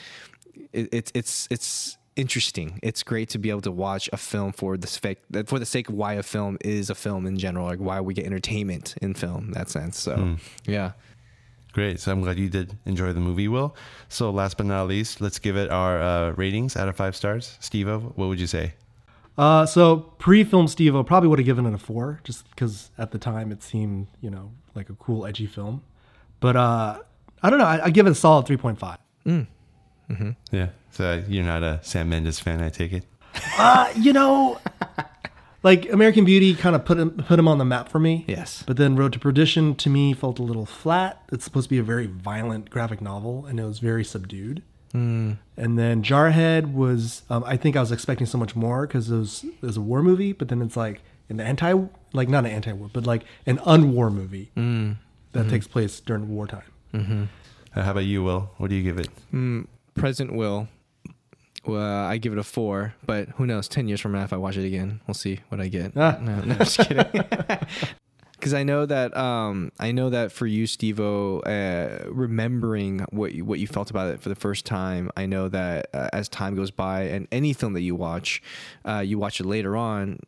it, 0.73 0.89
it's 0.91 1.11
it's 1.15 1.47
it's 1.49 1.97
interesting. 2.15 2.79
It's 2.83 3.01
great 3.01 3.29
to 3.29 3.39
be 3.39 3.49
able 3.49 3.61
to 3.61 3.71
watch 3.71 4.07
a 4.13 4.17
film 4.17 4.51
for 4.51 4.77
the 4.77 4.85
sake 4.85 5.17
for 5.47 5.57
the 5.57 5.65
sake 5.65 5.89
of 5.89 5.95
why 5.95 6.13
a 6.13 6.21
film 6.21 6.59
is 6.61 6.91
a 6.91 6.95
film 6.95 7.25
in 7.25 7.39
general, 7.39 7.65
like 7.65 7.79
why 7.79 8.01
we 8.01 8.13
get 8.13 8.27
entertainment 8.27 8.93
in 9.01 9.15
film. 9.15 9.45
in 9.45 9.51
That 9.53 9.71
sense. 9.71 9.99
So 9.99 10.15
Mm. 10.15 10.39
yeah. 10.67 10.91
Great. 11.73 11.99
So 11.99 12.11
I'm 12.11 12.21
glad 12.21 12.37
you 12.37 12.49
did 12.49 12.77
enjoy 12.85 13.13
the 13.13 13.19
movie, 13.19 13.47
Will. 13.47 13.75
So 14.07 14.29
last 14.29 14.57
but 14.57 14.67
not 14.67 14.87
least, 14.87 15.19
let's 15.19 15.39
give 15.39 15.57
it 15.57 15.69
our 15.71 15.99
uh, 15.99 16.31
ratings 16.31 16.77
out 16.77 16.87
of 16.87 16.95
five 16.95 17.15
stars. 17.15 17.57
Steve, 17.59 17.87
what 17.89 18.27
would 18.27 18.39
you 18.39 18.47
say? 18.47 18.73
Uh, 19.35 19.65
so 19.65 19.97
pre-film 20.19 20.67
Steve 20.67 20.93
probably 21.07 21.27
would 21.27 21.39
have 21.39 21.45
given 21.47 21.65
it 21.65 21.73
a 21.73 21.79
four, 21.79 22.19
just 22.23 22.47
because 22.51 22.91
at 22.99 23.11
the 23.11 23.17
time 23.17 23.51
it 23.51 23.63
seemed, 23.63 24.05
you 24.21 24.29
know, 24.29 24.51
like 24.75 24.89
a 24.89 24.93
cool, 24.93 25.25
edgy 25.25 25.47
film. 25.47 25.81
But 26.39 26.55
uh, 26.55 26.99
I 27.41 27.49
don't 27.49 27.57
know. 27.57 27.65
I, 27.65 27.85
I 27.85 27.89
give 27.89 28.05
it 28.05 28.11
a 28.11 28.15
solid 28.15 28.45
three 28.45 28.57
point 28.57 28.77
five. 28.77 28.99
Mm. 29.25 29.47
Mm-hmm. 30.11 30.29
Yeah. 30.51 30.67
So 30.91 31.23
you're 31.27 31.43
not 31.43 31.63
a 31.63 31.79
Sam 31.81 32.09
Mendes 32.09 32.39
fan, 32.39 32.61
I 32.61 32.69
take 32.69 32.93
it. 32.93 33.05
Uh, 33.57 33.91
you 33.95 34.13
know, 34.13 34.59
like 35.63 35.91
American 35.91 36.25
Beauty 36.25 36.53
kind 36.55 36.75
of 36.75 36.85
put 36.85 36.97
him 36.99 37.11
put 37.11 37.39
him 37.39 37.47
on 37.47 37.57
the 37.57 37.65
map 37.65 37.89
for 37.89 37.99
me. 37.99 38.25
Yes. 38.27 38.63
But 38.67 38.77
then 38.77 38.95
Road 38.95 39.13
to 39.13 39.19
Perdition 39.19 39.75
to 39.75 39.89
me 39.89 40.13
felt 40.13 40.37
a 40.39 40.43
little 40.43 40.65
flat. 40.65 41.23
It's 41.31 41.43
supposed 41.45 41.65
to 41.65 41.69
be 41.69 41.79
a 41.79 41.83
very 41.83 42.05
violent 42.07 42.69
graphic 42.69 43.01
novel, 43.01 43.45
and 43.45 43.59
it 43.59 43.65
was 43.65 43.79
very 43.79 44.03
subdued. 44.03 44.61
Mm. 44.93 45.37
And 45.57 45.79
then 45.79 46.03
Jarhead 46.03 46.71
was, 46.73 47.23
um, 47.29 47.43
I 47.47 47.57
think 47.57 47.75
I 47.75 47.79
was 47.79 47.91
expecting 47.91 48.27
so 48.27 48.37
much 48.37 48.55
more 48.55 48.85
because 48.85 49.09
it 49.09 49.17
was, 49.17 49.43
it 49.43 49.61
was 49.65 49.75
a 49.75 49.81
war 49.81 50.03
movie, 50.03 50.33
but 50.33 50.49
then 50.49 50.61
it's 50.61 50.77
like 50.77 51.01
an 51.29 51.39
anti, 51.39 51.73
like 52.13 52.29
not 52.29 52.45
an 52.45 52.51
anti-war, 52.51 52.91
but 52.93 53.07
like 53.07 53.23
an 53.47 53.57
unwar 53.59 54.13
movie 54.13 54.51
Mm. 54.55 54.97
that 55.31 55.47
Mhm. 55.47 55.49
takes 55.49 55.67
place 55.67 55.99
during 55.99 56.29
wartime. 56.29 56.61
Mm-hmm. 56.93 57.23
Uh, 57.75 57.81
how 57.81 57.89
about 57.91 58.05
you, 58.05 58.21
Will? 58.23 58.51
What 58.57 58.69
do 58.69 58.75
you 58.75 58.83
give 58.83 58.99
it? 58.99 59.09
Mm, 59.33 59.65
Present 59.95 60.31
Will. 60.35 60.67
Well, 61.65 62.05
I 62.05 62.17
give 62.17 62.33
it 62.33 62.39
a 62.39 62.43
four, 62.43 62.93
but 63.05 63.29
who 63.29 63.45
knows? 63.45 63.67
Ten 63.67 63.87
years 63.87 64.01
from 64.01 64.11
now, 64.11 64.23
if 64.23 64.33
I 64.33 64.37
watch 64.37 64.57
it 64.57 64.65
again, 64.65 64.99
we'll 65.07 65.13
see 65.13 65.39
what 65.49 65.61
I 65.61 65.67
get. 65.69 65.93
Ah. 65.95 66.17
No, 66.19 66.41
no, 66.41 66.55
just 66.55 66.79
kidding. 66.79 67.05
Because 68.43 68.53
I 68.53 68.63
know 68.63 68.85
that 68.85 69.15
um, 69.15 69.71
I 69.79 69.93
know 69.93 70.09
that 70.09 70.33
for 70.33 70.45
you, 70.45 70.65
Stevo, 70.65 71.39
uh, 71.47 72.11
remembering 72.11 72.99
what 73.11 73.33
you, 73.33 73.45
what 73.45 73.59
you 73.59 73.67
felt 73.67 73.89
about 73.89 74.13
it 74.13 74.19
for 74.21 74.27
the 74.27 74.35
first 74.35 74.65
time, 74.65 75.09
I 75.15 75.25
know 75.27 75.47
that 75.47 75.87
uh, 75.93 76.09
as 76.11 76.27
time 76.27 76.53
goes 76.53 76.69
by, 76.69 77.03
and 77.03 77.25
any 77.31 77.53
film 77.53 77.71
that 77.71 77.83
you 77.83 77.95
watch, 77.95 78.43
uh, 78.83 78.99
you 78.99 79.17
watch 79.17 79.39
it 79.39 79.45
later 79.45 79.77
on, 79.77 80.19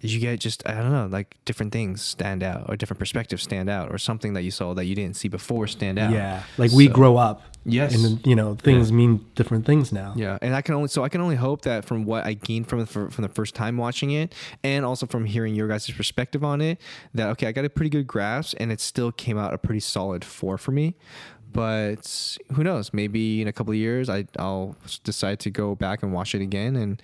you 0.00 0.18
get 0.18 0.40
just 0.40 0.66
I 0.68 0.74
don't 0.74 0.92
know, 0.92 1.06
like 1.10 1.36
different 1.44 1.72
things 1.72 2.02
stand 2.02 2.42
out, 2.42 2.66
or 2.68 2.76
different 2.76 2.98
perspectives 2.98 3.42
stand 3.42 3.68
out, 3.68 3.90
or 3.92 3.98
something 3.98 4.32
that 4.34 4.42
you 4.42 4.50
saw 4.50 4.74
that 4.74 4.84
you 4.86 4.94
didn't 4.94 5.16
see 5.16 5.28
before 5.28 5.66
stand 5.66 5.98
out. 5.98 6.12
Yeah. 6.12 6.42
Like 6.58 6.72
we 6.72 6.88
grow 6.88 7.16
up. 7.16 7.42
Yes. 7.66 7.94
And 7.94 8.02
then, 8.04 8.20
you 8.24 8.34
know, 8.34 8.54
things 8.54 8.90
Yeah. 8.90 8.96
mean 8.96 9.26
different 9.34 9.66
things 9.66 9.92
now. 9.92 10.14
Yeah, 10.16 10.38
and 10.40 10.54
I 10.54 10.62
can 10.62 10.74
only 10.74 10.88
so 10.88 11.04
I 11.04 11.10
can 11.10 11.20
only 11.20 11.36
hope 11.36 11.62
that 11.62 11.84
from 11.84 12.06
what 12.06 12.24
I 12.24 12.32
gained 12.32 12.68
from 12.68 12.86
from 12.86 13.10
the 13.22 13.28
first 13.28 13.54
time 13.54 13.76
watching 13.76 14.10
it, 14.12 14.34
and 14.64 14.84
also 14.84 15.06
from 15.06 15.26
hearing 15.26 15.54
your 15.54 15.68
guys' 15.68 15.90
perspective 15.90 16.42
on 16.42 16.60
it, 16.62 16.80
that 17.14 17.28
okay, 17.30 17.46
I 17.48 17.52
got 17.52 17.66
a 17.66 17.70
pretty 17.70 17.90
good 17.90 18.06
grasp, 18.06 18.54
and 18.58 18.72
it 18.72 18.80
still 18.80 19.12
came 19.12 19.36
out 19.36 19.52
a 19.52 19.58
pretty 19.58 19.80
solid 19.80 20.24
four 20.24 20.56
for 20.56 20.72
me. 20.72 20.94
But 21.52 22.38
who 22.52 22.62
knows? 22.62 22.94
Maybe 22.94 23.42
in 23.42 23.48
a 23.48 23.52
couple 23.52 23.72
of 23.72 23.76
years, 23.76 24.08
I 24.08 24.24
I'll 24.38 24.76
decide 25.04 25.40
to 25.40 25.50
go 25.50 25.74
back 25.74 26.02
and 26.02 26.12
watch 26.12 26.34
it 26.34 26.40
again, 26.40 26.76
and 26.76 27.02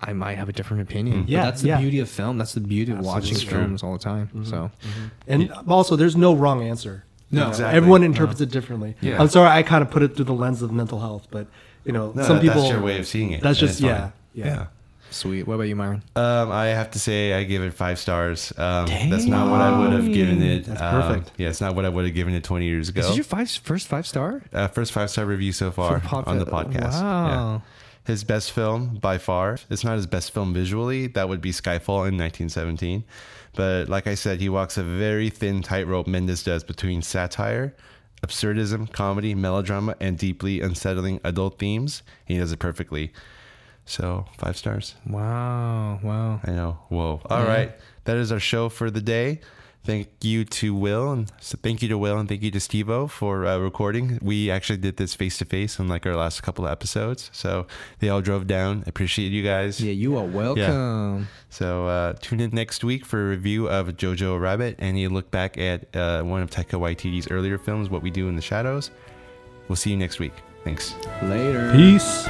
I 0.00 0.12
might 0.12 0.38
have 0.38 0.48
a 0.48 0.52
different 0.52 0.82
opinion. 0.82 1.24
Yeah, 1.28 1.40
but 1.40 1.44
that's 1.46 1.62
the 1.62 1.68
yeah. 1.68 1.80
beauty 1.80 2.00
of 2.00 2.08
film. 2.08 2.38
That's 2.38 2.54
the 2.54 2.60
beauty 2.60 2.92
of 2.92 2.98
watching 3.00 3.30
Absolutely 3.32 3.48
true. 3.48 3.58
films 3.60 3.82
all 3.82 3.92
the 3.92 3.98
time. 3.98 4.30
Mhm, 4.34 4.46
So, 4.46 4.70
mhm. 4.82 5.10
And 5.28 5.52
also, 5.68 5.96
there's 5.96 6.16
no 6.16 6.34
wrong 6.34 6.62
answer. 6.62 7.04
No, 7.30 7.38
You 7.40 7.44
know, 7.44 7.50
exactly. 7.50 7.76
Everyone 7.76 8.00
No. 8.00 8.06
interprets 8.06 8.40
it 8.40 8.50
differently. 8.50 8.96
Yeah. 9.00 9.20
I'm 9.20 9.28
sorry, 9.28 9.48
I 9.50 9.62
kind 9.62 9.82
of 9.82 9.90
put 9.90 10.02
it 10.02 10.16
through 10.16 10.24
the 10.24 10.34
lens 10.34 10.62
of 10.62 10.72
mental 10.72 11.00
health, 11.00 11.28
but 11.30 11.46
you 11.84 11.92
know, 11.92 12.12
No, 12.14 12.22
some 12.24 12.36
that's 12.36 12.40
people. 12.48 12.60
That's 12.62 12.72
your 12.72 12.82
way 12.82 12.98
of 12.98 13.06
seeing 13.06 13.30
it, 13.32 13.42
That's 13.42 13.58
just 13.58 13.80
yeah, 13.80 14.10
yeah, 14.34 14.44
Yeah. 14.46 14.66
Sweet. 15.12 15.44
What 15.44 15.54
about 15.54 15.64
you, 15.64 15.74
Myron? 15.74 16.02
Um, 16.14 16.52
I 16.52 16.66
have 16.66 16.92
to 16.92 17.00
say 17.00 17.32
I 17.32 17.42
give 17.42 17.62
it 17.64 17.74
five 17.74 17.98
stars. 17.98 18.52
Um, 18.56 18.86
that's 18.86 19.24
not 19.26 19.50
what 19.50 19.60
I 19.60 19.76
would 19.76 19.92
have 19.92 20.12
given 20.12 20.40
it. 20.40 20.66
That's 20.66 20.80
um, 20.80 21.02
perfect. 21.02 21.32
yeah, 21.36 21.48
it's 21.48 21.60
not 21.60 21.74
what 21.74 21.84
I 21.84 21.88
would 21.88 22.04
have 22.04 22.14
given 22.14 22.32
it 22.34 22.44
20 22.44 22.64
years 22.64 22.88
ago. 22.90 23.00
Is 23.00 23.06
this 23.08 23.16
your 23.16 23.24
five 23.24 23.50
first 23.50 23.88
five 23.88 24.06
star? 24.06 24.42
uh, 24.52 24.68
first 24.68 24.92
five 24.92 25.10
star 25.10 25.24
review 25.24 25.50
so 25.50 25.72
far 25.72 25.98
the 25.98 26.06
podca- 26.06 26.28
on 26.28 26.38
the 26.38 26.46
podcast. 26.46 26.92
Wow. 27.02 27.26
Yeah. 27.26 27.60
His 28.06 28.24
best 28.24 28.52
film 28.52 28.96
by 28.96 29.18
far. 29.18 29.58
It's 29.68 29.84
not 29.84 29.96
his 29.96 30.06
best 30.06 30.32
film 30.32 30.54
visually. 30.54 31.06
That 31.06 31.28
would 31.28 31.40
be 31.40 31.52
Skyfall 31.52 32.08
in 32.08 32.16
1917. 32.16 33.04
But 33.54 33.88
like 33.88 34.06
I 34.06 34.14
said, 34.14 34.40
he 34.40 34.48
walks 34.48 34.76
a 34.76 34.82
very 34.82 35.28
thin 35.30 35.62
tightrope 35.62 36.06
Mendes 36.06 36.42
does 36.42 36.64
between 36.64 37.02
satire, 37.02 37.74
absurdism, 38.22 38.92
comedy, 38.92 39.34
melodrama, 39.34 39.96
and 40.00 40.16
deeply 40.16 40.60
unsettling 40.60 41.20
adult 41.24 41.58
themes. 41.58 42.02
He 42.24 42.38
does 42.38 42.52
it 42.52 42.58
perfectly. 42.58 43.12
So 43.84 44.26
five 44.38 44.56
stars. 44.56 44.94
Wow. 45.06 46.00
Wow. 46.02 46.40
I 46.44 46.52
know. 46.52 46.78
Whoa. 46.88 47.20
All 47.26 47.44
right, 47.44 47.70
Yeah. 47.70 47.84
That 48.04 48.16
is 48.16 48.30
our 48.32 48.40
show 48.40 48.68
for 48.68 48.90
the 48.90 49.00
day. 49.00 49.40
Thank 49.82 50.08
you 50.20 50.44
to 50.44 50.74
Will 50.74 51.10
and 51.10 51.32
so 51.40 51.58
thank 51.62 51.80
you 51.80 51.88
to 51.88 51.96
Will 51.96 52.18
and 52.18 52.28
thank 52.28 52.42
you 52.42 52.50
to 52.50 52.58
Stevo 52.58 53.08
for 53.08 53.46
uh, 53.46 53.56
recording. 53.58 54.18
We 54.20 54.50
actually 54.50 54.76
did 54.76 54.98
this 54.98 55.14
face 55.14 55.38
to 55.38 55.46
face 55.46 55.80
on 55.80 55.88
like 55.88 56.04
our 56.06 56.14
last 56.14 56.42
couple 56.42 56.66
of 56.66 56.70
episodes. 56.70 57.30
So 57.32 57.66
they 57.98 58.10
all 58.10 58.20
drove 58.20 58.46
down. 58.46 58.84
Appreciate 58.86 59.32
you 59.32 59.42
guys. 59.42 59.80
Yeah, 59.80 59.92
you 59.92 60.18
are 60.18 60.24
welcome. 60.24 61.28
So 61.48 61.86
uh, 61.86 62.12
tune 62.20 62.40
in 62.40 62.50
next 62.50 62.84
week 62.84 63.06
for 63.06 63.26
a 63.26 63.28
review 63.30 63.68
of 63.68 63.88
Jojo 63.88 64.38
Rabbit 64.38 64.76
and 64.78 64.98
a 64.98 65.08
look 65.08 65.30
back 65.30 65.56
at 65.56 65.94
uh, 65.96 66.22
one 66.22 66.42
of 66.42 66.50
Taika 66.50 66.78
Waititi's 66.78 67.30
earlier 67.30 67.56
films, 67.56 67.88
What 67.88 68.02
We 68.02 68.10
Do 68.10 68.28
in 68.28 68.36
the 68.36 68.42
Shadows. 68.42 68.90
We'll 69.68 69.76
see 69.76 69.90
you 69.90 69.96
next 69.96 70.18
week. 70.18 70.34
Thanks. 70.62 70.94
Later. 71.22 71.72
Peace. 71.72 72.26